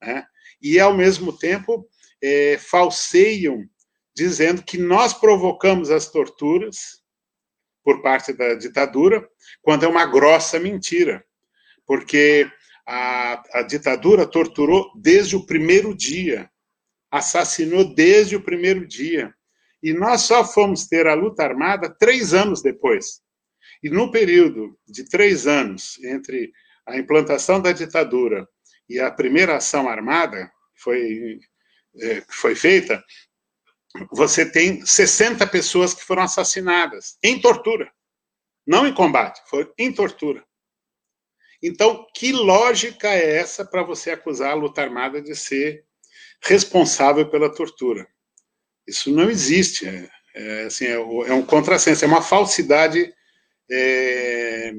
Né? 0.02 0.26
E, 0.62 0.80
ao 0.80 0.94
mesmo 0.96 1.32
tempo, 1.32 1.88
é, 2.22 2.58
falseiam, 2.58 3.64
dizendo 4.16 4.64
que 4.64 4.78
nós 4.78 5.14
provocamos 5.14 5.92
as 5.92 6.10
torturas 6.10 7.00
por 7.84 8.02
parte 8.02 8.34
da 8.34 8.56
ditadura, 8.56 9.28
quando 9.62 9.86
é 9.86 9.88
uma 9.88 10.06
grossa 10.06 10.60
mentira, 10.60 11.24
porque 11.86 12.52
a, 12.86 13.42
a 13.60 13.62
ditadura 13.62 14.26
torturou 14.26 14.92
desde 14.96 15.36
o 15.36 15.46
primeiro 15.46 15.96
dia 15.96 16.50
assassinou 17.12 17.94
desde 17.94 18.36
o 18.36 18.44
primeiro 18.44 18.88
dia. 18.88 19.34
E 19.82 19.94
nós 19.94 20.22
só 20.22 20.44
fomos 20.44 20.88
ter 20.88 21.08
a 21.08 21.14
luta 21.14 21.44
armada 21.44 21.90
três 21.90 22.34
anos 22.34 22.62
depois. 22.62 23.22
E 23.82 23.90
no 23.90 24.12
período 24.12 24.78
de 24.88 25.06
três 25.06 25.48
anos 25.48 25.98
entre 26.04 26.52
a 26.86 26.98
implantação 26.98 27.62
da 27.62 27.72
ditadura 27.72 28.48
e 28.90 29.00
a 29.00 29.12
primeira 29.12 29.56
ação 29.56 29.88
armada 29.88 30.52
foi, 30.76 31.40
é, 32.02 32.24
foi 32.30 32.56
feita, 32.56 33.04
você 34.12 34.50
tem 34.50 34.86
60 34.86 35.46
pessoas 35.48 35.94
que 35.94 36.04
foram 36.04 36.24
assassinadas 36.24 37.18
em 37.24 37.40
tortura. 37.40 37.92
Não 38.66 38.86
em 38.86 38.94
combate, 38.94 39.42
foi 39.50 39.72
em 39.78 39.92
tortura. 39.92 40.46
Então, 41.62 42.06
que 42.16 42.32
lógica 42.32 43.10
é 43.10 43.38
essa 43.38 43.66
para 43.66 43.84
você 43.84 44.12
acusar 44.12 44.52
a 44.52 44.56
luta 44.56 44.82
armada 44.82 45.22
de 45.22 45.36
ser 45.36 45.86
responsável 46.42 47.30
pela 47.30 47.54
tortura. 47.54 48.08
Isso 48.88 49.12
não 49.12 49.30
existe. 49.30 49.88
É, 49.88 50.10
é 50.36 50.64
assim, 50.66 50.86
é, 50.86 50.94
é, 50.94 51.34
um 51.34 51.46
contrassenso, 51.46 52.04
é 52.04 52.08
uma 52.08 52.22
falsidade 52.22 53.14
é, 53.70 54.74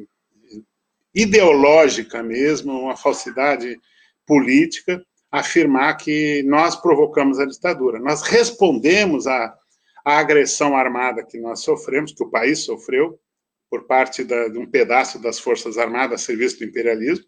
ideológica 1.15 2.23
mesmo, 2.23 2.73
uma 2.73 2.97
falsidade 2.97 3.79
política, 4.27 5.05
afirmar 5.31 5.97
que 5.97 6.43
nós 6.45 6.75
provocamos 6.77 7.39
a 7.39 7.47
ditadura. 7.47 7.99
Nós 7.99 8.23
respondemos 8.23 9.27
à, 9.27 9.55
à 10.05 10.19
agressão 10.19 10.77
armada 10.77 11.25
que 11.25 11.39
nós 11.39 11.61
sofremos, 11.61 12.13
que 12.13 12.23
o 12.23 12.31
país 12.31 12.61
sofreu, 12.61 13.19
por 13.69 13.87
parte 13.87 14.25
da, 14.25 14.49
de 14.49 14.59
um 14.59 14.69
pedaço 14.69 15.21
das 15.21 15.39
Forças 15.39 15.79
Armadas 15.79 16.21
a 16.21 16.25
serviço 16.25 16.59
do 16.59 16.65
imperialismo, 16.65 17.25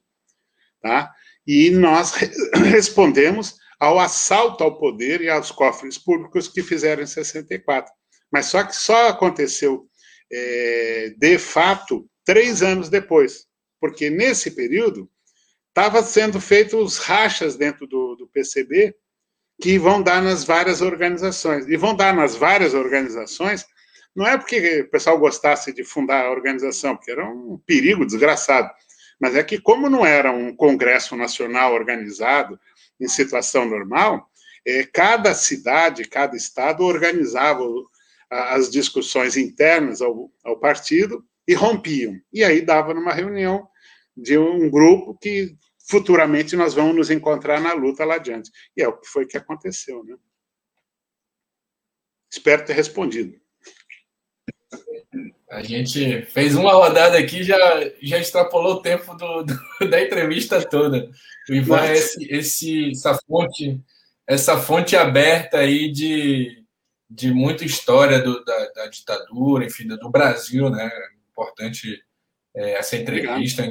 tá? 0.80 1.12
e 1.46 1.70
nós 1.70 2.14
respondemos 2.70 3.56
ao 3.82 3.98
assalto 3.98 4.62
ao 4.62 4.78
poder 4.78 5.20
e 5.22 5.28
aos 5.28 5.50
cofres 5.50 5.98
públicos 5.98 6.46
que 6.46 6.62
fizeram 6.62 7.02
em 7.02 7.06
64. 7.06 7.92
Mas 8.30 8.46
só 8.46 8.62
que 8.62 8.76
só 8.76 9.08
aconteceu 9.08 9.88
é, 10.32 11.12
de 11.18 11.36
fato 11.36 12.08
três 12.24 12.62
anos 12.62 12.88
depois, 12.88 13.44
porque 13.80 14.08
nesse 14.08 14.52
período 14.52 15.10
estava 15.66 16.00
sendo 16.00 16.40
feitos 16.40 16.74
os 16.74 16.98
rachas 16.98 17.56
dentro 17.56 17.84
do, 17.88 18.14
do 18.14 18.28
PCB 18.28 18.94
que 19.60 19.80
vão 19.80 20.00
dar 20.00 20.22
nas 20.22 20.44
várias 20.44 20.80
organizações. 20.80 21.66
E 21.66 21.76
vão 21.76 21.92
dar 21.92 22.14
nas 22.14 22.36
várias 22.36 22.74
organizações, 22.74 23.66
não 24.14 24.28
é 24.28 24.38
porque 24.38 24.82
o 24.82 24.90
pessoal 24.90 25.18
gostasse 25.18 25.72
de 25.72 25.82
fundar 25.82 26.26
a 26.26 26.30
organização, 26.30 26.94
porque 26.94 27.10
era 27.10 27.28
um 27.28 27.60
perigo 27.66 28.06
desgraçado, 28.06 28.70
mas 29.22 29.36
é 29.36 29.44
que, 29.44 29.60
como 29.60 29.88
não 29.88 30.04
era 30.04 30.32
um 30.32 30.52
congresso 30.52 31.14
nacional 31.14 31.74
organizado, 31.74 32.58
em 32.98 33.06
situação 33.06 33.64
normal, 33.64 34.28
é, 34.66 34.84
cada 34.84 35.32
cidade, 35.32 36.08
cada 36.08 36.36
estado 36.36 36.82
organizava 36.82 37.62
as 38.28 38.68
discussões 38.68 39.36
internas 39.36 40.02
ao, 40.02 40.28
ao 40.42 40.58
partido 40.58 41.24
e 41.46 41.54
rompiam. 41.54 42.20
E 42.32 42.42
aí 42.42 42.60
dava 42.60 42.92
numa 42.92 43.12
reunião 43.12 43.68
de 44.16 44.36
um 44.36 44.68
grupo 44.68 45.16
que 45.16 45.56
futuramente 45.88 46.56
nós 46.56 46.74
vamos 46.74 46.96
nos 46.96 47.08
encontrar 47.08 47.60
na 47.60 47.74
luta 47.74 48.04
lá 48.04 48.16
adiante. 48.16 48.50
E 48.76 48.82
é 48.82 48.88
o 48.88 48.98
que 48.98 49.06
foi 49.06 49.24
que 49.24 49.36
aconteceu, 49.36 50.02
né? 50.02 50.16
Espero 52.28 52.64
ter 52.64 52.72
respondido. 52.72 53.40
A 55.52 55.62
gente 55.62 56.22
fez 56.22 56.54
uma 56.54 56.72
rodada 56.72 57.18
aqui 57.18 57.44
já 57.44 57.58
já 58.02 58.18
extrapolou 58.18 58.76
o 58.76 58.80
tempo 58.80 59.14
do, 59.14 59.42
do 59.42 59.54
da 59.90 60.02
entrevista 60.02 60.66
toda. 60.66 61.10
O 61.46 61.52
Ivan 61.52 61.84
é 61.84 61.92
esse, 61.92 62.24
esse, 62.32 62.90
essa 62.92 63.18
fonte 63.26 63.78
essa 64.26 64.56
fonte 64.56 64.96
aberta 64.96 65.58
aí 65.58 65.92
de, 65.92 66.64
de 67.10 67.30
muita 67.30 67.66
história 67.66 68.18
do, 68.18 68.42
da, 68.42 68.70
da, 68.70 68.86
ditadura, 68.86 69.66
enfim, 69.66 69.86
do 69.86 70.10
Brasil, 70.10 70.70
né? 70.70 70.90
Importante 71.30 72.02
é, 72.56 72.78
essa 72.78 72.96
entrevista, 72.96 73.62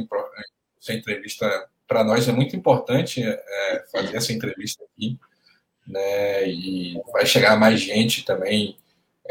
essa 0.80 0.94
entrevista 0.94 1.68
para 1.88 2.04
nós 2.04 2.28
é 2.28 2.32
muito 2.32 2.56
importante 2.56 3.24
é, 3.24 3.86
fazer 3.92 4.18
essa 4.18 4.32
entrevista 4.32 4.84
aqui, 4.84 5.18
né? 5.88 6.48
E 6.48 7.02
vai 7.12 7.26
chegar 7.26 7.60
mais 7.60 7.80
gente 7.82 8.24
também 8.24 8.78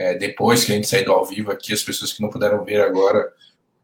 é, 0.01 0.15
depois 0.15 0.65
que 0.65 0.73
a 0.73 0.75
gente 0.75 0.89
sair 0.89 1.05
do 1.05 1.13
ao 1.13 1.27
vivo 1.27 1.53
aqui, 1.53 1.75
as 1.75 1.83
pessoas 1.83 2.11
que 2.11 2.23
não 2.23 2.31
puderam 2.31 2.65
ver 2.65 2.81
agora, 2.81 3.31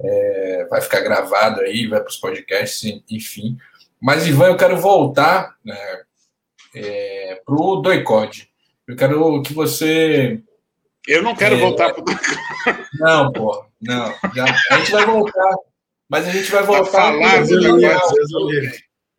é, 0.00 0.66
vai 0.70 0.80
ficar 0.80 1.00
gravado 1.00 1.60
aí, 1.60 1.86
vai 1.86 2.00
para 2.00 2.08
os 2.08 2.16
podcasts, 2.16 3.02
enfim. 3.10 3.58
Mas, 4.00 4.26
Ivan, 4.26 4.46
eu 4.46 4.56
quero 4.56 4.78
voltar 4.78 5.54
né, 5.62 5.76
é, 6.74 7.38
para 7.44 7.54
o 7.54 7.76
Doicode. 7.76 8.48
Eu 8.88 8.96
quero 8.96 9.42
que 9.42 9.52
você. 9.52 10.40
Eu 11.06 11.22
não 11.22 11.36
quero 11.36 11.56
é, 11.56 11.58
voltar 11.58 11.92
para 11.92 12.02
o 12.02 12.06
Não, 12.98 13.30
pô, 13.30 13.66
não. 13.78 14.14
Já, 14.34 14.44
a 14.70 14.78
gente 14.78 14.92
vai 14.92 15.04
voltar. 15.04 15.54
Mas 16.08 16.26
a 16.26 16.30
gente 16.30 16.50
vai 16.50 16.62
voltar. 16.62 17.12
Falar, 17.12 17.44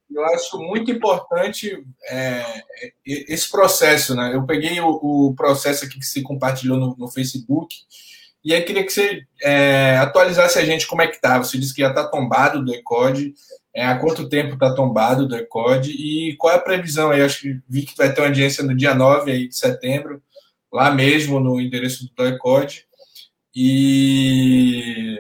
eu 0.10 0.24
acho 0.26 0.58
muito 0.60 0.90
importante 0.90 1.84
é, 2.10 2.44
esse 3.06 3.50
processo, 3.50 4.16
né? 4.16 4.34
Eu 4.34 4.46
peguei 4.46 4.80
o, 4.80 4.90
o, 4.90 5.36
processo 5.36 5.86
aqui 5.86 6.00
que 6.00 6.06
se 6.06 6.22
compartilhou 6.22 6.78
no, 6.78 6.96
no 6.98 7.08
Facebook 7.08 7.76
e 8.48 8.54
aí 8.54 8.62
queria 8.64 8.86
que 8.86 8.94
você 8.94 9.26
é, 9.42 9.98
atualizasse 9.98 10.58
a 10.58 10.64
gente 10.64 10.88
como 10.88 11.02
é 11.02 11.08
que 11.08 11.20
tá. 11.20 11.38
Você 11.38 11.58
disse 11.58 11.74
que 11.74 11.82
já 11.82 11.90
está 11.90 12.08
tombado 12.08 12.64
do 12.64 12.74
ECOD. 12.74 13.34
É, 13.76 13.86
há 13.86 13.98
quanto 14.00 14.30
tempo 14.30 14.54
está 14.54 14.74
tombado 14.74 15.28
do 15.28 15.36
ECOD 15.36 15.92
e 15.92 16.34
qual 16.38 16.54
é 16.54 16.56
a 16.56 16.62
previsão 16.62 17.12
aí? 17.12 17.22
Acho 17.22 17.42
que 17.42 17.60
vi 17.68 17.82
que 17.82 17.98
vai 17.98 18.14
ter 18.14 18.22
uma 18.22 18.28
audiência 18.28 18.64
no 18.64 18.74
dia 18.74 18.96
9 18.96 19.32
aí 19.32 19.48
de 19.50 19.56
setembro, 19.56 20.22
lá 20.72 20.90
mesmo 20.90 21.42
no 21.42 21.60
endereço 21.60 22.10
do 22.16 22.26
ECOD. 22.26 22.86
E 23.54 25.20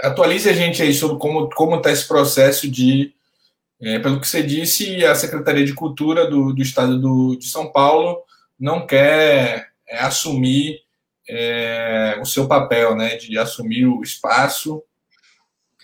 atualize 0.00 0.48
a 0.48 0.52
gente 0.52 0.82
aí 0.82 0.92
sobre 0.92 1.18
como 1.18 1.76
está 1.76 1.92
esse 1.92 2.08
processo 2.08 2.68
de 2.68 3.14
É, 3.82 3.98
pelo 3.98 4.20
que 4.20 4.28
você 4.28 4.44
disse, 4.44 5.04
a 5.04 5.14
Secretaria 5.14 5.64
de 5.64 5.74
Cultura 5.74 6.30
do, 6.30 6.52
do 6.52 6.62
Estado 6.62 7.00
do, 7.00 7.36
de 7.36 7.48
São 7.48 7.72
Paulo 7.72 8.22
não 8.58 8.86
quer 8.86 9.72
é, 9.88 9.98
assumir 9.98 10.78
é, 11.28 12.16
o 12.20 12.24
seu 12.24 12.46
papel, 12.46 12.94
né, 12.94 13.16
de 13.16 13.36
assumir 13.36 13.86
o 13.86 14.00
espaço, 14.00 14.82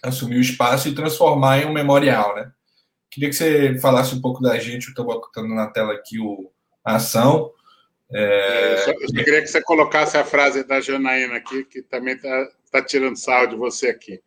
assumir 0.00 0.36
o 0.36 0.40
espaço 0.40 0.88
e 0.88 0.94
transformar 0.94 1.58
em 1.58 1.66
um 1.66 1.72
memorial, 1.72 2.36
né? 2.36 2.52
Queria 3.10 3.30
que 3.30 3.34
você 3.34 3.78
falasse 3.80 4.14
um 4.14 4.20
pouco 4.20 4.40
da 4.40 4.56
gente, 4.58 4.84
eu 4.84 4.90
estou 4.90 5.04
botando 5.04 5.48
na 5.48 5.66
tela 5.66 5.94
aqui 5.94 6.20
o, 6.20 6.52
a 6.84 6.96
ação. 6.96 7.52
É... 8.12 8.74
Eu, 8.74 8.78
só, 8.78 8.90
eu, 8.92 9.24
queria 9.24 9.40
que 9.40 9.48
você 9.48 9.62
colocasse 9.62 10.16
a 10.16 10.24
frase 10.24 10.62
da 10.62 10.80
Janaína 10.80 11.36
aqui, 11.36 11.64
que 11.64 11.82
também 11.82 12.14
está 12.14 12.48
tá 12.70 12.82
tirando 12.82 13.16
sal 13.16 13.48
de 13.48 13.56
você 13.56 13.88
aqui. 13.88 14.20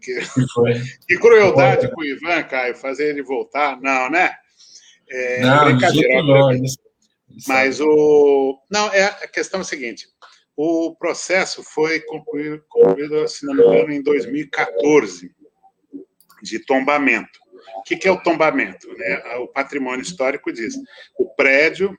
Que, 0.00 0.20
que 1.08 1.18
crueldade 1.18 1.90
com 1.90 2.00
o 2.00 2.04
Ivan, 2.04 2.42
Caio, 2.44 2.76
fazer 2.76 3.08
ele 3.08 3.22
voltar. 3.22 3.80
Não, 3.80 4.10
né? 4.10 4.34
É, 5.08 5.40
não, 5.40 5.64
brincadeira. 5.64 6.22
Não, 6.22 6.50
mas 7.46 7.80
o. 7.80 8.58
Não, 8.70 8.88
é, 8.92 9.04
a 9.04 9.28
questão 9.28 9.60
é 9.60 9.62
a 9.62 9.64
seguinte: 9.64 10.06
o 10.56 10.94
processo 10.96 11.62
foi 11.62 12.00
concluído, 12.00 12.62
concluído 12.68 13.26
se 13.28 13.46
não 13.46 13.54
me 13.54 13.62
engano, 13.62 13.92
em 13.92 14.02
2014, 14.02 15.30
de 16.42 16.58
tombamento. 16.60 17.40
O 17.78 17.82
que, 17.82 18.06
é 18.06 18.10
o 18.10 18.22
tombamento? 18.22 18.88
Né? 18.96 19.36
O 19.38 19.48
patrimônio 19.48 20.02
histórico 20.02 20.52
diz. 20.52 20.74
O 21.18 21.34
prédio 21.34 21.96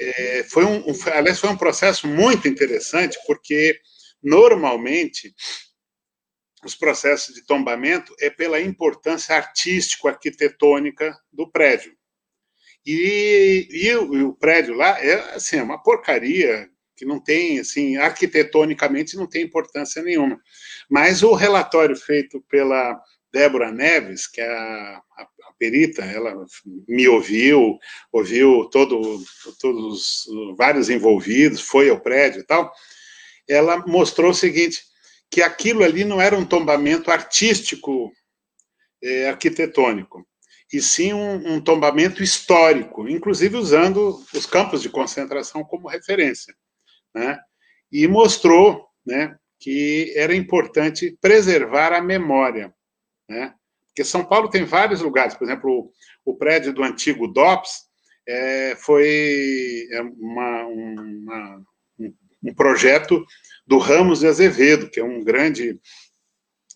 é, 0.00 0.44
foi 0.44 0.64
um, 0.64 0.78
um, 0.78 0.94
aliás, 1.12 1.38
foi 1.38 1.50
um 1.50 1.56
processo 1.56 2.06
muito 2.06 2.48
interessante, 2.48 3.18
porque 3.26 3.78
normalmente 4.22 5.34
os 6.64 6.74
processos 6.74 7.34
de 7.34 7.44
tombamento 7.44 8.14
é 8.20 8.30
pela 8.30 8.60
importância 8.60 9.36
artístico-arquitetônica 9.36 11.16
do 11.32 11.50
prédio. 11.50 11.94
E, 12.86 13.68
e, 13.70 13.94
o, 13.94 14.14
e, 14.14 14.22
o, 14.22 14.32
prédio 14.34 14.74
lá 14.74 15.02
é 15.02 15.14
assim, 15.34 15.56
é 15.56 15.62
uma 15.62 15.82
porcaria 15.82 16.68
que 16.96 17.04
não 17.04 17.18
tem, 17.18 17.58
assim, 17.58 17.96
arquitetonicamente 17.96 19.16
não 19.16 19.26
tem 19.26 19.42
importância 19.42 20.02
nenhuma. 20.02 20.40
Mas 20.88 21.22
o 21.22 21.32
relatório 21.32 21.96
feito 21.96 22.40
pela 22.48 23.00
Débora 23.32 23.72
Neves, 23.72 24.28
que 24.28 24.40
é 24.40 24.46
a, 24.46 25.02
a, 25.18 25.22
a 25.22 25.52
perita, 25.58 26.04
ela 26.04 26.46
me 26.86 27.08
ouviu, 27.08 27.78
ouviu 28.12 28.68
todo, 28.70 29.20
todos 29.58 30.24
vários 30.56 30.88
envolvidos, 30.88 31.60
foi 31.60 31.90
ao 31.90 32.00
prédio 32.00 32.40
e 32.40 32.44
tal. 32.44 32.72
Ela 33.48 33.84
mostrou 33.86 34.30
o 34.30 34.34
seguinte: 34.34 34.82
que 35.30 35.42
aquilo 35.42 35.82
ali 35.82 36.04
não 36.04 36.20
era 36.20 36.36
um 36.36 36.44
tombamento 36.44 37.10
artístico, 37.10 38.12
é, 39.02 39.28
arquitetônico, 39.28 40.26
e 40.72 40.80
sim 40.80 41.12
um, 41.12 41.54
um 41.54 41.60
tombamento 41.60 42.22
histórico, 42.22 43.08
inclusive 43.08 43.56
usando 43.56 44.24
os 44.32 44.46
campos 44.46 44.82
de 44.82 44.88
concentração 44.88 45.62
como 45.64 45.88
referência, 45.88 46.54
né? 47.14 47.38
E 47.92 48.08
mostrou, 48.08 48.88
né, 49.06 49.36
que 49.60 50.12
era 50.16 50.34
importante 50.34 51.16
preservar 51.20 51.92
a 51.92 52.00
memória 52.00 52.74
né? 53.28 53.54
Porque 53.86 54.04
São 54.04 54.24
Paulo 54.24 54.50
tem 54.50 54.64
vários 54.64 55.00
lugares, 55.00 55.34
por 55.34 55.44
exemplo, 55.44 55.92
o, 56.24 56.32
o 56.32 56.36
prédio 56.36 56.72
do 56.72 56.82
antigo 56.82 57.28
DOPS 57.28 57.84
é, 58.26 58.76
foi 58.76 59.86
é 59.92 60.00
uma, 60.00 60.64
uma, 60.66 61.62
um, 62.44 62.54
projeto 62.54 63.24
do 63.66 63.78
Ramos 63.78 64.20
de 64.20 64.26
Azevedo, 64.26 64.90
que 64.90 65.00
é 65.00 65.04
um 65.04 65.22
grande 65.22 65.78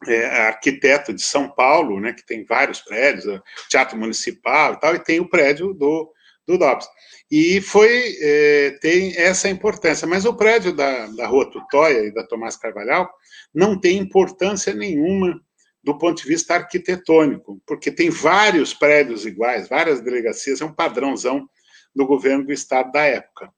é, 0.07 0.25
arquiteto 0.49 1.13
de 1.13 1.23
São 1.23 1.49
Paulo, 1.49 2.01
né, 2.01 2.13
que 2.13 2.25
tem 2.25 2.45
vários 2.45 2.81
prédios, 2.81 3.41
Teatro 3.69 3.99
Municipal 3.99 4.75
e 4.75 4.81
tal, 4.81 4.95
e 4.95 5.03
tem 5.03 5.21
o 5.21 5.29
prédio 5.29 5.75
do, 5.75 6.13
do 6.47 6.57
DOPS. 6.57 6.89
E 7.31 7.61
foi, 7.61 8.17
é, 8.21 8.79
tem 8.81 9.15
essa 9.17 9.49
importância, 9.49 10.07
mas 10.07 10.25
o 10.25 10.35
prédio 10.35 10.73
da, 10.73 11.07
da 11.09 11.27
Rua 11.27 11.51
Tutóia 11.51 12.07
e 12.07 12.15
da 12.15 12.25
Tomás 12.25 12.57
Carvalhal 12.57 13.11
não 13.55 13.79
tem 13.79 13.99
importância 13.99 14.73
nenhuma 14.73 15.39
do 15.83 15.97
ponto 15.97 16.23
de 16.23 16.29
vista 16.29 16.55
arquitetônico, 16.55 17.61
porque 17.67 17.91
tem 17.91 18.11
vários 18.11 18.75
prédios 18.75 19.25
iguais, 19.25 19.69
várias 19.69 20.01
delegacias, 20.01 20.61
é 20.61 20.65
um 20.65 20.73
padrãozão 20.73 21.49
do 21.95 22.07
governo 22.07 22.45
do 22.45 22.53
estado 22.53 22.93
da 22.93 23.03
época. 23.05 23.51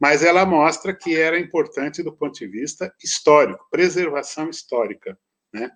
Mas 0.00 0.24
ela 0.24 0.46
mostra 0.46 0.94
que 0.94 1.14
era 1.14 1.38
importante 1.38 2.02
do 2.02 2.12
ponto 2.12 2.38
de 2.38 2.46
vista 2.46 2.92
histórico, 3.04 3.66
preservação 3.70 4.48
histórica, 4.48 5.18
né? 5.52 5.70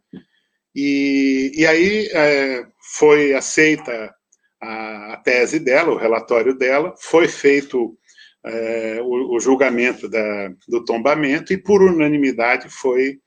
E, 0.74 1.52
e 1.54 1.66
aí 1.66 2.08
é, 2.12 2.66
foi 2.80 3.34
aceita 3.34 4.12
a, 4.60 5.12
a, 5.12 5.16
tese 5.18 5.60
dela, 5.60 5.92
o 5.92 5.98
relatório 5.98 6.56
dela, 6.56 6.94
foi 6.98 7.28
feito 7.28 7.96
é, 8.44 8.98
o, 9.02 9.36
o, 9.36 9.40
julgamento 9.40 10.08
da, 10.08 10.48
do 10.66 10.84
tombamento 10.84 11.52
e 11.52 11.58
por 11.58 11.80
unanimidade 11.82 12.68
foi 12.68 13.20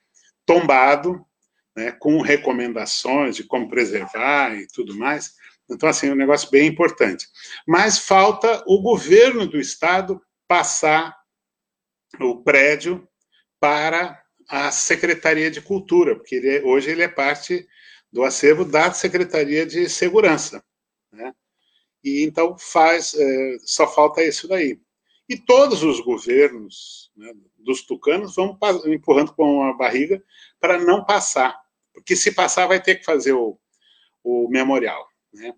tombado 0.45 1.25
né, 1.75 1.91
com 1.91 2.21
recomendações 2.21 3.35
de 3.35 3.43
como 3.43 3.69
preservar 3.69 4.55
e 4.55 4.67
tudo 4.67 4.95
mais. 4.95 5.33
Então, 5.69 5.87
assim, 5.87 6.07
é 6.07 6.11
um 6.11 6.15
negócio 6.15 6.49
bem 6.49 6.67
importante. 6.67 7.27
Mas 7.67 7.99
falta 7.99 8.63
o 8.65 8.81
governo 8.81 9.45
do 9.45 9.59
estado 9.59 10.21
passar 10.47 11.17
o 12.19 12.41
prédio 12.41 13.07
para 13.59 14.23
a 14.47 14.71
Secretaria 14.71 15.51
de 15.51 15.61
Cultura, 15.61 16.15
porque 16.15 16.35
ele 16.35 16.57
é, 16.57 16.63
hoje 16.63 16.89
ele 16.89 17.03
é 17.03 17.07
parte 17.07 17.67
do 18.11 18.23
acervo 18.23 18.63
da 18.63 18.93
Secretaria 18.93 19.65
de 19.65 19.89
Segurança. 19.89 20.63
Né? 21.11 21.33
E 22.03 22.23
então 22.23 22.57
faz, 22.57 23.13
é, 23.13 23.57
só 23.65 23.87
falta 23.87 24.23
isso 24.23 24.47
daí. 24.47 24.79
E 25.27 25.37
todos 25.37 25.83
os 25.83 25.99
governos 25.99 27.11
né, 27.15 27.33
dos 27.57 27.81
tucanos 27.81 28.35
vão 28.35 28.57
empurrando 28.85 29.33
com 29.33 29.63
a 29.63 29.73
barriga 29.73 30.23
para 30.59 30.77
não 30.77 31.03
passar 31.03 31.61
porque 31.97 32.15
se 32.15 32.31
passar 32.31 32.67
vai 32.67 32.81
ter 32.81 32.95
que 32.95 33.03
fazer 33.03 33.33
o, 33.33 33.59
o 34.23 34.47
memorial. 34.49 35.07
Né? 35.33 35.51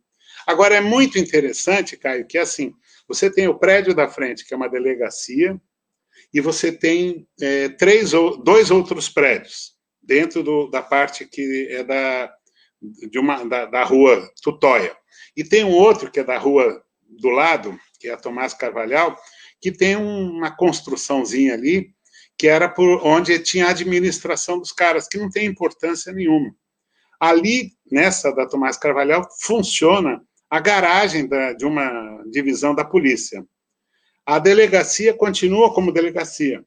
Agora, 0.47 0.75
é 0.75 0.81
muito 0.81 1.19
interessante, 1.19 1.97
Caio, 1.97 2.25
que 2.25 2.37
assim, 2.37 2.73
você 3.09 3.29
tem 3.29 3.47
o 3.47 3.57
prédio 3.57 3.95
da 3.95 4.07
frente, 4.07 4.45
que 4.45 4.53
é 4.53 4.57
uma 4.57 4.69
delegacia, 4.69 5.59
e 6.31 6.39
você 6.39 6.71
tem 6.71 7.27
é, 7.41 7.69
três, 7.69 8.11
dois 8.11 8.69
outros 8.69 9.09
prédios, 9.09 9.73
dentro 10.01 10.43
do, 10.43 10.69
da 10.69 10.83
parte 10.83 11.25
que 11.25 11.67
é 11.71 11.83
da, 11.83 12.31
de 12.79 13.17
uma, 13.17 13.43
da, 13.43 13.65
da 13.65 13.83
rua 13.83 14.31
Tutóia. 14.43 14.95
E 15.35 15.43
tem 15.43 15.63
um 15.63 15.73
outro, 15.73 16.11
que 16.11 16.19
é 16.19 16.23
da 16.23 16.37
rua 16.37 16.83
do 17.01 17.29
lado, 17.29 17.77
que 17.99 18.07
é 18.07 18.13
a 18.13 18.17
Tomás 18.17 18.53
Carvalhal, 18.53 19.17
que 19.59 19.71
tem 19.71 19.95
uma 19.95 20.55
construçãozinha 20.55 21.55
ali, 21.55 21.89
que 22.37 22.47
era 22.47 22.69
por 22.69 23.05
onde 23.05 23.39
tinha 23.39 23.65
a 23.65 23.71
administração 23.71 24.59
dos 24.59 24.71
caras, 24.71 25.07
que 25.07 25.17
não 25.17 25.29
tem 25.29 25.47
importância 25.47 26.13
nenhuma. 26.13 26.55
Ali, 27.19 27.71
nessa 27.91 28.31
da 28.31 28.47
Tomás 28.47 28.77
Carvalhal, 28.77 29.27
funciona 29.41 30.23
a 30.49 30.59
garagem 30.59 31.27
da, 31.27 31.53
de 31.53 31.65
uma 31.65 32.23
divisão 32.31 32.73
da 32.73 32.83
polícia. 32.83 33.45
A 34.25 34.39
delegacia 34.39 35.13
continua 35.13 35.73
como 35.73 35.91
delegacia. 35.91 36.63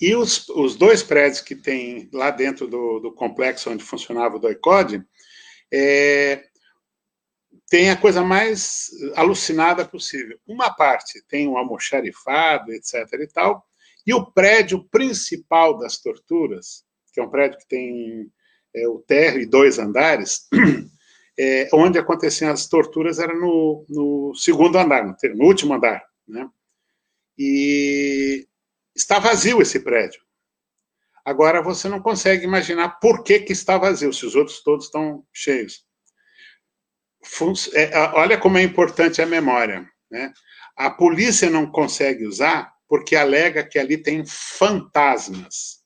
E 0.00 0.14
os, 0.14 0.48
os 0.50 0.76
dois 0.76 1.02
prédios 1.02 1.40
que 1.40 1.54
tem 1.54 2.08
lá 2.12 2.30
dentro 2.30 2.66
do, 2.66 3.00
do 3.00 3.12
complexo 3.12 3.70
onde 3.70 3.84
funcionava 3.84 4.36
o 4.36 4.38
DOICOD, 4.38 5.04
é, 5.72 6.44
tem 7.68 7.90
a 7.90 7.96
coisa 7.96 8.22
mais 8.22 8.90
alucinada 9.14 9.84
possível. 9.84 10.38
Uma 10.46 10.70
parte 10.70 11.22
tem 11.28 11.46
um 11.46 11.58
almoxarifado, 11.58 12.72
etc. 12.72 12.94
e 13.20 13.26
tal, 13.26 13.66
e 14.06 14.14
o 14.14 14.24
prédio 14.24 14.82
principal 14.84 15.76
das 15.76 15.98
torturas, 15.98 16.84
que 17.12 17.20
é 17.20 17.22
um 17.22 17.30
prédio 17.30 17.58
que 17.58 17.68
tem 17.68 18.32
é, 18.74 18.88
o 18.88 19.00
térreo 19.00 19.42
e 19.42 19.46
dois 19.46 19.78
andares, 19.78 20.48
é, 21.38 21.68
onde 21.72 21.98
aconteciam 21.98 22.50
as 22.50 22.66
torturas 22.66 23.18
era 23.18 23.32
no, 23.32 23.86
no 23.88 24.34
segundo 24.34 24.76
andar, 24.76 25.06
no, 25.06 25.16
no 25.36 25.44
último 25.44 25.74
andar. 25.74 26.04
Né? 26.26 26.48
E 27.38 28.46
está 28.94 29.20
vazio 29.20 29.62
esse 29.62 29.78
prédio. 29.80 30.20
Agora 31.24 31.62
você 31.62 31.88
não 31.88 32.00
consegue 32.00 32.44
imaginar 32.44 32.98
por 33.00 33.22
que, 33.22 33.40
que 33.40 33.52
está 33.52 33.78
vazio, 33.78 34.12
se 34.12 34.26
os 34.26 34.34
outros 34.34 34.62
todos 34.62 34.86
estão 34.86 35.24
cheios. 35.32 35.86
É, 37.74 37.98
olha 38.14 38.38
como 38.38 38.58
é 38.58 38.62
importante 38.62 39.22
a 39.22 39.26
memória. 39.26 39.88
Né? 40.10 40.32
A 40.76 40.90
polícia 40.90 41.50
não 41.50 41.70
consegue 41.70 42.26
usar 42.26 42.72
porque 42.88 43.14
alega 43.14 43.62
que 43.62 43.78
ali 43.78 43.98
tem 43.98 44.24
fantasmas. 44.26 45.78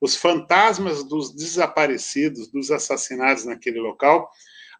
Os 0.00 0.16
fantasmas 0.16 1.04
dos 1.04 1.34
desaparecidos, 1.34 2.50
dos 2.50 2.70
assassinados 2.70 3.44
naquele 3.44 3.78
local, 3.78 4.30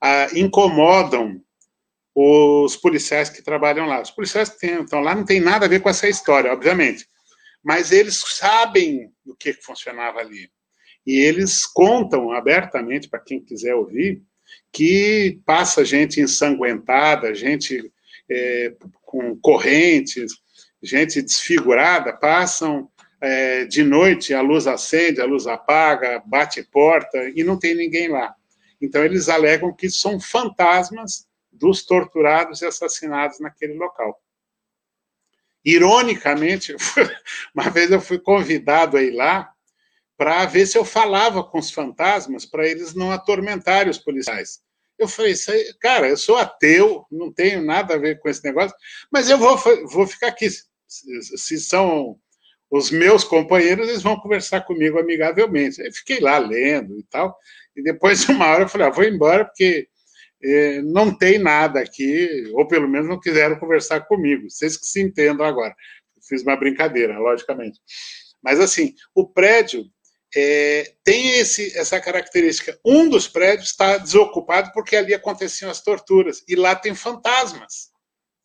ah, 0.01 0.29
incomodam 0.35 1.41
os 2.15 2.77
policiais 2.77 3.31
que 3.31 3.43
trabalham 3.43 3.87
lá. 3.87 4.01
Os 4.01 4.11
policiais 4.11 4.49
que 4.49 4.67
estão 4.67 5.01
lá 5.01 5.15
não 5.15 5.25
tem 5.25 5.41
nada 5.41 5.67
a 5.67 5.69
ver 5.69 5.81
com 5.81 5.89
essa 5.89 6.09
história, 6.09 6.53
obviamente, 6.53 7.07
mas 7.63 7.93
eles 7.93 8.19
sabem 8.19 9.13
o 9.25 9.35
que 9.35 9.53
funcionava 9.53 10.21
ali. 10.21 10.51
E 11.07 11.19
eles 11.19 11.67
contam 11.67 12.31
abertamente, 12.33 13.09
para 13.09 13.21
quem 13.21 13.41
quiser 13.43 13.75
ouvir, 13.75 14.23
que 14.73 15.41
passa 15.45 15.85
gente 15.85 16.21
ensanguentada, 16.21 17.35
gente 17.35 17.91
é, 18.31 18.75
com 19.03 19.37
correntes, 19.41 20.33
gente 20.83 21.21
desfigurada, 21.23 22.13
passam 22.13 22.89
é, 23.21 23.65
de 23.65 23.83
noite, 23.83 24.33
a 24.33 24.41
luz 24.41 24.67
acende, 24.67 25.21
a 25.21 25.27
luz 25.27 25.47
apaga, 25.47 26.23
bate 26.25 26.63
porta 26.63 27.19
e 27.35 27.45
não 27.45 27.59
tem 27.59 27.75
ninguém 27.75 28.09
lá. 28.09 28.35
Então, 28.81 29.05
eles 29.05 29.29
alegam 29.29 29.75
que 29.75 29.91
são 29.91 30.19
fantasmas 30.19 31.29
dos 31.53 31.85
torturados 31.85 32.63
e 32.63 32.67
assassinados 32.67 33.41
naquele 33.41 33.75
local. 33.75 34.21
Ironicamente, 35.65 36.75
uma 37.55 37.69
vez 37.69 37.91
eu 37.91 38.01
fui 38.01 38.19
convidado 38.19 38.97
a 38.97 39.03
ir 39.03 39.11
lá 39.11 39.53
para 40.17 40.45
ver 40.47 40.67
se 40.67 40.77
eu 40.77 40.85
falava 40.85 41.43
com 41.45 41.59
os 41.59 41.71
fantasmas 41.71 42.47
para 42.47 42.67
eles 42.67 42.95
não 42.95 43.11
atormentarem 43.11 43.91
os 43.91 43.99
policiais. 43.99 44.61
Eu 44.99 45.09
falei, 45.09 45.35
cara, 45.81 46.09
eu 46.09 46.17
sou 46.17 46.37
ateu, 46.37 47.07
não 47.11 47.33
tenho 47.33 47.63
nada 47.65 47.95
a 47.95 47.99
ver 47.99 48.21
com 48.21 48.29
esse 48.29 48.45
negócio, 48.45 48.77
mas 49.11 49.31
eu 49.31 49.39
vou, 49.39 49.57
vou 49.89 50.07
ficar 50.07 50.29
aqui. 50.29 50.47
Se 50.87 51.59
são 51.59 52.19
os 52.71 52.91
meus 52.91 53.25
companheiros, 53.25 53.89
eles 53.89 54.03
vão 54.03 54.21
conversar 54.21 54.61
comigo 54.61 54.99
amigavelmente. 54.99 55.81
Eu 55.81 55.93
fiquei 55.93 56.21
lá 56.21 56.37
lendo 56.39 56.99
e 56.99 57.03
tal, 57.05 57.35
e 57.77 57.83
depois 57.83 58.25
de 58.25 58.33
uma 58.33 58.47
hora 58.47 58.65
eu 58.65 58.69
falei, 58.69 58.87
ah, 58.87 58.91
vou 58.91 59.05
embora 59.05 59.45
porque 59.45 59.89
eh, 60.43 60.83
não 60.83 61.17
tem 61.17 61.39
nada 61.39 61.81
aqui, 61.81 62.51
ou 62.55 62.67
pelo 62.67 62.89
menos 62.89 63.09
não 63.09 63.21
quiseram 63.21 63.59
conversar 63.59 64.01
comigo. 64.03 64.49
Vocês 64.51 64.77
que 64.77 64.87
se 64.87 65.01
entendam 65.01 65.47
agora. 65.47 65.75
Fiz 66.29 66.43
uma 66.43 66.57
brincadeira, 66.57 67.19
logicamente. 67.19 67.81
Mas 68.43 68.61
assim, 68.61 68.95
o 69.15 69.27
prédio 69.27 69.85
é, 70.35 70.95
tem 71.03 71.39
esse, 71.39 71.77
essa 71.77 72.01
característica. 72.01 72.79
Um 72.85 73.09
dos 73.09 73.27
prédios 73.27 73.71
está 73.71 73.99
desocupado 73.99 74.71
porque 74.73 74.97
ali 74.97 75.13
aconteciam 75.13 75.71
as 75.71 75.83
torturas, 75.83 76.43
e 76.47 76.55
lá 76.55 76.75
tem 76.75 76.95
fantasmas. 76.95 77.91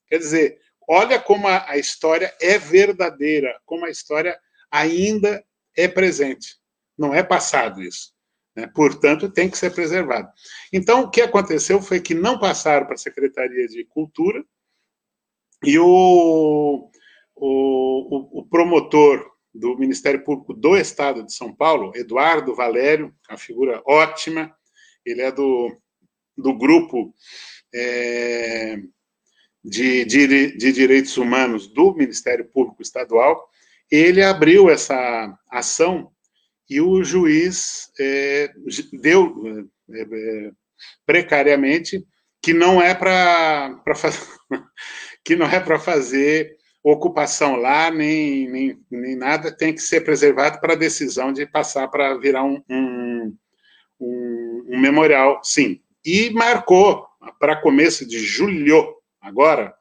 Quer 0.08 0.18
dizer, 0.18 0.60
Olha 0.88 1.20
como 1.20 1.48
a, 1.48 1.70
a 1.70 1.78
história 1.78 2.36
é 2.40 2.58
verdadeira, 2.58 3.60
como 3.66 3.86
a 3.86 3.90
história 3.90 4.40
ainda 4.70 5.44
é 5.76 5.88
presente. 5.88 6.58
Não 6.98 7.14
é 7.14 7.24
passado 7.24 7.82
isso. 7.82 8.14
Né? 8.56 8.68
Portanto, 8.74 9.30
tem 9.30 9.50
que 9.50 9.58
ser 9.58 9.74
preservado. 9.74 10.30
Então, 10.72 11.02
o 11.02 11.10
que 11.10 11.22
aconteceu 11.22 11.82
foi 11.82 12.00
que 12.00 12.14
não 12.14 12.40
passaram 12.40 12.86
para 12.86 12.96
a 12.96 12.98
Secretaria 12.98 13.68
de 13.68 13.84
Cultura 13.86 14.44
e 15.64 15.78
o, 15.78 16.90
o, 17.36 18.40
o 18.40 18.46
promotor 18.46 19.32
do 19.54 19.78
Ministério 19.78 20.24
Público 20.24 20.54
do 20.54 20.78
Estado 20.78 21.24
de 21.24 21.34
São 21.34 21.54
Paulo, 21.54 21.92
Eduardo 21.96 22.56
Valério, 22.56 23.14
uma 23.30 23.38
figura 23.38 23.82
ótima, 23.86 24.54
ele 25.06 25.22
é 25.22 25.32
do, 25.32 25.76
do 26.38 26.58
grupo 26.58 27.14
é, 27.74 28.78
de, 29.64 30.06
de, 30.06 30.58
de 30.58 30.72
Direitos 30.72 31.18
Humanos 31.18 31.68
do 31.68 31.94
Ministério 31.96 32.46
Público 32.46 32.82
Estadual, 32.82 33.50
ele 33.90 34.22
abriu 34.22 34.70
essa 34.70 35.38
ação 35.50 36.12
e 36.70 36.82
o 36.82 37.04
juiz 37.04 37.92
é, 38.00 38.52
deu 38.94 39.70
é, 39.92 40.02
é 40.02 40.52
precariamente 41.06 42.06
que 42.42 42.54
não 42.54 42.82
é 42.82 42.94
para 42.94 43.82
que 45.24 45.36
não 45.36 45.48
é 45.48 45.60
para 45.60 45.80
fazer 45.80 46.56
ocupação 46.84 47.56
lá 47.56 47.90
nem, 47.90 48.48
nem, 48.50 48.80
nem 48.92 49.16
nada 49.16 49.56
tem 49.56 49.74
que 49.74 49.82
ser 49.82 50.02
preservado 50.02 50.60
para 50.60 50.74
a 50.74 50.78
decisão 50.78 51.34
de 51.34 51.46
passar 51.46 51.88
para 51.88 52.18
virar 52.18 52.44
um, 52.44 52.62
um, 52.70 53.38
um, 54.00 54.66
um 54.70 54.80
memorial 54.80 55.42
sim 55.44 55.82
e 56.06 56.30
marcou 56.30 57.08
para 57.40 57.60
começo 57.60 58.08
de 58.08 58.20
julho 58.20 58.96
agora, 59.20 59.74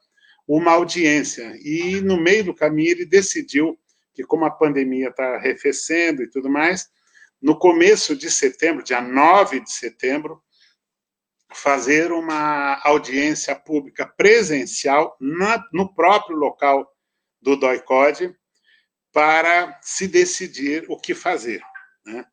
uma 0.48 0.72
audiência. 0.72 1.54
E 1.62 2.00
no 2.00 2.16
meio 2.16 2.44
do 2.44 2.54
caminho 2.54 2.92
ele 2.92 3.04
decidiu 3.04 3.78
que, 4.14 4.22
como 4.24 4.44
a 4.44 4.50
pandemia 4.50 5.08
está 5.08 5.36
arrefecendo 5.36 6.22
e 6.22 6.30
tudo 6.30 6.48
mais, 6.48 6.88
no 7.42 7.58
começo 7.58 8.16
de 8.16 8.30
setembro, 8.30 8.82
dia 8.82 9.00
9 9.00 9.60
de 9.60 9.70
setembro, 9.70 10.42
fazer 11.52 12.12
uma 12.12 12.80
audiência 12.84 13.54
pública 13.54 14.06
presencial 14.06 15.16
na, 15.20 15.62
no 15.72 15.94
próprio 15.94 16.36
local 16.36 16.90
do 17.40 17.56
DOI-CODE 17.56 18.34
para 19.12 19.78
se 19.82 20.08
decidir 20.08 20.84
o 20.88 20.96
que 20.96 21.14
fazer. 21.14 21.60
Né? 22.04 22.24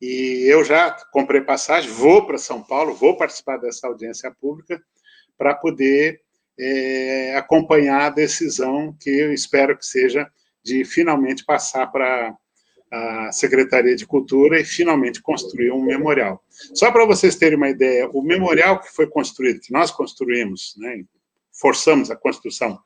E 0.00 0.44
eu 0.50 0.64
já 0.64 0.90
comprei 1.12 1.40
passagem, 1.40 1.90
vou 1.90 2.26
para 2.26 2.38
São 2.38 2.62
Paulo, 2.62 2.94
vou 2.94 3.16
participar 3.16 3.58
dessa 3.58 3.86
audiência 3.86 4.30
pública 4.30 4.82
para 5.36 5.54
poder 5.54 6.20
é, 6.58 7.36
acompanhar 7.36 8.06
a 8.06 8.10
decisão 8.10 8.96
que 9.00 9.10
eu 9.10 9.32
espero 9.32 9.76
que 9.76 9.86
seja 9.86 10.30
de 10.64 10.84
finalmente 10.84 11.44
passar 11.44 11.86
para 11.88 12.36
a 12.90 13.32
Secretaria 13.32 13.96
de 13.96 14.06
Cultura 14.06 14.60
e 14.60 14.64
finalmente 14.64 15.20
construir 15.20 15.72
um 15.72 15.82
memorial. 15.82 16.42
Só 16.74 16.90
para 16.90 17.04
vocês 17.04 17.36
terem 17.36 17.56
uma 17.56 17.68
ideia, 17.68 18.08
o 18.10 18.22
memorial 18.22 18.80
que 18.80 18.92
foi 18.92 19.06
construído, 19.06 19.60
que 19.60 19.72
nós 19.72 19.90
construímos, 19.90 20.74
né, 20.78 21.04
forçamos 21.52 22.10
a 22.10 22.16
construção 22.16 22.78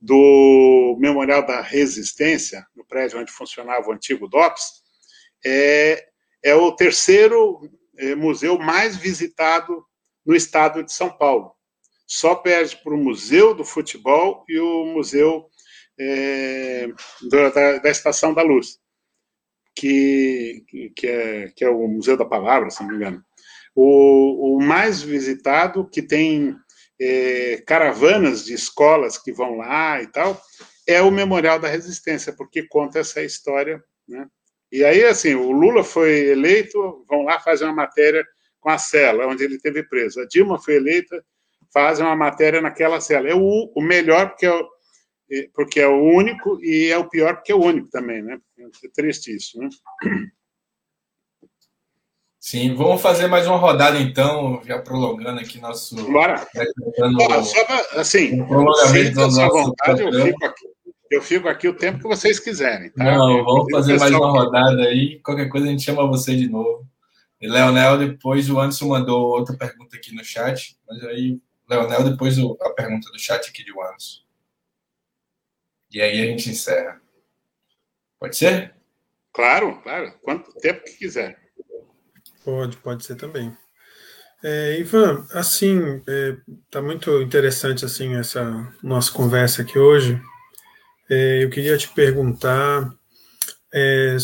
do 0.00 0.96
Memorial 0.98 1.46
da 1.46 1.60
Resistência, 1.60 2.66
no 2.74 2.84
prédio 2.84 3.20
onde 3.20 3.30
funcionava 3.30 3.88
o 3.88 3.92
antigo 3.92 4.28
DOPS, 4.28 4.82
é, 5.44 6.06
é 6.42 6.54
o 6.54 6.72
terceiro 6.72 7.70
é, 7.96 8.14
museu 8.14 8.58
mais 8.58 8.96
visitado 8.96 9.84
no 10.24 10.34
estado 10.34 10.82
de 10.82 10.92
São 10.92 11.10
Paulo 11.10 11.54
só 12.06 12.34
perde 12.34 12.76
para 12.76 12.94
o 12.94 12.98
Museu 12.98 13.54
do 13.54 13.64
Futebol 13.64 14.44
e 14.48 14.58
o 14.58 14.84
Museu 14.86 15.48
é, 15.98 16.88
da, 17.30 17.78
da, 17.78 17.90
Estação 17.90 18.34
da 18.34 18.42
Luz, 18.42 18.78
que, 19.74 20.64
que, 20.96 21.06
é, 21.06 21.48
que 21.54 21.64
é 21.64 21.68
o 21.68 21.86
Museu 21.86 22.16
da 22.16 22.24
Palavra, 22.24 22.70
se 22.70 22.82
não 22.82 22.90
me 22.90 22.96
engano. 22.96 23.22
O, 23.74 24.56
o 24.56 24.62
mais 24.62 25.02
visitado, 25.02 25.88
que 25.88 26.02
tem 26.02 26.56
é, 27.00 27.62
caravanas 27.66 28.44
de 28.44 28.54
escolas 28.54 29.18
que 29.18 29.32
vão 29.32 29.56
lá 29.56 30.00
e 30.00 30.06
tal, 30.06 30.40
é 30.86 31.00
o 31.02 31.10
Memorial 31.10 31.58
da 31.58 31.68
Resistência, 31.68 32.32
porque 32.32 32.66
conta 32.68 33.00
essa 33.00 33.22
história, 33.22 33.82
né? 34.06 34.26
E 34.70 34.84
aí, 34.84 35.04
assim, 35.04 35.34
o 35.34 35.52
Lula 35.52 35.84
foi 35.84 36.30
eleito, 36.30 37.04
vão 37.08 37.22
lá 37.22 37.38
fazer 37.38 37.64
uma 37.64 37.74
matéria 37.74 38.26
com 38.60 38.70
a 38.70 38.78
cela, 38.78 39.26
onde 39.26 39.44
ele 39.44 39.58
teve 39.58 39.84
preso. 39.84 40.20
A 40.20 40.26
Dilma 40.26 40.60
foi 40.60 40.74
eleita, 40.74 41.24
fazem 41.72 42.04
uma 42.04 42.16
matéria 42.16 42.60
naquela 42.60 43.00
cela. 43.00 43.28
É 43.28 43.34
o, 43.34 43.72
o 43.72 43.80
melhor 43.80 44.30
porque 44.30 44.46
é, 44.46 44.50
é, 44.50 44.64
porque 45.54 45.80
é 45.80 45.88
o 45.88 46.02
único 46.02 46.58
e 46.62 46.90
é 46.90 46.98
o 46.98 47.08
pior 47.08 47.36
porque 47.36 47.52
é 47.52 47.54
o 47.54 47.62
único 47.62 47.88
também, 47.88 48.22
né? 48.22 48.38
É 48.58 48.88
triste 48.94 49.34
isso, 49.34 49.58
né? 49.58 49.68
Sim, 52.38 52.74
vamos 52.74 53.00
fazer 53.00 53.26
mais 53.26 53.46
uma 53.46 53.56
rodada 53.56 53.98
então, 53.98 54.60
já 54.66 54.78
prolongando 54.78 55.40
aqui 55.40 55.58
nosso. 55.58 55.96
Bora! 56.12 56.36
só 57.42 57.64
pra, 57.64 58.00
assim, 58.00 58.32
sinta 58.92 59.28
vontade, 59.48 60.02
eu 60.02 60.12
fico, 60.12 60.44
aqui, 60.44 60.66
eu 61.10 61.22
fico 61.22 61.48
aqui 61.48 61.68
o 61.68 61.74
tempo 61.74 62.00
que 62.00 62.08
vocês 62.08 62.38
quiserem. 62.38 62.90
Tá? 62.90 63.02
Não, 63.02 63.42
vamos 63.42 63.66
fazer 63.70 63.98
mais 63.98 64.12
uma 64.12 64.30
rodada 64.30 64.82
aí, 64.82 65.20
qualquer 65.20 65.48
coisa 65.48 65.66
a 65.66 65.70
gente 65.70 65.82
chama 65.82 66.06
você 66.06 66.36
de 66.36 66.46
novo. 66.46 66.86
E 67.40 67.48
Leonel, 67.48 67.96
depois 67.96 68.50
o 68.50 68.60
Anderson 68.60 68.88
mandou 68.88 69.26
outra 69.26 69.56
pergunta 69.56 69.96
aqui 69.96 70.14
no 70.14 70.22
chat, 70.22 70.76
mas 70.86 71.02
aí 71.04 71.40
Leonel, 71.68 72.10
depois 72.10 72.36
a 72.38 72.70
pergunta 72.70 73.10
do 73.10 73.18
chat 73.18 73.48
aqui 73.48 73.64
de 73.64 73.70
Anderson. 73.70 74.23
E 75.94 76.02
aí 76.02 76.22
a 76.22 76.26
gente 76.26 76.50
encerra. 76.50 77.00
Pode 78.18 78.36
ser? 78.36 78.74
Claro, 79.32 79.80
claro. 79.80 80.12
Quanto 80.22 80.52
tempo 80.54 80.84
que 80.84 80.98
quiser. 80.98 81.38
Pode, 82.44 82.76
pode 82.78 83.04
ser 83.04 83.14
também. 83.14 83.56
É, 84.42 84.78
Ivan, 84.80 85.24
assim, 85.30 86.02
está 86.66 86.80
é, 86.80 86.82
muito 86.82 87.22
interessante 87.22 87.84
assim 87.84 88.16
essa 88.16 88.44
nossa 88.82 89.12
conversa 89.12 89.62
aqui 89.62 89.78
hoje. 89.78 90.20
É, 91.08 91.44
eu 91.44 91.48
queria 91.48 91.78
te 91.78 91.88
perguntar 91.88 92.92
é, 93.72 94.16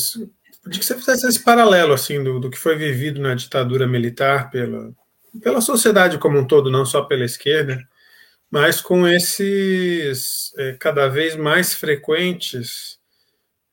de 0.67 0.79
que 0.79 0.85
você 0.85 0.97
fizesse 0.97 1.27
esse 1.29 1.45
paralelo 1.45 1.93
assim 1.93 2.23
do, 2.23 2.41
do 2.41 2.51
que 2.51 2.59
foi 2.59 2.77
vivido 2.77 3.21
na 3.21 3.35
ditadura 3.35 3.87
militar 3.87 4.51
pela, 4.51 4.93
pela 5.41 5.61
sociedade 5.61 6.19
como 6.19 6.37
um 6.37 6.47
todo, 6.47 6.69
não 6.69 6.85
só 6.85 7.03
pela 7.03 7.25
esquerda, 7.25 7.81
mas 8.51 8.81
com 8.81 9.07
esses 9.07 10.53
é, 10.59 10.73
cada 10.79 11.09
vez 11.09 11.37
mais 11.37 11.73
frequentes 11.73 12.99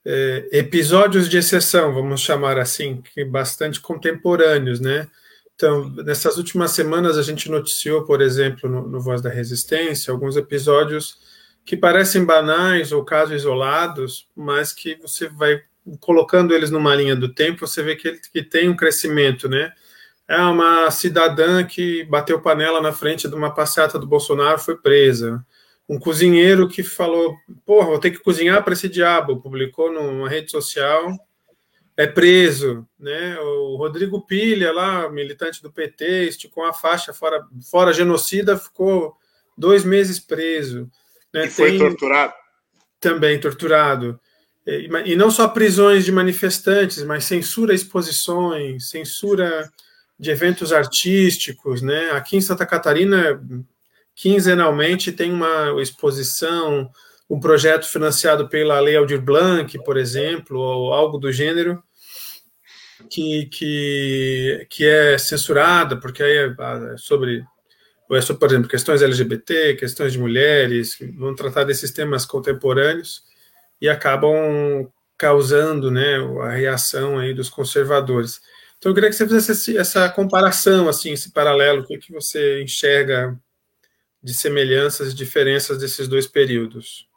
é, 0.06 0.48
episódios 0.52 1.28
de 1.28 1.38
exceção, 1.38 1.94
vamos 1.94 2.22
chamar 2.22 2.58
assim, 2.58 3.02
que 3.02 3.26
bastante 3.26 3.82
contemporâneos, 3.82 4.80
né? 4.80 5.10
Então, 5.56 5.90
nessas 5.90 6.38
últimas 6.38 6.72
semanas 6.72 7.18
a 7.18 7.24
gente 7.24 7.50
noticiou, 7.50 8.06
por 8.06 8.22
exemplo, 8.22 8.70
no, 8.70 8.88
no 8.88 9.02
Voz 9.02 9.22
da 9.22 9.30
Resistência, 9.30 10.14
alguns 10.14 10.38
episódios 10.38 11.18
que 11.66 11.76
parecem 11.76 12.24
banais 12.24 12.92
ou 12.92 13.04
casos 13.04 13.36
isolados, 13.36 14.28
mas 14.36 14.72
que 14.72 14.96
você 15.02 15.28
vai 15.28 15.62
colocando 16.00 16.54
eles 16.54 16.70
numa 16.70 16.96
linha 16.96 17.16
do 17.16 17.34
tempo, 17.34 17.68
você 17.68 17.82
vê 17.82 17.96
que, 17.96 18.08
ele, 18.08 18.20
que 18.32 18.44
tem 18.44 18.70
um 18.70 18.76
crescimento, 18.76 19.50
né? 19.50 19.74
É 20.28 20.42
uma 20.42 20.92
cidadã 20.92 21.64
que 21.64 22.04
bateu 22.04 22.42
panela 22.42 22.82
na 22.82 22.92
frente 22.92 23.30
de 23.30 23.36
uma 23.36 23.54
passeata 23.54 23.98
do 23.98 24.06
Bolsonaro 24.06 24.60
foi 24.60 24.76
presa. 24.76 25.46
Um 25.88 25.98
cozinheiro 25.98 26.68
que 26.68 26.84
falou: 26.84 27.38
Porra, 27.66 27.88
vou 27.88 28.00
ter 28.00 28.12
que 28.12 28.20
cozinhar 28.20 28.62
para 28.64 28.74
esse 28.74 28.90
diabo. 28.90 29.42
Publicou 29.42 29.92
numa 29.92 30.28
rede 30.28 30.52
social, 30.52 31.14
é 31.96 32.06
preso. 32.06 32.86
Né? 33.00 33.40
O 33.40 33.78
Rodrigo 33.78 34.22
Pilha, 34.22 34.74
lá, 34.74 35.10
militante 35.10 35.64
do 35.64 35.72
PT, 35.72 36.28
esticou 36.28 36.66
a 36.66 36.74
faixa 36.74 37.14
fora, 37.14 37.46
fora 37.72 37.94
genocida, 37.94 38.58
ficou 38.58 39.16
dois 39.58 39.86
meses 39.86 40.20
preso. 40.20 40.92
Né? 41.34 41.46
E 41.46 41.50
foi 41.50 41.72
Tem... 41.72 41.80
torturado? 41.80 42.34
Também 43.00 43.40
torturado. 43.40 44.20
E 45.06 45.16
não 45.16 45.32
só 45.32 45.48
prisões 45.48 46.04
de 46.04 46.12
manifestantes, 46.12 47.02
mas 47.04 47.24
censura 47.24 47.74
exposições, 47.74 48.90
censura 48.90 49.72
de 50.20 50.32
eventos 50.32 50.74
artísticos, 50.74 51.82
né? 51.82 52.12
Aqui 52.12 52.38
em 52.38 52.42
Santa 52.42 52.66
Catarina, 52.66 53.42
quinzenalmente 54.16 55.12
tem 55.12 55.32
uma 55.32 55.82
exposição, 55.82 56.90
um 57.30 57.40
projeto 57.40 57.88
financiado 57.88 58.50
pela 58.50 58.80
Lei 58.80 58.96
Aldir 58.96 59.22
Blanc, 59.22 59.78
por 59.84 59.98
exemplo, 59.98 60.60
ou 60.60 60.94
algo 60.94 61.18
do 61.18 61.32
gênero, 61.32 61.84
que, 63.10 63.46
que, 63.46 64.68
que 64.70 64.86
é 64.86 65.18
censurada, 65.18 65.98
porque 65.98 66.24
aí 66.24 66.38
é, 66.38 66.56
é 66.94 66.98
sobre, 66.98 67.44
é 68.12 68.22
sobre, 68.22 68.40
por 68.40 68.50
exemplo, 68.50 68.68
questões 68.68 69.02
LGBT, 69.02 69.76
questões 69.76 70.14
de 70.14 70.20
mulheres, 70.20 70.98
vão 71.16 71.36
tratar 71.36 71.64
desses 71.64 71.92
temas 71.92 72.26
contemporâneos 72.26 73.24
e 73.80 73.88
acabam 73.88 74.92
causando 75.18 75.90
né, 75.92 76.18
a 76.42 76.52
reação 76.52 77.18
aí 77.18 77.34
dos 77.34 77.50
conservadores. 77.50 78.40
Então, 78.78 78.92
eu 78.92 78.94
queria 78.94 79.10
que 79.10 79.16
você 79.16 79.26
fizesse 79.28 79.78
essa 79.78 80.08
comparação, 80.10 80.88
assim, 80.88 81.12
esse 81.12 81.32
paralelo, 81.32 81.82
o 81.82 81.86
que, 81.86 81.98
que 81.98 82.12
você 82.12 82.62
enxerga 82.62 83.40
de 84.22 84.34
semelhanças 84.34 85.12
e 85.12 85.16
diferenças 85.16 85.80
desses 85.80 86.08
dois 86.08 86.28
períodos. 86.28 87.08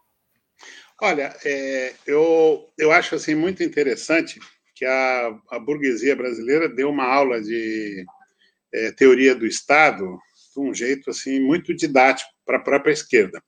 Olha, 1.02 1.34
é, 1.44 1.94
eu, 2.06 2.68
eu 2.78 2.92
acho 2.92 3.14
assim 3.14 3.34
muito 3.34 3.62
interessante 3.62 4.38
que 4.74 4.84
a, 4.84 5.38
a 5.50 5.58
burguesia 5.58 6.14
brasileira 6.14 6.68
deu 6.68 6.90
uma 6.90 7.04
aula 7.04 7.40
de 7.40 8.04
é, 8.72 8.92
teoria 8.92 9.34
do 9.34 9.46
Estado 9.46 10.18
de 10.54 10.60
um 10.60 10.74
jeito 10.74 11.10
assim 11.10 11.40
muito 11.40 11.74
didático 11.74 12.30
para 12.44 12.58
a 12.58 12.62
própria 12.62 12.92
esquerda. 12.92 13.42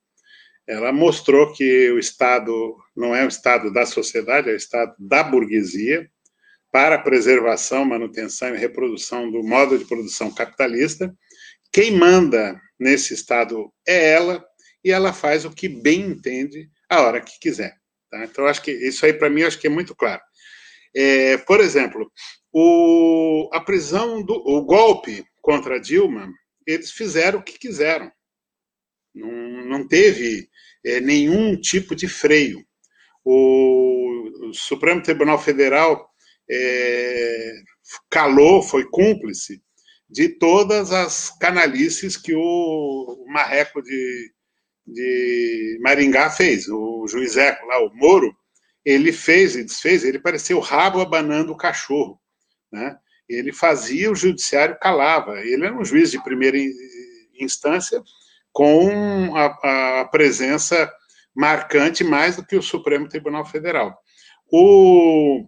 Ela 0.67 0.93
mostrou 0.93 1.53
que 1.53 1.91
o 1.91 1.99
Estado 1.99 2.77
não 2.97 3.15
é 3.15 3.25
o 3.25 3.29
Estado 3.29 3.73
da 3.73 3.85
sociedade, 3.85 4.49
é 4.49 4.53
o 4.53 4.57
Estado 4.57 4.95
da 4.99 5.23
burguesia, 5.23 6.11
para 6.73 6.95
a 6.95 7.03
preservação, 7.03 7.85
manutenção 7.85 8.55
e 8.55 8.59
reprodução 8.59 9.31
do 9.31 9.43
modo 9.43 9.79
de 9.79 9.85
produção 9.85 10.35
capitalista. 10.35 11.15
Quem 11.71 11.93
manda 11.93 12.59
nesse 12.81 13.13
Estado 13.13 13.71
é 13.87 14.13
ela, 14.13 14.43
e 14.83 14.91
ela 14.91 15.13
faz 15.13 15.45
o 15.45 15.51
que 15.51 15.69
bem 15.69 16.01
entende 16.01 16.69
a 16.89 17.03
hora 17.03 17.21
que 17.21 17.39
quiser. 17.39 17.77
Tá? 18.11 18.25
Então, 18.25 18.47
acho 18.47 18.63
que 18.63 18.73
isso 18.73 19.05
aí, 19.05 19.13
para 19.13 19.31
mim, 19.31 19.43
acho 19.43 19.59
que 19.59 19.67
é 19.67 19.71
muito 19.71 19.95
claro. 19.95 20.21
É, 20.97 21.37
por 21.39 21.61
exemplo, 21.61 22.11
o, 22.53 23.51
a 23.53 23.61
prisão, 23.61 24.23
do, 24.23 24.35
o 24.35 24.65
golpe 24.65 25.25
contra 25.43 25.79
Dilma, 25.79 26.29
eles 26.67 26.91
fizeram 26.91 27.39
o 27.39 27.43
que 27.43 27.59
quiseram. 27.59 28.11
Não, 29.15 29.31
não 29.67 29.87
teve 29.87 30.49
é, 30.85 31.01
nenhum 31.01 31.55
tipo 31.61 31.95
de 31.95 32.09
freio. 32.09 32.65
O, 33.25 34.49
o 34.49 34.55
Supremo 34.55 35.03
Tribunal 35.03 35.39
Federal 35.39 36.12
é, 36.53 37.55
calou, 38.11 38.63
foi 38.63 38.85
cúmplice 38.91 39.63
de 40.09 40.29
todas 40.29 40.93
as 40.93 41.31
canalices 41.39 42.17
que 42.17 42.35
o 42.35 43.25
marreco 43.29 43.81
de, 43.83 44.33
de 44.87 45.79
Maringá 45.81 46.29
fez. 46.29 46.69
O 46.69 47.07
juiz 47.09 47.37
Eco 47.37 47.67
lá, 47.67 47.83
o 47.83 47.95
Moro, 47.95 48.37
ele 48.85 49.13
fez 49.13 49.57
e 49.57 49.65
desfez, 49.65 50.05
ele 50.05 50.19
parecia 50.19 50.57
o 50.57 50.61
rabo 50.61 51.01
abanando 51.01 51.53
o 51.53 51.57
cachorro. 51.57 52.21
Né? 52.71 52.95
Ele 53.27 53.53
fazia, 53.53 54.11
o 54.11 54.15
judiciário 54.15 54.79
calava. 54.79 55.41
Ele 55.41 55.65
era 55.65 55.75
um 55.75 55.85
juiz 55.85 56.11
de 56.11 56.23
primeira 56.23 56.59
instância 57.41 58.03
com 58.53 59.35
a, 59.35 60.01
a 60.01 60.05
presença 60.07 60.93
marcante 61.35 62.05
mais 62.05 62.37
do 62.37 62.45
que 62.45 62.57
o 62.57 62.63
Supremo 62.63 63.09
Tribunal 63.09 63.47
Federal. 63.47 63.97
O, 64.51 65.47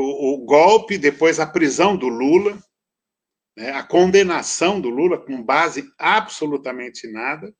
o, 0.00 0.34
o 0.34 0.44
golpe, 0.44 0.98
depois 0.98 1.38
a 1.40 1.46
prisão 1.46 1.96
do 1.96 2.08
Lula, 2.08 2.58
né, 3.56 3.70
a 3.70 3.82
condenação 3.82 4.80
do 4.80 4.90
Lula 4.90 5.18
com 5.18 5.42
base 5.42 5.88
absolutamente 5.98 7.10
nada. 7.10 7.52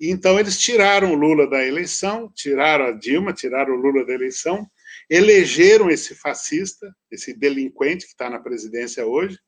E 0.00 0.10
então 0.10 0.38
eles 0.38 0.58
tiraram 0.58 1.12
o 1.12 1.14
Lula 1.14 1.48
da 1.48 1.64
eleição, 1.64 2.30
tiraram 2.34 2.86
a 2.86 2.92
Dilma, 2.92 3.32
tiraram 3.32 3.74
o 3.74 3.80
Lula 3.80 4.04
da 4.04 4.12
eleição, 4.12 4.68
elegeram 5.08 5.90
esse 5.90 6.14
fascista, 6.14 6.92
esse 7.10 7.32
delinquente 7.32 8.06
que 8.06 8.12
está 8.12 8.28
na 8.28 8.40
presidência 8.40 9.06
hoje, 9.06 9.38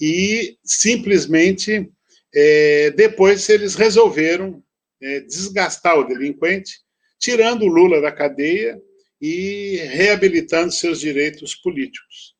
e 0.00 0.58
simplesmente 0.64 1.90
é, 2.34 2.90
depois 2.90 3.48
eles 3.48 3.74
resolveram 3.74 4.62
é, 5.00 5.20
desgastar 5.20 5.98
o 5.98 6.04
delinquente, 6.04 6.80
tirando 7.18 7.62
o 7.62 7.68
Lula 7.68 8.00
da 8.00 8.12
cadeia 8.12 8.80
e 9.22 9.76
reabilitando 9.76 10.72
seus 10.72 10.98
direitos 10.98 11.54
políticos. 11.54 12.34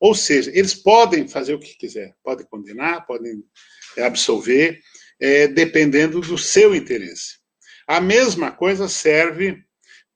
Ou 0.00 0.14
seja, 0.14 0.50
eles 0.54 0.72
podem 0.72 1.28
fazer 1.28 1.52
o 1.52 1.58
que 1.58 1.76
quiser, 1.76 2.16
podem 2.24 2.46
condenar, 2.46 3.04
podem 3.06 3.44
absolver, 3.98 4.80
é, 5.20 5.46
dependendo 5.46 6.22
do 6.22 6.38
seu 6.38 6.74
interesse. 6.74 7.36
A 7.86 8.00
mesma 8.00 8.50
coisa 8.50 8.88
serve 8.88 9.62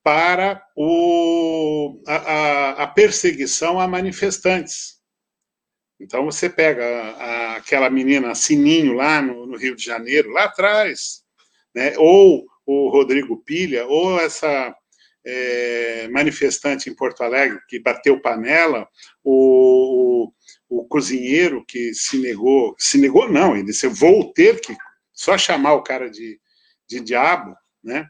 para 0.03 0.67
o, 0.75 2.03
a, 2.07 2.83
a, 2.83 2.87
perseguição 2.87 3.79
a 3.79 3.87
manifestantes. 3.87 4.99
Então, 6.01 6.25
você 6.25 6.49
pega 6.49 6.85
a, 6.85 7.57
aquela 7.57 7.91
menina 7.91 8.35
Sininho 8.35 8.95
lá 8.95 9.21
no, 9.21 9.47
no, 9.47 9.59
Rio 9.59 9.77
de 9.77 9.85
Janeiro, 9.85 10.31
lá 10.31 10.45
atrás, 10.45 11.23
né? 11.75 11.93
ou 11.99 12.47
o 12.65 12.89
Rodrigo 12.89 13.37
Pilha, 13.45 13.87
ou 13.87 14.19
essa 14.19 14.75
é, 15.25 16.09
manifestante 16.09 16.89
em 16.89 16.95
Porto 16.95 17.23
Alegre 17.23 17.61
que 17.69 17.79
bateu 17.79 18.21
panela, 18.21 18.89
o, 19.23 20.33
o, 20.69 20.81
o, 20.81 20.89
cozinheiro 20.89 21.65
que 21.67 21.93
se 21.95 22.19
negou, 22.19 22.75
se 22.79 22.99
negou 22.99 23.31
não, 23.31 23.55
ele 23.55 23.67
disse, 23.67 23.87
eu 23.87 23.91
vou 23.93 24.33
ter 24.33 24.61
que 24.61 24.77
só 25.13 25.37
chamar 25.37 25.75
o 25.75 25.83
cara 25.83 26.11
de, 26.11 26.41
de 26.89 27.01
diabo, 27.01 27.55
né? 27.83 28.09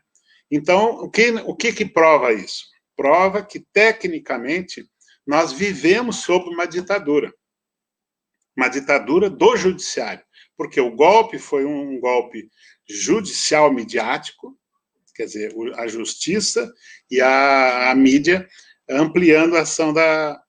Então, 0.50 1.02
o 1.02 1.10
que, 1.10 1.30
o 1.30 1.54
que 1.54 1.72
que 1.72 1.84
prova 1.84 2.32
isso? 2.32 2.66
Prova 2.96 3.42
que, 3.42 3.60
tecnicamente, 3.72 4.84
nós 5.26 5.52
vivemos 5.52 6.16
sob 6.22 6.48
uma 6.50 6.66
ditadura. 6.66 7.32
Uma 8.56 8.68
ditadura 8.68 9.30
do 9.30 9.56
judiciário. 9.56 10.24
Porque 10.56 10.80
o 10.80 10.94
golpe 10.94 11.38
foi 11.38 11.64
um 11.64 12.00
golpe 12.00 12.50
judicial 12.88 13.72
midiático, 13.72 14.58
quer 15.20 15.26
dizer, 15.26 15.54
a 15.76 15.86
justiça 15.86 16.72
e 17.10 17.20
a, 17.20 17.90
a 17.90 17.94
mídia 17.94 18.48
ampliando 18.88 19.56
a 19.56 19.60
ação 19.60 19.92
da, 19.92 20.40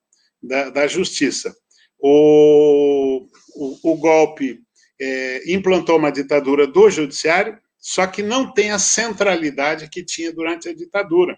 da, 0.42 0.70
da 0.70 0.88
justiça. 0.88 1.54
O, 2.00 3.28
o, 3.54 3.92
o 3.92 3.98
golpe 3.98 4.62
é, 5.00 5.52
implantou 5.52 5.98
uma 5.98 6.12
ditadura 6.12 6.66
do 6.66 6.90
judiciário, 6.90 7.60
só 7.78 8.08
que 8.08 8.24
não 8.24 8.54
tem 8.54 8.72
a 8.72 8.80
centralidade 8.80 9.90
que 9.90 10.06
tinha 10.06 10.32
durante 10.32 10.70
a 10.70 10.74
ditadura. 10.74 11.38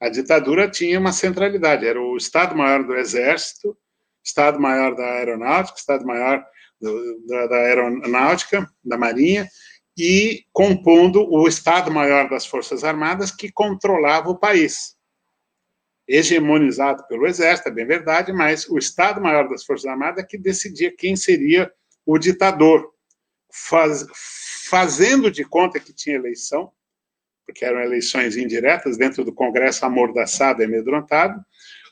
A 0.00 0.08
ditadura 0.08 0.70
tinha 0.70 1.00
uma 1.00 1.12
centralidade, 1.12 1.86
era 1.86 2.00
o 2.00 2.16
Estado-Maior 2.16 2.84
do 2.84 2.94
Exército, 2.94 3.76
Estado-Maior 4.22 4.94
da 4.94 5.04
Aeronáutica, 5.04 5.78
Estado-Maior 5.78 6.44
da, 7.26 7.46
da 7.46 7.56
Aeronáutica, 7.56 8.70
da 8.84 8.96
Marinha, 8.96 9.48
e 9.96 10.44
compondo 10.52 11.24
o 11.30 11.46
Estado-Maior 11.46 12.28
das 12.28 12.46
Forças 12.46 12.82
Armadas, 12.82 13.30
que 13.30 13.50
controlava 13.50 14.28
o 14.28 14.38
país. 14.38 14.96
Hegemonizado 16.06 17.06
pelo 17.06 17.26
Exército, 17.26 17.68
é 17.68 17.72
bem 17.72 17.86
verdade, 17.86 18.32
mas 18.32 18.68
o 18.68 18.76
Estado-Maior 18.76 19.48
das 19.48 19.64
Forças 19.64 19.86
Armadas 19.86 20.26
que 20.28 20.36
decidia 20.36 20.94
quem 20.94 21.16
seria 21.16 21.72
o 22.04 22.18
ditador, 22.18 22.92
faz, 23.50 24.04
fazendo 24.68 25.30
de 25.30 25.44
conta 25.44 25.80
que 25.80 25.92
tinha 25.92 26.16
eleição, 26.16 26.70
porque 27.46 27.64
eram 27.64 27.80
eleições 27.80 28.36
indiretas, 28.36 28.96
dentro 28.96 29.24
do 29.24 29.32
Congresso 29.32 29.84
amordaçado 29.84 30.60
e 30.60 30.64
amedrontado. 30.64 31.40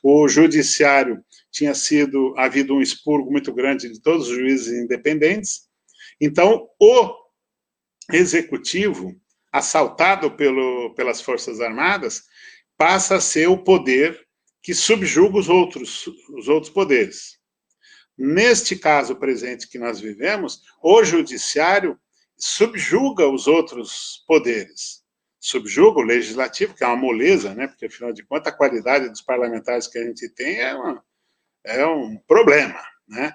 O 0.02 0.26
judiciário 0.26 1.22
tinha 1.50 1.74
sido 1.74 2.34
havido 2.36 2.74
um 2.74 2.82
expurgo 2.82 3.30
muito 3.30 3.52
grande 3.52 3.88
de 3.88 4.00
todos 4.00 4.28
os 4.28 4.34
juízes 4.34 4.72
independentes. 4.72 5.68
Então, 6.20 6.68
o 6.80 7.21
executivo, 8.10 9.14
assaltado 9.50 10.30
pelo, 10.30 10.94
pelas 10.94 11.20
Forças 11.20 11.60
Armadas, 11.60 12.24
passa 12.76 13.16
a 13.16 13.20
ser 13.20 13.48
o 13.48 13.62
poder 13.62 14.26
que 14.62 14.74
subjuga 14.74 15.38
os 15.38 15.48
outros, 15.48 16.06
os 16.30 16.48
outros 16.48 16.72
poderes. 16.72 17.38
Neste 18.16 18.76
caso 18.76 19.16
presente 19.16 19.68
que 19.68 19.78
nós 19.78 20.00
vivemos, 20.00 20.62
o 20.82 21.02
judiciário 21.04 21.98
subjuga 22.36 23.28
os 23.28 23.46
outros 23.46 24.24
poderes. 24.26 25.02
Subjuga 25.40 26.00
o 26.00 26.04
legislativo, 26.04 26.74
que 26.74 26.84
é 26.84 26.86
uma 26.86 26.96
moleza, 26.96 27.54
né? 27.54 27.66
porque, 27.66 27.86
afinal 27.86 28.12
de 28.12 28.24
contas, 28.24 28.52
a 28.52 28.56
qualidade 28.56 29.08
dos 29.08 29.22
parlamentares 29.22 29.88
que 29.88 29.98
a 29.98 30.04
gente 30.04 30.28
tem 30.28 30.60
é, 30.60 30.74
uma, 30.74 31.04
é 31.64 31.86
um 31.86 32.16
problema. 32.28 32.80
Né? 33.08 33.34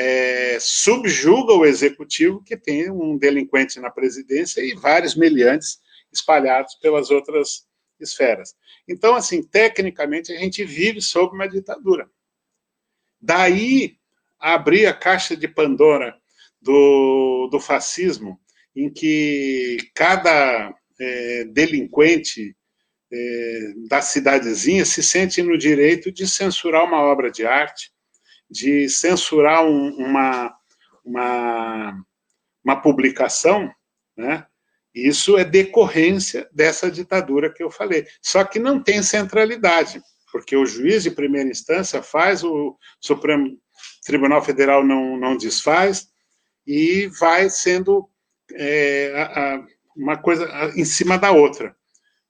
É, 0.00 0.58
subjuga 0.60 1.54
o 1.54 1.66
executivo, 1.66 2.40
que 2.44 2.56
tem 2.56 2.88
um 2.88 3.18
delinquente 3.18 3.80
na 3.80 3.90
presidência 3.90 4.60
e 4.60 4.72
vários 4.74 5.16
meliantes 5.16 5.80
espalhados 6.12 6.76
pelas 6.76 7.10
outras 7.10 7.66
esferas. 7.98 8.54
Então, 8.86 9.16
assim, 9.16 9.42
tecnicamente, 9.42 10.32
a 10.32 10.38
gente 10.38 10.64
vive 10.64 11.02
sob 11.02 11.34
uma 11.34 11.48
ditadura. 11.48 12.08
Daí 13.20 13.96
abrir 14.38 14.86
a 14.86 14.94
caixa 14.94 15.36
de 15.36 15.48
Pandora 15.48 16.16
do, 16.62 17.48
do 17.50 17.58
fascismo, 17.58 18.38
em 18.76 18.88
que 18.88 19.78
cada 19.96 20.72
é, 21.00 21.44
delinquente 21.46 22.56
é, 23.12 23.72
da 23.88 24.00
cidadezinha 24.00 24.84
se 24.84 25.02
sente 25.02 25.42
no 25.42 25.58
direito 25.58 26.12
de 26.12 26.28
censurar 26.28 26.84
uma 26.84 27.02
obra 27.02 27.32
de 27.32 27.44
arte, 27.44 27.90
de 28.50 28.88
censurar 28.88 29.64
um, 29.64 29.90
uma, 29.96 30.54
uma, 31.04 32.04
uma 32.64 32.76
publicação, 32.80 33.70
né? 34.16 34.46
Isso 34.94 35.36
é 35.38 35.44
decorrência 35.44 36.48
dessa 36.52 36.90
ditadura 36.90 37.52
que 37.52 37.62
eu 37.62 37.70
falei. 37.70 38.06
Só 38.20 38.42
que 38.42 38.58
não 38.58 38.82
tem 38.82 39.02
centralidade, 39.02 40.02
porque 40.32 40.56
o 40.56 40.66
juiz 40.66 41.02
de 41.02 41.10
primeira 41.10 41.48
instância 41.48 42.02
faz, 42.02 42.42
o 42.42 42.76
Supremo 43.00 43.56
Tribunal 44.04 44.42
Federal 44.42 44.84
não, 44.84 45.16
não 45.16 45.36
desfaz, 45.36 46.08
e 46.66 47.06
vai 47.18 47.48
sendo 47.48 48.08
é, 48.54 49.12
a, 49.14 49.54
a, 49.54 49.66
uma 49.96 50.16
coisa 50.16 50.48
em 50.74 50.84
cima 50.84 51.16
da 51.16 51.30
outra. 51.30 51.76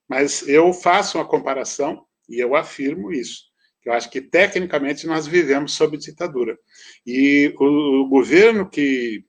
Mas 0.09 0.47
eu 0.47 0.73
faço 0.73 1.19
uma 1.19 1.27
comparação 1.27 2.05
e 2.29 2.39
eu 2.39 2.55
afirmo 2.55 3.13
isso. 3.13 3.48
Eu 3.89 3.95
acho 3.95 4.11
que, 4.11 4.21
tecnicamente, 4.21 5.07
nós 5.07 5.27
vivemos 5.27 5.73
sob 5.73 5.97
ditadura. 5.97 6.59
E 7.07 7.55
o, 7.59 8.03
o 8.03 8.09
governo 8.09 8.69
que, 8.69 9.25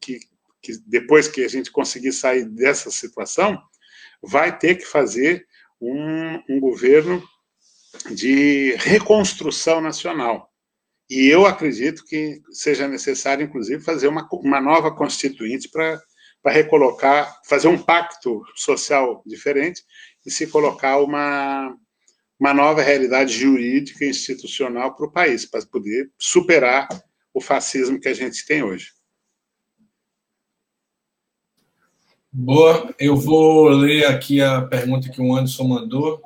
que, 0.00 0.18
que 0.60 0.72
depois 0.84 1.28
que 1.28 1.44
a 1.44 1.48
gente 1.48 1.70
conseguir 1.70 2.10
sair 2.10 2.44
dessa 2.44 2.90
situação, 2.90 3.56
vai 4.20 4.58
ter 4.58 4.74
que 4.74 4.84
fazer 4.84 5.46
um, 5.80 6.42
um 6.50 6.58
governo 6.58 7.22
de 8.10 8.74
reconstrução 8.78 9.80
nacional. 9.80 10.50
E 11.08 11.28
eu 11.28 11.46
acredito 11.46 12.04
que 12.04 12.40
seja 12.50 12.88
necessário, 12.88 13.44
inclusive, 13.44 13.84
fazer 13.84 14.08
uma, 14.08 14.28
uma 14.32 14.60
nova 14.60 14.92
constituinte 14.92 15.68
para 15.70 16.02
recolocar, 16.46 17.40
fazer 17.46 17.68
um 17.68 17.78
pacto 17.78 18.42
social 18.56 19.22
diferente 19.24 19.80
e 20.26 20.30
se 20.30 20.48
colocar 20.48 20.98
uma, 20.98 21.72
uma 22.42 22.52
nova 22.52 22.82
realidade 22.82 23.32
jurídica 23.32 24.04
e 24.04 24.08
institucional 24.08 24.96
para 24.96 25.06
o 25.06 25.12
país, 25.12 25.46
para 25.46 25.64
poder 25.64 26.10
superar 26.18 26.88
o 27.32 27.40
fascismo 27.40 28.00
que 28.00 28.08
a 28.08 28.14
gente 28.14 28.44
tem 28.44 28.64
hoje. 28.64 28.88
Boa, 32.32 32.92
eu 32.98 33.16
vou 33.16 33.68
ler 33.68 34.06
aqui 34.06 34.40
a 34.40 34.60
pergunta 34.62 35.08
que 35.08 35.22
o 35.22 35.36
Anderson 35.36 35.68
mandou 35.68 36.20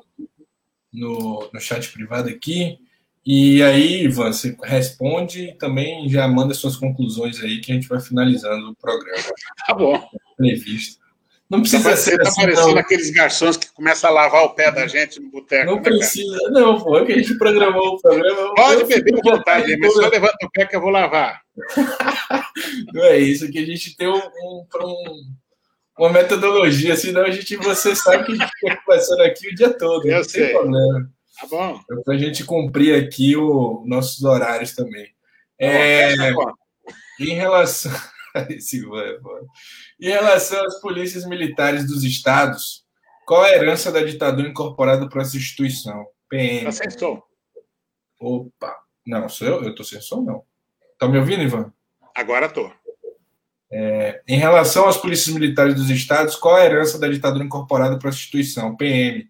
no, 0.90 1.50
no 1.52 1.60
chat 1.60 1.92
privado 1.92 2.30
aqui. 2.30 2.78
E 3.22 3.62
aí, 3.62 4.04
Ivan, 4.04 4.32
você 4.32 4.56
responde 4.62 5.48
e 5.48 5.58
também 5.58 6.08
já 6.08 6.26
manda 6.26 6.54
suas 6.54 6.76
conclusões 6.76 7.42
aí 7.42 7.60
que 7.60 7.72
a 7.72 7.74
gente 7.74 7.88
vai 7.88 8.00
finalizando 8.00 8.70
o 8.70 8.74
programa. 8.74 9.34
Tá 9.66 9.74
bom. 9.74 10.08
Previsto. 10.34 11.05
Não 11.48 11.60
precisa 11.60 11.90
tá, 11.90 11.96
ser. 11.96 12.10
Você 12.10 12.16
tá 12.18 12.28
assim, 12.28 12.40
parecendo 12.40 12.72
não. 12.72 12.78
aqueles 12.78 13.10
garçons 13.10 13.56
que 13.56 13.72
começam 13.72 14.10
a 14.10 14.12
lavar 14.12 14.44
o 14.44 14.54
pé 14.54 14.72
da 14.72 14.86
gente 14.86 15.20
no 15.20 15.30
boteco. 15.30 15.66
Não 15.66 15.76
né, 15.76 15.82
precisa, 15.82 16.36
cara? 16.38 16.50
não, 16.50 16.80
pô. 16.80 16.98
É 16.98 17.04
que 17.04 17.12
a 17.12 17.16
gente 17.18 17.38
programou 17.38 17.94
o 17.94 18.00
programa. 18.00 18.54
Pode 18.54 18.84
beber 18.84 19.14
à 19.14 19.36
vontade, 19.36 19.76
mas 19.78 19.92
só 19.92 20.08
levanta 20.08 20.44
o 20.44 20.50
pé 20.50 20.66
que 20.66 20.74
eu 20.74 20.80
vou 20.80 20.90
lavar. 20.90 21.40
não 22.92 23.04
é 23.04 23.18
isso, 23.18 23.50
que 23.50 23.58
a 23.58 23.64
gente 23.64 23.96
tem 23.96 24.08
um, 24.08 24.16
um, 24.16 24.66
um 24.82 24.96
uma 25.98 26.10
metodologia, 26.10 26.94
senão 26.94 27.22
a 27.22 27.30
gente, 27.30 27.56
você 27.56 27.96
sabe 27.96 28.24
que 28.24 28.32
a 28.32 28.34
gente 28.34 28.50
fica 28.60 28.76
conversando 28.84 29.22
aqui 29.22 29.48
o 29.48 29.54
dia 29.54 29.70
todo. 29.70 30.06
Eu 30.06 30.24
sei. 30.24 30.50
Problema. 30.50 31.10
Tá 31.40 31.46
bom. 31.46 31.80
É 31.90 32.02
para 32.02 32.14
a 32.14 32.18
gente 32.18 32.44
cumprir 32.44 33.02
aqui 33.02 33.36
os 33.36 33.86
nossos 33.86 34.22
horários 34.22 34.74
também. 34.74 35.06
Tá 35.06 35.66
é, 35.66 36.32
bom, 36.32 36.52
em 37.20 37.34
relação. 37.34 37.92
em 40.00 40.08
relação 40.08 40.64
às 40.64 40.80
polícias 40.80 41.24
militares 41.26 41.86
dos 41.86 42.04
estados, 42.04 42.84
qual 43.26 43.42
a 43.42 43.50
herança 43.50 43.90
da 43.90 44.02
ditadura 44.02 44.48
incorporada 44.48 45.08
para 45.08 45.22
essa 45.22 45.36
instituição? 45.36 46.06
PM. 46.28 46.64
Tá 46.64 47.22
Opa! 48.20 48.76
Não, 49.06 49.28
sou 49.28 49.46
eu? 49.46 49.62
Eu 49.62 49.70
estou 49.70 49.84
sem 49.84 50.00
som, 50.00 50.22
não. 50.22 50.42
Tá 50.98 51.08
me 51.08 51.18
ouvindo, 51.18 51.42
Ivan? 51.42 51.72
Agora 52.14 52.46
estou. 52.46 52.72
É, 53.70 54.22
em 54.28 54.38
relação 54.38 54.88
às 54.88 54.96
polícias 54.96 55.34
militares 55.34 55.74
dos 55.74 55.90
estados, 55.90 56.36
qual 56.36 56.56
a 56.56 56.64
herança 56.64 56.98
da 56.98 57.08
ditadura 57.08 57.44
incorporada 57.44 57.98
para 57.98 58.08
a 58.08 58.12
instituição? 58.12 58.76
PM. 58.76 59.28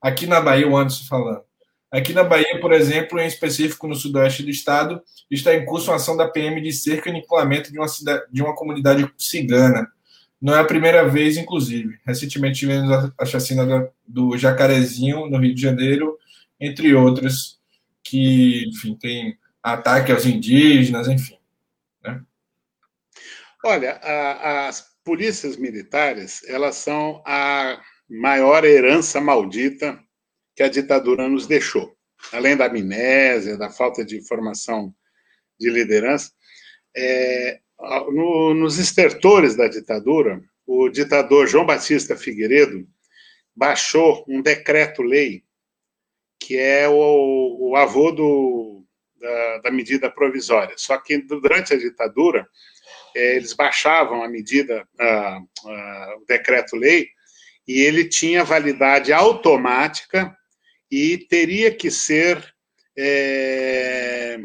Aqui 0.00 0.26
na 0.26 0.40
Bahia, 0.40 0.68
o 0.68 0.76
Anderson 0.76 1.04
falando. 1.08 1.47
Aqui 1.90 2.12
na 2.12 2.22
Bahia, 2.22 2.60
por 2.60 2.72
exemplo, 2.72 3.18
em 3.18 3.26
específico 3.26 3.88
no 3.88 3.94
sudoeste 3.94 4.42
do 4.42 4.50
estado, 4.50 5.02
está 5.30 5.54
em 5.54 5.64
curso 5.64 5.90
uma 5.90 5.96
ação 5.96 6.16
da 6.16 6.28
PM 6.28 6.60
de 6.60 6.70
cerca 6.70 7.08
e 7.08 7.12
aniquilamento 7.12 7.72
de 7.72 7.78
uma, 7.78 7.88
cidade, 7.88 8.24
de 8.30 8.42
uma 8.42 8.54
comunidade 8.54 9.10
cigana. 9.16 9.90
Não 10.40 10.54
é 10.54 10.60
a 10.60 10.64
primeira 10.64 11.08
vez, 11.08 11.38
inclusive. 11.38 11.98
Recentemente 12.06 12.60
tivemos 12.60 12.90
a, 12.90 13.12
a 13.18 13.24
chacina 13.24 13.90
do 14.06 14.36
Jacarezinho, 14.36 15.30
no 15.30 15.38
Rio 15.38 15.54
de 15.54 15.62
Janeiro, 15.62 16.18
entre 16.60 16.94
outras, 16.94 17.58
que, 18.04 18.66
enfim, 18.68 18.94
tem 18.94 19.38
ataque 19.62 20.12
aos 20.12 20.26
indígenas, 20.26 21.08
enfim. 21.08 21.38
Né? 22.04 22.20
Olha, 23.64 23.92
a, 24.02 24.68
as 24.68 24.86
polícias 25.02 25.56
militares, 25.56 26.42
elas 26.46 26.76
são 26.76 27.22
a 27.26 27.80
maior 28.08 28.64
herança 28.64 29.20
maldita 29.20 29.98
que 30.58 30.62
a 30.64 30.68
ditadura 30.68 31.28
nos 31.28 31.46
deixou. 31.46 31.96
Além 32.32 32.56
da 32.56 32.66
amnésia, 32.66 33.56
da 33.56 33.70
falta 33.70 34.04
de 34.04 34.16
informação 34.16 34.92
de 35.56 35.70
liderança, 35.70 36.32
é, 36.96 37.60
no, 38.08 38.54
nos 38.54 38.76
estertores 38.76 39.54
da 39.54 39.68
ditadura, 39.68 40.42
o 40.66 40.88
ditador 40.88 41.46
João 41.46 41.64
Batista 41.64 42.16
Figueiredo 42.16 42.84
baixou 43.54 44.24
um 44.26 44.42
decreto-lei 44.42 45.44
que 46.40 46.56
é 46.56 46.88
o, 46.88 47.70
o 47.70 47.76
avô 47.76 48.10
do, 48.10 48.84
da, 49.16 49.58
da, 49.58 49.70
medida 49.70 50.10
provisória. 50.10 50.74
Só 50.76 50.98
que 50.98 51.18
durante 51.18 51.72
a 51.72 51.78
ditadura, 51.78 52.48
é, 53.14 53.36
eles 53.36 53.52
baixavam 53.52 54.24
a 54.24 54.28
medida, 54.28 54.84
a, 54.98 55.38
a, 55.66 56.16
o 56.20 56.24
decreto-lei, 56.26 57.10
e 57.66 57.80
ele 57.80 58.08
tinha 58.08 58.42
validade 58.42 59.12
automática 59.12 60.36
e 60.90 61.18
teria 61.18 61.74
que 61.74 61.90
ser 61.90 62.54
é, 62.96 64.38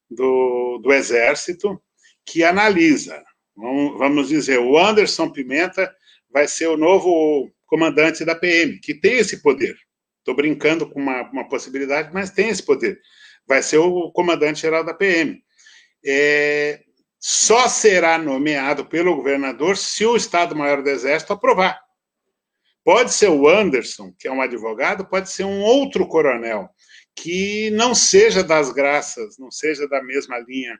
do, 0.10 0.80
do 0.84 0.92
Exército, 0.92 1.82
que 2.26 2.44
analisa. 2.44 3.24
Vamos 3.56 4.28
dizer, 4.28 4.60
o 4.60 4.78
Anderson 4.78 5.30
Pimenta 5.30 5.94
vai 6.30 6.48
ser 6.48 6.68
o 6.68 6.78
novo 6.78 7.50
comandante 7.66 8.26
da 8.26 8.36
PM, 8.36 8.80
que 8.80 8.94
tem 8.94 9.20
esse 9.20 9.42
poder. 9.42 9.78
Estou 10.20 10.36
brincando 10.36 10.90
com 10.90 11.00
uma, 11.00 11.30
uma 11.32 11.48
possibilidade, 11.48 12.12
mas 12.14 12.30
tem 12.30 12.50
esse 12.50 12.64
poder. 12.64 13.00
Vai 13.48 13.62
ser 13.62 13.78
o 13.78 14.12
comandante-geral 14.12 14.84
da 14.84 14.94
PM. 14.94 15.44
É, 16.06 16.82
só 17.20 17.70
será 17.70 18.18
nomeado 18.18 18.86
pelo 18.86 19.16
governador 19.16 19.78
se 19.78 20.06
o 20.06 20.16
Estado-Maior 20.16 20.84
do 20.84 20.90
Exército 20.90 21.34
aprovar. 21.34 21.80
Pode 22.84 23.14
ser 23.14 23.30
o 23.30 23.48
Anderson, 23.48 24.14
que 24.20 24.28
é 24.28 24.32
um 24.32 24.42
advogado, 24.42 25.06
pode 25.06 25.30
ser 25.30 25.46
um 25.46 25.62
outro 25.62 26.06
coronel, 26.06 26.70
que 27.16 27.70
não 27.72 27.96
seja 27.96 28.44
das 28.44 28.74
graças, 28.74 29.38
não 29.38 29.50
seja 29.50 29.88
da 29.88 30.04
mesma 30.04 30.38
linha 30.40 30.78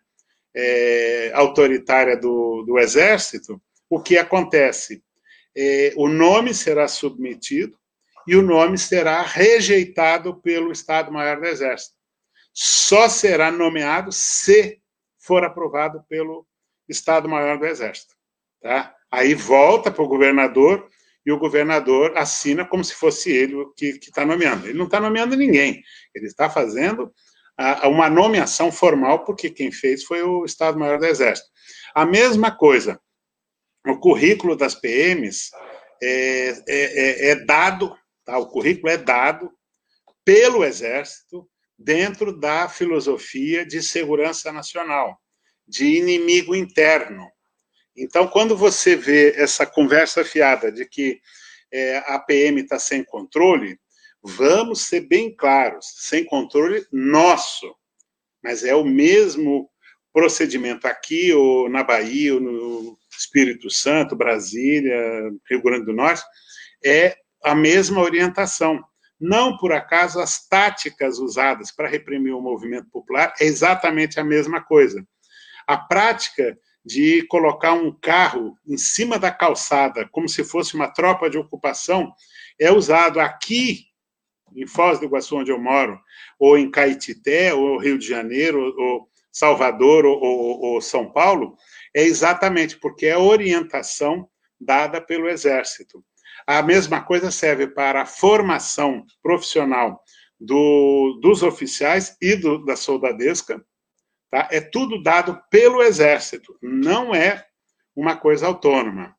é, 0.54 1.32
autoritária 1.34 2.18
do, 2.18 2.64
do 2.64 2.78
Exército. 2.78 3.62
O 3.90 4.02
que 4.02 4.18
acontece? 4.18 5.02
É, 5.56 5.94
o 5.96 6.10
nome 6.10 6.54
será 6.54 6.88
submetido 6.90 7.78
e 8.28 8.36
o 8.36 8.42
nome 8.42 8.78
será 8.78 9.22
rejeitado 9.22 10.42
pelo 10.42 10.72
Estado-Maior 10.72 11.40
do 11.40 11.48
Exército. 11.48 11.93
Só 12.54 13.10
será 13.10 13.52
nomeado 13.52 14.12
se 14.12 14.80
for 15.20 15.44
aprovado 15.44 16.04
pelo 16.08 16.46
Estado-Maior 16.88 17.58
do 17.58 17.66
Exército. 17.66 18.14
Tá? 18.62 18.96
Aí 19.12 19.34
volta 19.34 19.92
para 19.92 20.04
o 20.04 20.08
governador 20.08 20.88
e 21.26 21.32
o 21.32 21.40
governador 21.40 22.18
assina 22.18 22.66
como 22.66 22.84
se 22.84 22.94
fosse 22.94 23.32
ele 23.32 23.56
que 23.76 23.98
está 24.02 24.26
nomeando. 24.26 24.68
Ele 24.68 24.78
não 24.78 24.86
está 24.86 25.00
nomeando 25.00 25.36
ninguém, 25.36 25.82
ele 26.14 26.26
está 26.26 26.50
fazendo 26.50 27.12
a, 27.58 27.88
uma 27.88 28.10
nomeação 28.10 28.72
formal, 28.72 29.24
porque 29.24 29.50
quem 29.50 29.72
fez 29.72 30.04
foi 30.04 30.22
o 30.22 30.44
Estado-Maior 30.46 31.00
do 31.00 31.06
Exército. 31.06 31.50
A 31.96 32.06
mesma 32.06 32.52
coisa, 32.52 33.00
o 33.88 33.98
currículo 33.98 34.56
das 34.56 34.76
PMs 34.76 35.52
é, 36.02 36.50
é, 36.50 36.56
é, 36.68 37.30
é 37.30 37.36
dado 37.46 37.96
Tá? 38.26 38.38
O 38.38 38.48
currículo 38.48 38.92
é 38.92 38.98
dado 38.98 39.52
pelo 40.24 40.64
Exército 40.64 41.50
dentro 41.78 42.38
da 42.38 42.70
filosofia 42.70 43.66
de 43.66 43.82
segurança 43.82 44.52
nacional, 44.52 45.20
de 45.68 45.98
inimigo 45.98 46.56
interno. 46.56 47.30
Então, 47.96 48.28
quando 48.28 48.56
você 48.56 48.96
vê 48.96 49.34
essa 49.36 49.66
conversa 49.66 50.24
fiada 50.24 50.72
de 50.72 50.86
que 50.86 51.20
é, 51.72 51.98
a 52.08 52.20
PM 52.20 52.62
está 52.62 52.80
sem 52.80 53.04
controle, 53.04 53.78
vamos 54.22 54.82
ser 54.88 55.02
bem 55.02 55.36
claros, 55.36 55.86
sem 55.98 56.26
controle 56.26 56.86
nosso, 56.92 57.76
mas 58.44 58.64
é 58.64 58.76
o 58.76 58.84
mesmo 58.84 59.70
procedimento 60.14 60.88
aqui, 60.88 61.34
ou 61.34 61.68
na 61.70 61.84
Bahia, 61.84 62.36
ou 62.36 62.40
no 62.40 62.98
Espírito 63.18 63.70
Santo, 63.70 64.16
Brasília, 64.16 64.96
Rio 65.50 65.62
Grande 65.62 65.86
do 65.86 65.94
Norte, 65.94 66.24
é 66.86 67.18
a 67.44 67.56
mesma 67.56 68.02
orientação. 68.02 68.80
Não 69.26 69.56
por 69.56 69.72
acaso 69.72 70.20
as 70.20 70.46
táticas 70.50 71.18
usadas 71.18 71.72
para 71.72 71.88
reprimir 71.88 72.36
o 72.36 72.42
movimento 72.42 72.90
popular 72.90 73.34
é 73.40 73.46
exatamente 73.46 74.20
a 74.20 74.24
mesma 74.24 74.60
coisa. 74.62 75.08
A 75.66 75.78
prática 75.78 76.60
de 76.84 77.26
colocar 77.28 77.72
um 77.72 77.90
carro 77.90 78.58
em 78.68 78.76
cima 78.76 79.18
da 79.18 79.32
calçada, 79.32 80.06
como 80.12 80.28
se 80.28 80.44
fosse 80.44 80.76
uma 80.76 80.90
tropa 80.90 81.30
de 81.30 81.38
ocupação, 81.38 82.12
é 82.60 82.70
usado 82.70 83.22
aqui 83.22 83.86
em 84.54 84.68
Foz 84.68 85.00
do 85.00 85.06
Iguaçu, 85.06 85.38
onde 85.38 85.54
eu 85.54 85.58
moro, 85.58 85.98
ou 86.38 86.58
em 86.58 86.70
Caetité, 86.70 87.54
ou 87.54 87.80
Rio 87.80 87.98
de 87.98 88.06
Janeiro, 88.06 88.76
ou 88.78 89.08
Salvador, 89.32 90.06
ou, 90.06 90.22
ou, 90.22 90.62
ou 90.64 90.82
São 90.82 91.10
Paulo, 91.10 91.56
é 91.96 92.04
exatamente 92.04 92.78
porque 92.78 93.06
é 93.06 93.14
a 93.14 93.20
orientação 93.20 94.28
dada 94.60 95.00
pelo 95.00 95.30
Exército. 95.30 96.04
A 96.46 96.62
mesma 96.62 97.02
coisa 97.02 97.32
serve 97.32 97.68
para 97.68 98.02
a 98.02 98.06
formação 98.06 99.06
profissional 99.22 100.04
do, 100.40 101.20
dos 101.22 101.42
oficiais 101.44 102.18
e 102.22 102.36
do, 102.36 102.64
da 102.66 102.76
soldadesca. 102.76 103.64
Tá? 104.30 104.48
É 104.52 104.60
tudo 104.60 105.02
dado 105.02 105.42
pelo 105.50 105.82
Exército, 105.82 106.58
não 106.62 107.14
é 107.14 107.46
uma 107.96 108.18
coisa 108.18 108.48
autônoma. 108.48 109.16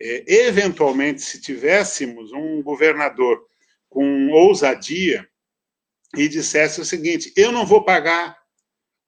É, 0.00 0.24
eventualmente, 0.46 1.22
se 1.22 1.40
tivéssemos 1.40 2.32
um 2.32 2.62
governador 2.62 3.40
com 3.88 4.30
ousadia 4.30 5.28
e 6.16 6.28
dissesse 6.28 6.80
o 6.80 6.84
seguinte: 6.84 7.32
eu 7.36 7.52
não 7.52 7.64
vou 7.64 7.84
pagar 7.84 8.41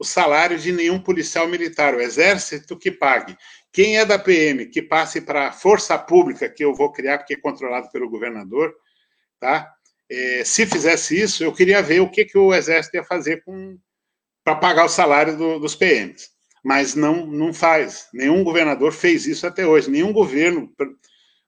o 0.05 0.07
salário 0.07 0.59
de 0.59 0.71
nenhum 0.71 1.01
policial 1.01 1.49
militar, 1.49 1.95
o 1.95 2.01
exército 2.01 2.79
que 2.79 2.91
pague. 2.91 3.35
Quem 3.73 3.99
é 3.99 4.05
da 4.05 4.19
PM, 4.19 4.67
que 4.67 4.83
passe 4.83 5.23
para 5.23 5.49
a 5.49 5.53
força 5.53 5.99
pública, 5.99 6.49
que 6.49 6.63
eu 6.63 6.75
vou 6.75 6.93
criar, 6.93 7.19
porque 7.19 7.33
é 7.33 7.41
controlado 7.41 7.91
pelo 7.91 8.11
governador, 8.11 8.75
tá? 9.41 9.73
É, 10.11 10.45
se 10.45 10.67
fizesse 10.67 11.19
isso, 11.19 11.43
eu 11.43 11.53
queria 11.55 11.81
ver 11.81 12.01
o 12.01 12.11
que, 12.11 12.27
que 12.27 12.37
o 12.37 12.55
Exército 12.55 12.97
ia 12.99 13.03
fazer 13.03 13.43
para 14.45 14.55
pagar 14.57 14.85
o 14.85 14.91
salário 14.91 15.39
do, 15.39 15.59
dos 15.59 15.75
PMs. 15.75 16.29
Mas 16.63 16.95
não, 16.95 17.27
não 17.27 17.55
faz. 17.55 18.09
Nenhum 18.13 18.45
governador 18.45 18.93
fez 18.93 19.27
isso 19.27 19.47
até 19.47 19.67
hoje. 19.67 19.91
Nenhum 19.91 20.13
governo 20.13 20.71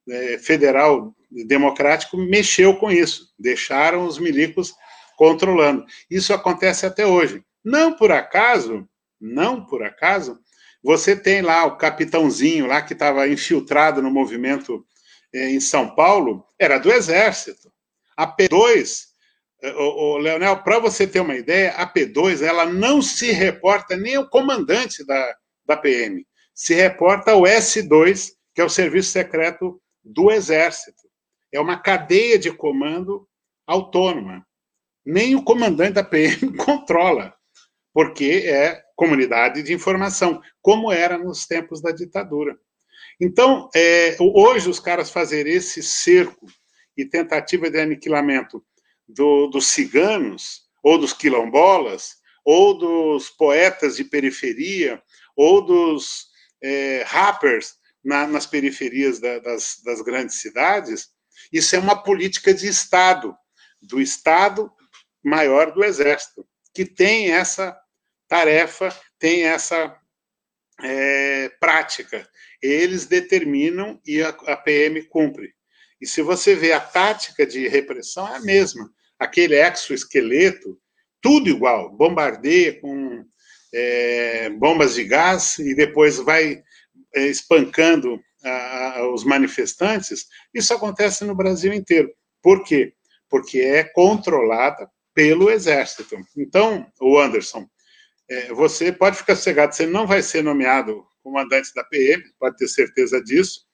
é, 0.08 0.38
federal 0.38 1.14
democrático 1.30 2.16
mexeu 2.16 2.74
com 2.76 2.90
isso. 2.90 3.34
Deixaram 3.38 4.06
os 4.06 4.18
milicos 4.18 4.74
controlando. 5.16 5.84
Isso 6.10 6.32
acontece 6.32 6.86
até 6.86 7.06
hoje. 7.06 7.45
Não 7.66 7.92
por 7.92 8.12
acaso, 8.12 8.88
não 9.20 9.66
por 9.66 9.82
acaso, 9.82 10.38
você 10.80 11.16
tem 11.16 11.42
lá 11.42 11.64
o 11.64 11.76
capitãozinho 11.76 12.64
lá 12.64 12.80
que 12.80 12.92
estava 12.92 13.26
infiltrado 13.26 14.00
no 14.00 14.08
movimento 14.08 14.86
eh, 15.34 15.50
em 15.50 15.58
São 15.58 15.92
Paulo, 15.92 16.46
era 16.60 16.78
do 16.78 16.92
Exército. 16.92 17.72
A 18.16 18.24
P2, 18.24 19.06
o, 19.64 20.18
eh, 20.18 20.22
Leonel, 20.22 20.62
para 20.62 20.78
você 20.78 21.08
ter 21.08 21.18
uma 21.18 21.34
ideia, 21.34 21.72
a 21.72 21.92
P2 21.92 22.40
ela 22.40 22.66
não 22.66 23.02
se 23.02 23.32
reporta 23.32 23.96
nem 23.96 24.14
ao 24.14 24.30
comandante 24.30 25.04
da, 25.04 25.36
da 25.64 25.76
PM, 25.76 26.24
se 26.54 26.72
reporta 26.72 27.32
ao 27.32 27.42
S2, 27.42 28.30
que 28.54 28.60
é 28.60 28.64
o 28.64 28.70
Serviço 28.70 29.10
Secreto 29.10 29.82
do 30.04 30.30
Exército. 30.30 31.02
É 31.50 31.58
uma 31.58 31.80
cadeia 31.80 32.38
de 32.38 32.52
comando 32.52 33.28
autônoma. 33.66 34.46
Nem 35.04 35.34
o 35.34 35.42
comandante 35.42 35.94
da 35.94 36.04
PM 36.04 36.54
controla, 36.64 37.35
porque 37.96 38.42
é 38.44 38.82
comunidade 38.94 39.62
de 39.62 39.72
informação, 39.72 40.42
como 40.60 40.92
era 40.92 41.16
nos 41.16 41.46
tempos 41.46 41.80
da 41.80 41.92
ditadura. 41.92 42.54
Então, 43.18 43.70
é, 43.74 44.14
hoje, 44.20 44.68
os 44.68 44.78
caras 44.78 45.08
fazerem 45.08 45.54
esse 45.54 45.82
cerco 45.82 46.46
e 46.94 47.06
tentativa 47.06 47.70
de 47.70 47.80
aniquilamento 47.80 48.62
do, 49.08 49.46
dos 49.46 49.68
ciganos, 49.68 50.66
ou 50.82 50.98
dos 50.98 51.14
quilombolas, 51.14 52.16
ou 52.44 52.76
dos 52.76 53.30
poetas 53.30 53.96
de 53.96 54.04
periferia, 54.04 55.02
ou 55.34 55.64
dos 55.64 56.26
é, 56.62 57.02
rappers 57.06 57.76
na, 58.04 58.26
nas 58.26 58.46
periferias 58.46 59.18
da, 59.18 59.38
das, 59.38 59.80
das 59.82 60.02
grandes 60.02 60.38
cidades, 60.42 61.08
isso 61.50 61.74
é 61.74 61.78
uma 61.78 62.02
política 62.02 62.52
de 62.52 62.68
Estado, 62.68 63.34
do 63.80 63.98
Estado 63.98 64.70
maior 65.24 65.72
do 65.72 65.82
Exército, 65.82 66.46
que 66.74 66.84
tem 66.84 67.32
essa 67.32 67.74
tarefa 68.28 68.94
tem 69.18 69.44
essa 69.44 69.96
é, 70.82 71.48
prática. 71.60 72.28
Eles 72.62 73.06
determinam 73.06 74.00
e 74.06 74.22
a, 74.22 74.28
a 74.28 74.56
PM 74.56 75.02
cumpre. 75.02 75.54
E 76.00 76.06
se 76.06 76.20
você 76.22 76.54
vê 76.54 76.72
a 76.72 76.80
tática 76.80 77.46
de 77.46 77.68
repressão, 77.68 78.28
é 78.28 78.36
a 78.36 78.40
mesma. 78.40 78.90
Aquele 79.18 79.56
exoesqueleto, 79.56 80.78
tudo 81.22 81.48
igual, 81.48 81.90
bombardeia 81.96 82.78
com 82.80 83.24
é, 83.72 84.50
bombas 84.50 84.94
de 84.94 85.04
gás 85.04 85.58
e 85.58 85.74
depois 85.74 86.18
vai 86.18 86.62
é, 87.14 87.26
espancando 87.26 88.20
os 89.12 89.24
manifestantes, 89.24 90.26
isso 90.54 90.72
acontece 90.72 91.24
no 91.24 91.34
Brasil 91.34 91.72
inteiro. 91.72 92.12
Por 92.40 92.62
quê? 92.62 92.92
Porque 93.28 93.58
é 93.58 93.82
controlada 93.82 94.88
pelo 95.12 95.50
Exército. 95.50 96.16
Então, 96.36 96.86
o 97.00 97.18
Anderson, 97.18 97.66
é, 98.28 98.52
você 98.52 98.92
pode 98.92 99.16
ficar 99.16 99.36
cegado, 99.36 99.74
você 99.74 99.86
não 99.86 100.06
vai 100.06 100.22
ser 100.22 100.42
nomeado 100.42 101.06
comandante 101.22 101.72
da 101.74 101.84
PM, 101.84 102.22
pode 102.38 102.56
ter 102.56 102.68
certeza 102.68 103.22
disso. 103.22 103.66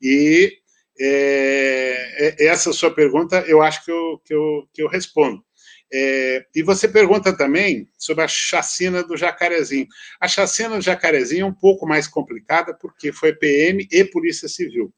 E 0.00 0.52
é, 1.00 2.36
é, 2.44 2.46
essa 2.46 2.72
sua 2.72 2.94
pergunta, 2.94 3.40
eu 3.46 3.62
acho 3.62 3.84
que 3.84 3.90
eu, 3.90 4.20
que 4.24 4.34
eu, 4.34 4.68
que 4.72 4.82
eu 4.82 4.88
respondo. 4.88 5.44
É, 5.92 6.46
e 6.54 6.62
você 6.62 6.88
pergunta 6.88 7.36
também 7.36 7.88
sobre 7.98 8.24
a 8.24 8.28
chacina 8.28 9.02
do 9.02 9.16
Jacarezinho. 9.16 9.86
A 10.20 10.26
chacina 10.26 10.76
do 10.76 10.80
Jacarezinho 10.80 11.42
é 11.42 11.48
um 11.48 11.54
pouco 11.54 11.86
mais 11.86 12.08
complicada 12.08 12.74
porque 12.74 13.12
foi 13.12 13.34
PM 13.34 13.86
e 13.90 14.04
Polícia 14.04 14.48
Civil, 14.48 14.92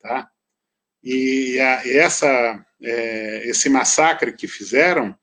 tá? 0.00 0.28
E 1.02 1.58
a, 1.58 1.88
essa, 1.88 2.64
é, 2.80 3.48
esse 3.48 3.68
massacre 3.68 4.32
que 4.32 4.46
fizeram 4.46 5.08
é, 5.08 5.21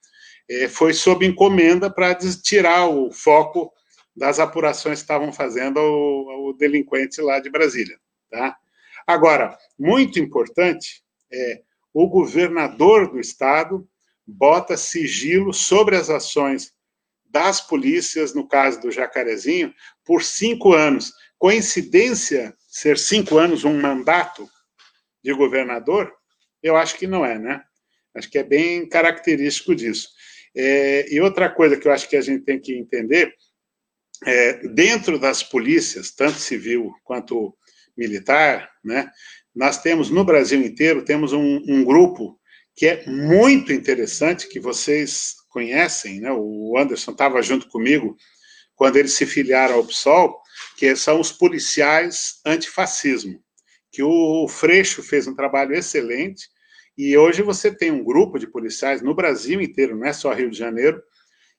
foi 0.69 0.93
sob 0.93 1.25
encomenda 1.25 1.89
para 1.89 2.15
tirar 2.15 2.87
o 2.87 3.11
foco 3.11 3.71
das 4.15 4.39
apurações 4.39 4.99
que 4.99 5.03
estavam 5.03 5.31
fazendo 5.31 5.79
ao, 5.79 6.29
ao 6.29 6.53
delinquente 6.53 7.21
lá 7.21 7.39
de 7.39 7.49
Brasília, 7.49 7.99
tá? 8.29 8.57
Agora, 9.05 9.57
muito 9.77 10.19
importante 10.19 11.03
é 11.31 11.61
o 11.93 12.07
governador 12.07 13.11
do 13.11 13.19
estado 13.19 13.87
bota 14.25 14.77
sigilo 14.77 15.53
sobre 15.53 15.95
as 15.95 16.09
ações 16.09 16.73
das 17.25 17.61
polícias, 17.61 18.33
no 18.33 18.47
caso 18.47 18.81
do 18.81 18.91
Jacarezinho, 18.91 19.73
por 20.03 20.23
cinco 20.23 20.73
anos. 20.73 21.13
Coincidência 21.37 22.55
ser 22.67 22.97
cinco 22.97 23.37
anos 23.37 23.63
um 23.63 23.79
mandato 23.79 24.47
de 25.23 25.33
governador? 25.33 26.13
Eu 26.61 26.75
acho 26.75 26.95
que 26.95 27.07
não 27.07 27.25
é, 27.25 27.37
né? 27.37 27.63
Acho 28.15 28.29
que 28.29 28.37
é 28.37 28.43
bem 28.43 28.87
característico 28.87 29.75
disso. 29.75 30.09
É, 30.55 31.13
e 31.13 31.21
outra 31.21 31.49
coisa 31.49 31.77
que 31.77 31.87
eu 31.87 31.91
acho 31.91 32.09
que 32.09 32.15
a 32.15 32.21
gente 32.21 32.43
tem 32.43 32.59
que 32.59 32.73
entender 32.73 33.33
é, 34.25 34.67
dentro 34.67 35.17
das 35.17 35.43
polícias, 35.43 36.11
tanto 36.11 36.37
civil 36.37 36.91
quanto 37.03 37.55
militar, 37.95 38.69
né, 38.83 39.09
nós 39.55 39.81
temos 39.81 40.09
no 40.09 40.23
Brasil 40.23 40.61
inteiro 40.61 41.03
temos 41.03 41.33
um, 41.33 41.61
um 41.67 41.83
grupo 41.83 42.39
que 42.75 42.87
é 42.87 43.05
muito 43.05 43.73
interessante, 43.73 44.47
que 44.47 44.59
vocês 44.59 45.35
conhecem, 45.49 46.21
né? 46.21 46.31
o 46.31 46.77
Anderson 46.77 47.11
estava 47.11 47.41
junto 47.41 47.67
comigo 47.67 48.15
quando 48.73 48.95
eles 48.95 49.11
se 49.11 49.25
filiaram 49.25 49.75
ao 49.75 49.85
PSOL, 49.85 50.41
que 50.77 50.95
são 50.95 51.19
os 51.19 51.29
policiais 51.29 52.39
antifascismo, 52.45 53.43
que 53.91 54.01
o 54.01 54.47
Freixo 54.47 55.03
fez 55.03 55.27
um 55.27 55.35
trabalho 55.35 55.75
excelente, 55.75 56.47
e 57.01 57.17
hoje 57.17 57.41
você 57.41 57.71
tem 57.71 57.91
um 57.91 58.03
grupo 58.03 58.37
de 58.37 58.45
policiais 58.45 59.01
no 59.01 59.15
Brasil 59.15 59.61
inteiro, 59.61 59.95
não 59.95 60.05
é 60.05 60.11
só 60.11 60.33
Rio 60.33 60.51
de 60.51 60.57
Janeiro, 60.57 61.01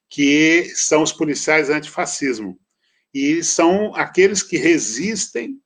que 0.07 0.71
são 0.75 1.01
os 1.01 1.11
policiais 1.11 1.67
antifascismo. 1.67 2.59
E 3.11 3.43
são 3.43 3.95
aqueles 3.95 4.43
que 4.43 4.55
resistem 4.55 5.59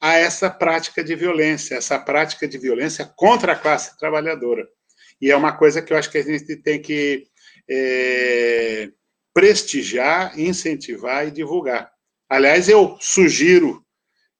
a 0.00 0.14
essa 0.14 0.48
prática 0.48 1.04
de 1.04 1.14
violência, 1.14 1.74
essa 1.74 1.98
prática 1.98 2.48
de 2.48 2.56
violência 2.56 3.04
contra 3.14 3.52
a 3.52 3.58
classe 3.58 3.98
trabalhadora. 3.98 4.66
E 5.20 5.30
é 5.30 5.36
uma 5.36 5.54
coisa 5.54 5.82
que 5.82 5.92
eu 5.92 5.98
acho 5.98 6.10
que 6.10 6.16
a 6.16 6.22
gente 6.22 6.56
tem 6.56 6.80
que 6.80 7.26
é, 7.68 8.90
prestigiar, 9.34 10.40
incentivar 10.40 11.28
e 11.28 11.30
divulgar. 11.30 11.92
Aliás, 12.26 12.70
eu 12.70 12.96
sugiro, 12.98 13.84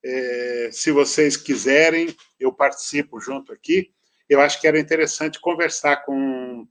é, 0.03 0.71
se 0.73 0.91
vocês 0.91 1.37
quiserem, 1.37 2.17
eu 2.41 2.51
participo 2.51 3.21
junto 3.21 3.53
aqui. 3.53 3.94
Eu 4.29 4.41
acho 4.41 4.61
que 4.61 4.67
era 4.67 4.79
interessante 4.79 5.41
conversar 5.41 6.05
com 6.05 6.67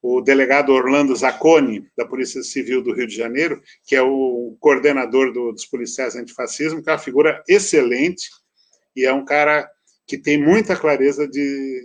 o 0.00 0.20
delegado 0.20 0.72
Orlando 0.72 1.14
Zacconi, 1.14 1.88
da 1.96 2.06
Polícia 2.06 2.42
Civil 2.42 2.82
do 2.82 2.94
Rio 2.94 3.06
de 3.06 3.16
Janeiro, 3.16 3.62
que 3.84 3.96
é 3.96 4.02
o 4.02 4.56
coordenador 4.60 5.32
do, 5.32 5.52
dos 5.52 5.66
policiais 5.66 6.14
antifascismo, 6.14 6.82
que 6.82 6.88
é 6.88 6.92
uma 6.92 6.98
figura 6.98 7.42
excelente 7.48 8.28
e 8.94 9.04
é 9.04 9.12
um 9.12 9.24
cara 9.24 9.68
que 10.06 10.16
tem 10.16 10.42
muita 10.42 10.76
clareza 10.76 11.28
de, 11.28 11.82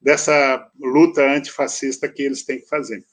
dessa 0.00 0.70
luta 0.78 1.22
antifascista 1.22 2.08
que 2.08 2.22
eles 2.22 2.44
têm 2.44 2.60
que 2.60 2.68
fazer. 2.68 3.04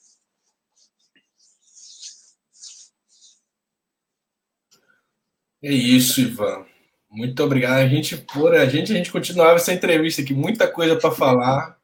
É 5.63 5.71
isso, 5.71 6.21
Ivan. 6.21 6.65
Muito 7.11 7.43
obrigado. 7.43 7.79
A 7.79 7.87
gente, 7.87 8.15
por 8.15 8.55
a 8.55 8.65
gente, 8.65 8.93
a 8.93 8.95
gente 8.95 9.11
continuava 9.11 9.55
essa 9.55 9.73
entrevista 9.73 10.21
aqui, 10.21 10.33
muita 10.33 10.65
coisa 10.65 10.95
para 10.95 11.11
falar, 11.11 11.77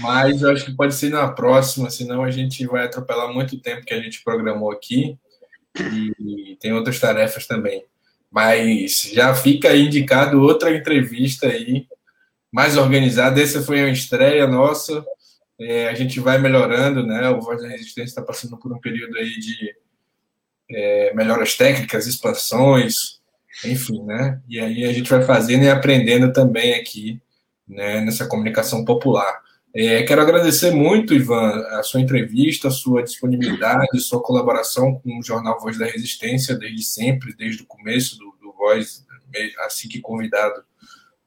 mas 0.00 0.40
eu 0.40 0.50
acho 0.50 0.64
que 0.64 0.74
pode 0.74 0.94
ser 0.94 1.10
na 1.10 1.28
próxima, 1.28 1.90
senão 1.90 2.24
a 2.24 2.30
gente 2.30 2.66
vai 2.66 2.84
atropelar 2.86 3.32
muito 3.32 3.60
tempo 3.60 3.84
que 3.84 3.92
a 3.92 4.00
gente 4.00 4.24
programou 4.24 4.72
aqui 4.72 5.18
e 5.78 6.56
tem 6.58 6.72
outras 6.72 6.98
tarefas 6.98 7.46
também. 7.46 7.84
Mas 8.30 9.02
já 9.12 9.34
fica 9.34 9.76
indicado 9.76 10.40
outra 10.40 10.74
entrevista 10.74 11.48
aí, 11.48 11.86
mais 12.50 12.78
organizada. 12.78 13.40
Essa 13.40 13.62
foi 13.62 13.80
uma 13.80 13.90
estreia 13.90 14.46
nossa. 14.46 15.04
É, 15.60 15.88
a 15.88 15.94
gente 15.94 16.18
vai 16.18 16.38
melhorando, 16.38 17.06
né? 17.06 17.28
O 17.28 17.40
Voz 17.40 17.60
da 17.60 17.68
Resistência 17.68 18.10
está 18.10 18.22
passando 18.22 18.56
por 18.58 18.72
um 18.72 18.80
período 18.80 19.16
aí 19.18 19.38
de 19.38 19.74
é, 20.70 21.14
melhoras 21.14 21.56
técnicas, 21.56 22.06
expansões, 22.06 23.15
enfim, 23.64 24.02
né? 24.04 24.40
E 24.48 24.60
aí 24.60 24.84
a 24.84 24.92
gente 24.92 25.10
vai 25.10 25.22
fazendo 25.22 25.64
e 25.64 25.68
aprendendo 25.68 26.32
também 26.32 26.74
aqui, 26.74 27.20
né, 27.66 28.00
nessa 28.00 28.26
comunicação 28.26 28.84
popular. 28.84 29.42
É, 29.74 30.02
quero 30.04 30.22
agradecer 30.22 30.70
muito, 30.70 31.12
Ivan, 31.14 31.60
a 31.78 31.82
sua 31.82 32.00
entrevista, 32.00 32.68
a 32.68 32.70
sua 32.70 33.02
disponibilidade, 33.02 34.00
sua 34.00 34.22
colaboração 34.22 34.94
com 34.94 35.18
o 35.18 35.22
jornal 35.22 35.60
Voz 35.60 35.78
da 35.78 35.84
Resistência 35.84 36.56
desde 36.56 36.82
sempre, 36.82 37.34
desde 37.36 37.62
o 37.62 37.66
começo 37.66 38.16
do, 38.18 38.34
do 38.40 38.52
Voz, 38.52 39.04
assim 39.66 39.88
que 39.88 40.00
convidado, 40.00 40.64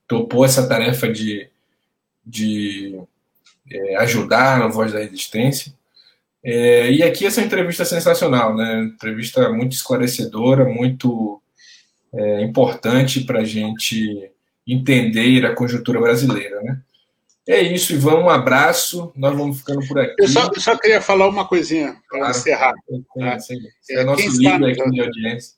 topou 0.08 0.44
essa 0.44 0.68
tarefa 0.68 1.08
de, 1.08 1.48
de 2.26 3.00
é, 3.72 3.98
ajudar 3.98 4.58
na 4.58 4.68
Voz 4.68 4.92
da 4.92 5.00
Resistência. 5.00 5.74
É, 6.44 6.92
e 6.92 7.04
aqui 7.04 7.26
essa 7.26 7.42
entrevista 7.42 7.84
é 7.84 7.86
sensacional, 7.86 8.56
né? 8.56 8.84
Entrevista 8.84 9.48
muito 9.52 9.74
esclarecedora, 9.74 10.66
muito 10.66 11.40
é, 12.14 12.42
importante 12.42 13.22
para 13.22 13.40
a 13.40 13.46
gente 13.46 14.32
entender 14.66 15.46
a 15.46 15.56
conjuntura 15.56 16.00
brasileira, 16.00 16.62
né? 16.62 16.82
É 17.48 17.62
isso, 17.62 17.94
Ivan. 17.94 18.20
Um 18.20 18.30
abraço. 18.30 19.12
Nós 19.16 19.36
vamos 19.36 19.58
ficando 19.58 19.86
por 19.88 19.98
aqui. 19.98 20.14
Eu 20.20 20.28
só, 20.28 20.52
eu 20.54 20.62
só 20.62 20.78
queria 20.78 21.02
falar 21.02 21.28
uma 21.28 21.48
coisinha 21.48 21.98
para 22.08 22.20
claro. 22.20 22.38
encerrar. 22.38 22.74
Tá? 23.18 23.40
Sim, 23.40 23.56
sim. 23.82 23.96
É, 23.96 24.02
é 24.02 24.04
nosso 24.04 24.30
líder 24.38 24.66
aqui 24.66 24.92
de 24.92 25.02
audiência. 25.02 25.58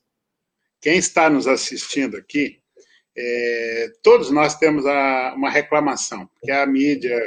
Quem 0.80 0.98
está 0.98 1.30
nos 1.30 1.48
assistindo 1.48 2.16
aqui, 2.16 2.60
é, 3.18 3.92
todos 4.02 4.32
nós 4.32 4.56
temos 4.56 4.86
a, 4.86 5.34
uma 5.36 5.50
reclamação, 5.50 6.30
que 6.42 6.50
a 6.50 6.66
mídia 6.66 7.20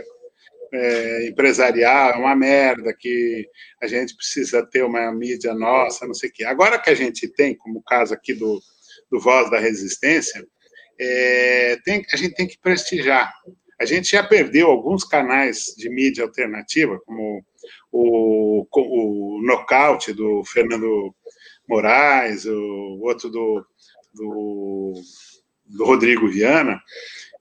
é, 0.73 1.29
empresarial 1.29 2.13
é 2.13 2.17
uma 2.17 2.35
merda, 2.35 2.97
que 2.99 3.47
a 3.83 3.87
gente 3.87 4.17
precisa 4.17 4.65
ter 4.65 4.83
uma 4.83 5.13
mídia 5.13 5.55
nossa, 5.55 6.07
não 6.07 6.15
sei 6.15 6.31
o 6.31 6.33
quê. 6.33 6.45
Agora 6.45 6.79
que 6.79 6.89
a 6.89 6.95
gente 6.95 7.29
tem, 7.29 7.55
como 7.55 7.81
o 7.81 7.83
caso 7.83 8.15
aqui 8.15 8.33
do, 8.33 8.63
do 9.15 9.21
Voz 9.21 9.49
da 9.49 9.61
Resistência, 9.61 10.45
é, 10.99 11.79
tem, 11.85 12.05
a 12.13 12.17
gente 12.17 12.35
tem 12.35 12.49
que 12.49 12.59
prestigiar. 12.59 13.33
A 13.81 13.85
gente 13.85 14.11
já 14.11 14.25
perdeu 14.25 14.69
alguns 14.69 15.05
canais 15.05 15.73
de 15.77 15.89
mídia 15.89 16.25
alternativa, 16.25 17.01
como 17.07 17.45
o, 17.93 18.67
o 18.73 19.41
Nocaute 19.43 20.13
do 20.13 20.43
Fernando 20.45 21.15
Moraes, 21.69 22.45
o 22.45 22.99
outro 23.03 23.31
do, 23.31 23.65
do, 24.13 24.95
do 25.67 25.85
Rodrigo 25.85 26.29
Viana. 26.29 26.81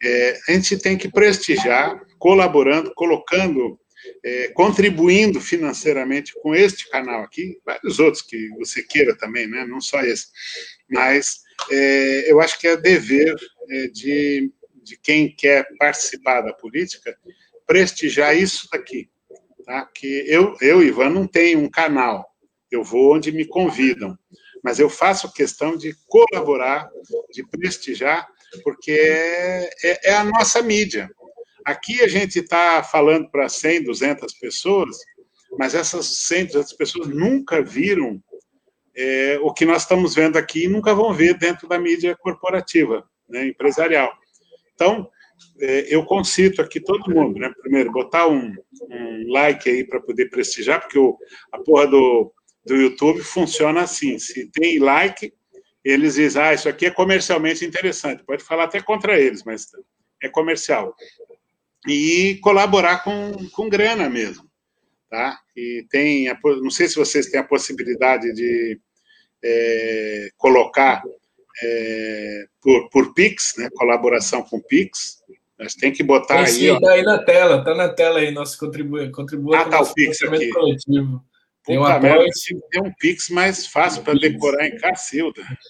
É, 0.04 0.40
a 0.48 0.52
gente 0.52 0.78
tem 0.78 0.96
que 0.96 1.10
prestigiar, 1.10 2.00
colaborando, 2.20 2.94
colocando, 2.94 3.80
é, 4.24 4.50
contribuindo 4.50 5.42
financeiramente 5.42 6.34
com 6.40 6.54
este 6.54 6.88
canal 6.90 7.24
aqui, 7.24 7.58
vários 7.66 8.00
outros 8.00 8.22
que 8.22 8.50
você 8.60 8.84
queira 8.84 9.18
também, 9.18 9.48
né? 9.48 9.66
não 9.66 9.82
só 9.82 10.02
esse. 10.02 10.28
Mas 10.88 11.43
é, 11.72 12.32
eu 12.32 12.40
acho 12.40 12.60
que 12.60 12.68
é 12.68 12.78
dever 12.78 13.36
é, 13.70 13.88
de 13.88 14.52
de 14.84 14.98
quem 14.98 15.34
quer 15.34 15.68
participar 15.78 16.42
da 16.42 16.54
política, 16.54 17.18
prestigiar 17.66 18.36
isso 18.36 18.68
daqui. 18.72 19.10
Tá? 19.66 19.86
Que 19.86 20.26
eu, 20.28 20.56
eu, 20.62 20.84
Ivan, 20.84 21.10
não 21.10 21.26
tenho 21.26 21.60
um 21.60 21.70
canal, 21.70 22.30
eu 22.70 22.84
vou 22.84 23.16
onde 23.16 23.32
me 23.32 23.46
convidam, 23.46 24.18
mas 24.64 24.80
eu 24.80 24.90
faço 24.90 25.32
questão 25.34 25.78
de 25.78 25.96
colaborar, 26.08 26.90
de 27.32 27.48
prestigiar, 27.48 28.28
porque 28.64 28.92
é, 28.92 29.70
é, 29.84 30.10
é 30.12 30.16
a 30.16 30.24
nossa 30.24 30.62
mídia. 30.62 31.10
Aqui 31.66 32.02
a 32.02 32.08
gente 32.08 32.40
está 32.40 32.84
falando 32.84 33.30
para 33.30 33.48
100, 33.48 33.86
200 33.86 34.34
pessoas, 34.34 34.98
mas 35.58 35.74
essas 35.74 36.06
100, 36.28 36.48
200 36.48 36.74
pessoas 36.74 37.08
nunca 37.08 37.62
viram 37.62 38.22
é, 38.96 39.40
o 39.42 39.52
que 39.54 39.66
nós 39.66 39.84
estamos 39.84 40.16
vendo 40.16 40.38
aqui 40.38 40.68
nunca 40.68 40.94
vão 40.94 41.14
ver 41.14 41.38
dentro 41.38 41.68
da 41.68 41.80
mídia 41.80 42.16
corporativa. 42.16 43.08
né, 43.28 43.48
empresarial. 43.48 44.12
Então, 44.74 45.10
é, 45.60 45.94
eu 45.94 46.06
concito 46.06 46.62
aqui 46.62 46.80
todo 46.80 47.14
mundo, 47.14 47.40
né? 47.40 47.52
Primeiro, 47.62 47.92
botar 47.92 48.28
um, 48.28 48.54
um 48.90 49.32
like 49.32 49.70
aí 49.70 49.84
para 49.84 50.00
poder 50.00 50.30
prestigiar, 50.30 50.82
porque 50.82 51.00
o, 51.00 51.18
a 51.52 51.60
porra 51.60 51.88
do, 51.88 52.34
do 52.66 52.76
YouTube 52.76 53.22
funciona 53.22 53.82
assim: 53.82 54.20
se 54.20 54.50
tem 54.52 54.80
like, 54.80 55.34
eles 55.84 56.16
dizem, 56.16 56.42
ah, 56.42 56.54
isso 56.54 56.70
aqui 56.70 56.86
é 56.86 56.92
comercialmente 56.92 57.66
interessante. 57.66 58.24
Pode 58.24 58.44
falar 58.44 58.66
até 58.66 58.82
contra 58.82 59.20
eles, 59.20 59.44
mas 59.44 59.68
é 60.22 60.30
comercial. 60.30 60.96
E 61.88 62.40
colaborar 62.42 63.04
com, 63.04 63.34
com 63.52 63.68
grana 63.68 64.10
mesmo. 64.10 64.50
Tá? 65.14 65.38
E 65.56 65.86
tem, 65.92 66.28
a, 66.28 66.40
não 66.44 66.72
sei 66.72 66.88
se 66.88 66.96
vocês 66.96 67.28
têm 67.28 67.40
a 67.40 67.44
possibilidade 67.44 68.34
de 68.34 68.80
é, 69.44 70.30
colocar 70.36 71.04
é, 71.62 72.46
por, 72.60 72.90
por 72.90 73.14
Pix, 73.14 73.54
né? 73.60 73.70
colaboração 73.76 74.42
com 74.42 74.60
Pix. 74.60 75.22
Mas 75.60 75.76
tem 75.76 75.92
que 75.92 76.02
botar 76.02 76.38
tem, 76.38 76.46
aí. 76.46 76.52
Sim, 76.52 76.80
tá 76.80 76.94
aí 76.94 77.04
na 77.04 77.24
tela, 77.24 77.64
tá 77.64 77.76
na 77.76 77.90
tela 77.90 78.22
aí, 78.22 78.32
nosso 78.32 78.58
contribui, 78.58 79.12
contribua 79.12 79.60
ah, 79.60 79.70
tá 79.70 79.82
o 79.82 79.94
Pix 79.94 80.20
aqui. 80.24 80.50
coletivo. 80.50 81.24
Tem 81.64 81.78
um 81.78 81.86
apoio. 81.86 82.26
Tem 82.72 82.82
um 82.82 82.92
Pix 82.98 83.30
mais 83.30 83.68
fácil 83.68 84.02
para 84.02 84.16
decorar 84.16 84.66
em 84.66 84.78
Cacilda. 84.78 85.44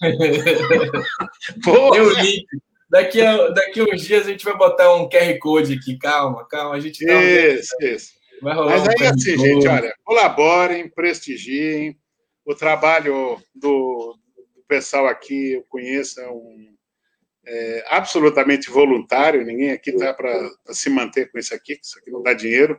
Tem 1.62 2.00
o 2.00 2.10
link. 2.18 2.46
Daqui 2.88 3.20
a, 3.20 3.48
daqui 3.48 3.80
a 3.80 3.84
uns 3.84 4.00
dias 4.00 4.26
a 4.26 4.30
gente 4.30 4.44
vai 4.44 4.56
botar 4.56 4.94
um 4.94 5.06
QR 5.06 5.38
Code 5.38 5.74
aqui. 5.74 5.98
Calma, 5.98 6.48
calma. 6.48 6.76
A 6.76 6.80
gente 6.80 7.04
tá 7.04 7.12
Isso, 7.22 7.76
isso. 7.82 8.13
Mas 8.44 8.88
aí, 8.88 9.06
um 9.06 9.10
assim, 9.10 9.38
gente, 9.38 9.66
olha, 9.66 9.94
colaborem, 10.04 10.88
prestigiem. 10.88 11.98
O 12.44 12.54
trabalho 12.54 13.40
do, 13.54 14.18
do 14.54 14.62
pessoal 14.68 15.06
aqui, 15.06 15.52
eu 15.52 15.62
conheço, 15.62 16.20
é 16.20 16.30
um 16.30 16.74
é, 17.46 17.84
absolutamente 17.88 18.70
voluntário, 18.70 19.44
ninguém 19.44 19.70
aqui 19.70 19.90
está 19.90 20.12
para 20.12 20.50
se 20.70 20.90
manter 20.90 21.30
com 21.30 21.38
isso 21.38 21.54
aqui, 21.54 21.78
isso 21.82 21.98
aqui 21.98 22.10
não 22.10 22.22
dá 22.22 22.32
dinheiro, 22.32 22.78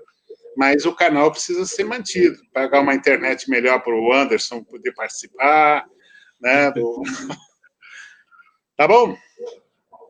mas 0.55 0.85
o 0.85 0.95
canal 0.95 1.31
precisa 1.31 1.65
ser 1.65 1.83
mantido, 1.83 2.37
pagar 2.53 2.81
uma 2.81 2.93
internet 2.93 3.49
melhor 3.49 3.81
para 3.81 3.95
o 3.95 4.13
Anderson 4.13 4.63
poder 4.63 4.93
participar, 4.93 5.85
né? 6.39 6.71
Do... 6.71 7.01
tá 8.77 8.87
bom? 8.87 9.17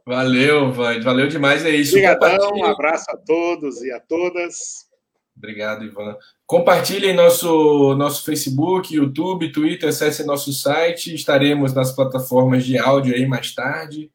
Valeu, 0.06 0.72
Vande, 0.72 1.04
valeu 1.04 1.28
demais, 1.28 1.66
é 1.66 1.72
isso. 1.72 1.94
Obrigadão, 1.94 2.52
um 2.54 2.66
abraço 2.66 3.10
a 3.10 3.18
todos 3.18 3.82
e 3.82 3.92
a 3.92 4.00
todas. 4.00 4.85
Obrigado, 5.46 5.86
Ivan. 5.86 6.18
Compartilhem 6.48 7.14
nosso, 7.14 7.96
nosso 7.96 8.26
Facebook, 8.26 8.96
YouTube, 8.96 9.52
Twitter, 9.52 9.90
acesse 9.90 10.26
nosso 10.26 10.52
site, 10.52 11.14
estaremos 11.14 11.72
nas 11.72 11.92
plataformas 11.92 12.66
de 12.66 12.80
áudio 12.80 13.14
aí 13.14 13.28
mais 13.28 13.54
tarde. 13.54 14.12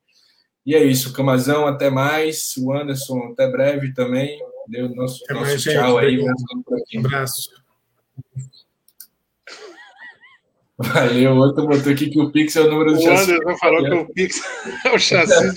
E 0.66 0.74
é 0.74 0.82
isso, 0.82 1.12
Camazão, 1.12 1.68
até 1.68 1.88
mais. 1.88 2.54
O 2.58 2.72
Anderson, 2.72 3.30
até 3.32 3.48
breve 3.48 3.94
também. 3.94 4.40
Deu 4.66 4.88
nosso, 4.94 5.22
até 5.24 5.34
nosso 5.34 5.46
mais, 5.46 5.62
tchau 5.62 6.00
gente, 6.00 6.20
aí. 6.20 6.98
Um 6.98 7.00
abraço. 7.06 7.50
Valeu, 10.78 11.36
outro 11.36 11.66
botou 11.66 11.92
aqui 11.92 12.10
que 12.10 12.18
o 12.18 12.32
Pix 12.32 12.56
é 12.56 12.62
o 12.62 12.70
número 12.70 12.92
do 12.92 12.98
o 12.98 13.02
chassi. 13.02 13.30
O 13.30 13.34
Anderson 13.34 13.58
falou 13.58 13.84
que 13.84 13.94
o 13.94 14.12
Pix 14.14 14.40
é 14.84 14.90
o 14.90 14.98
chassi. 14.98 15.56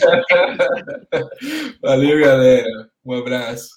Valeu, 1.81 2.19
galera. 2.19 2.89
Um 3.03 3.13
abraço. 3.13 3.69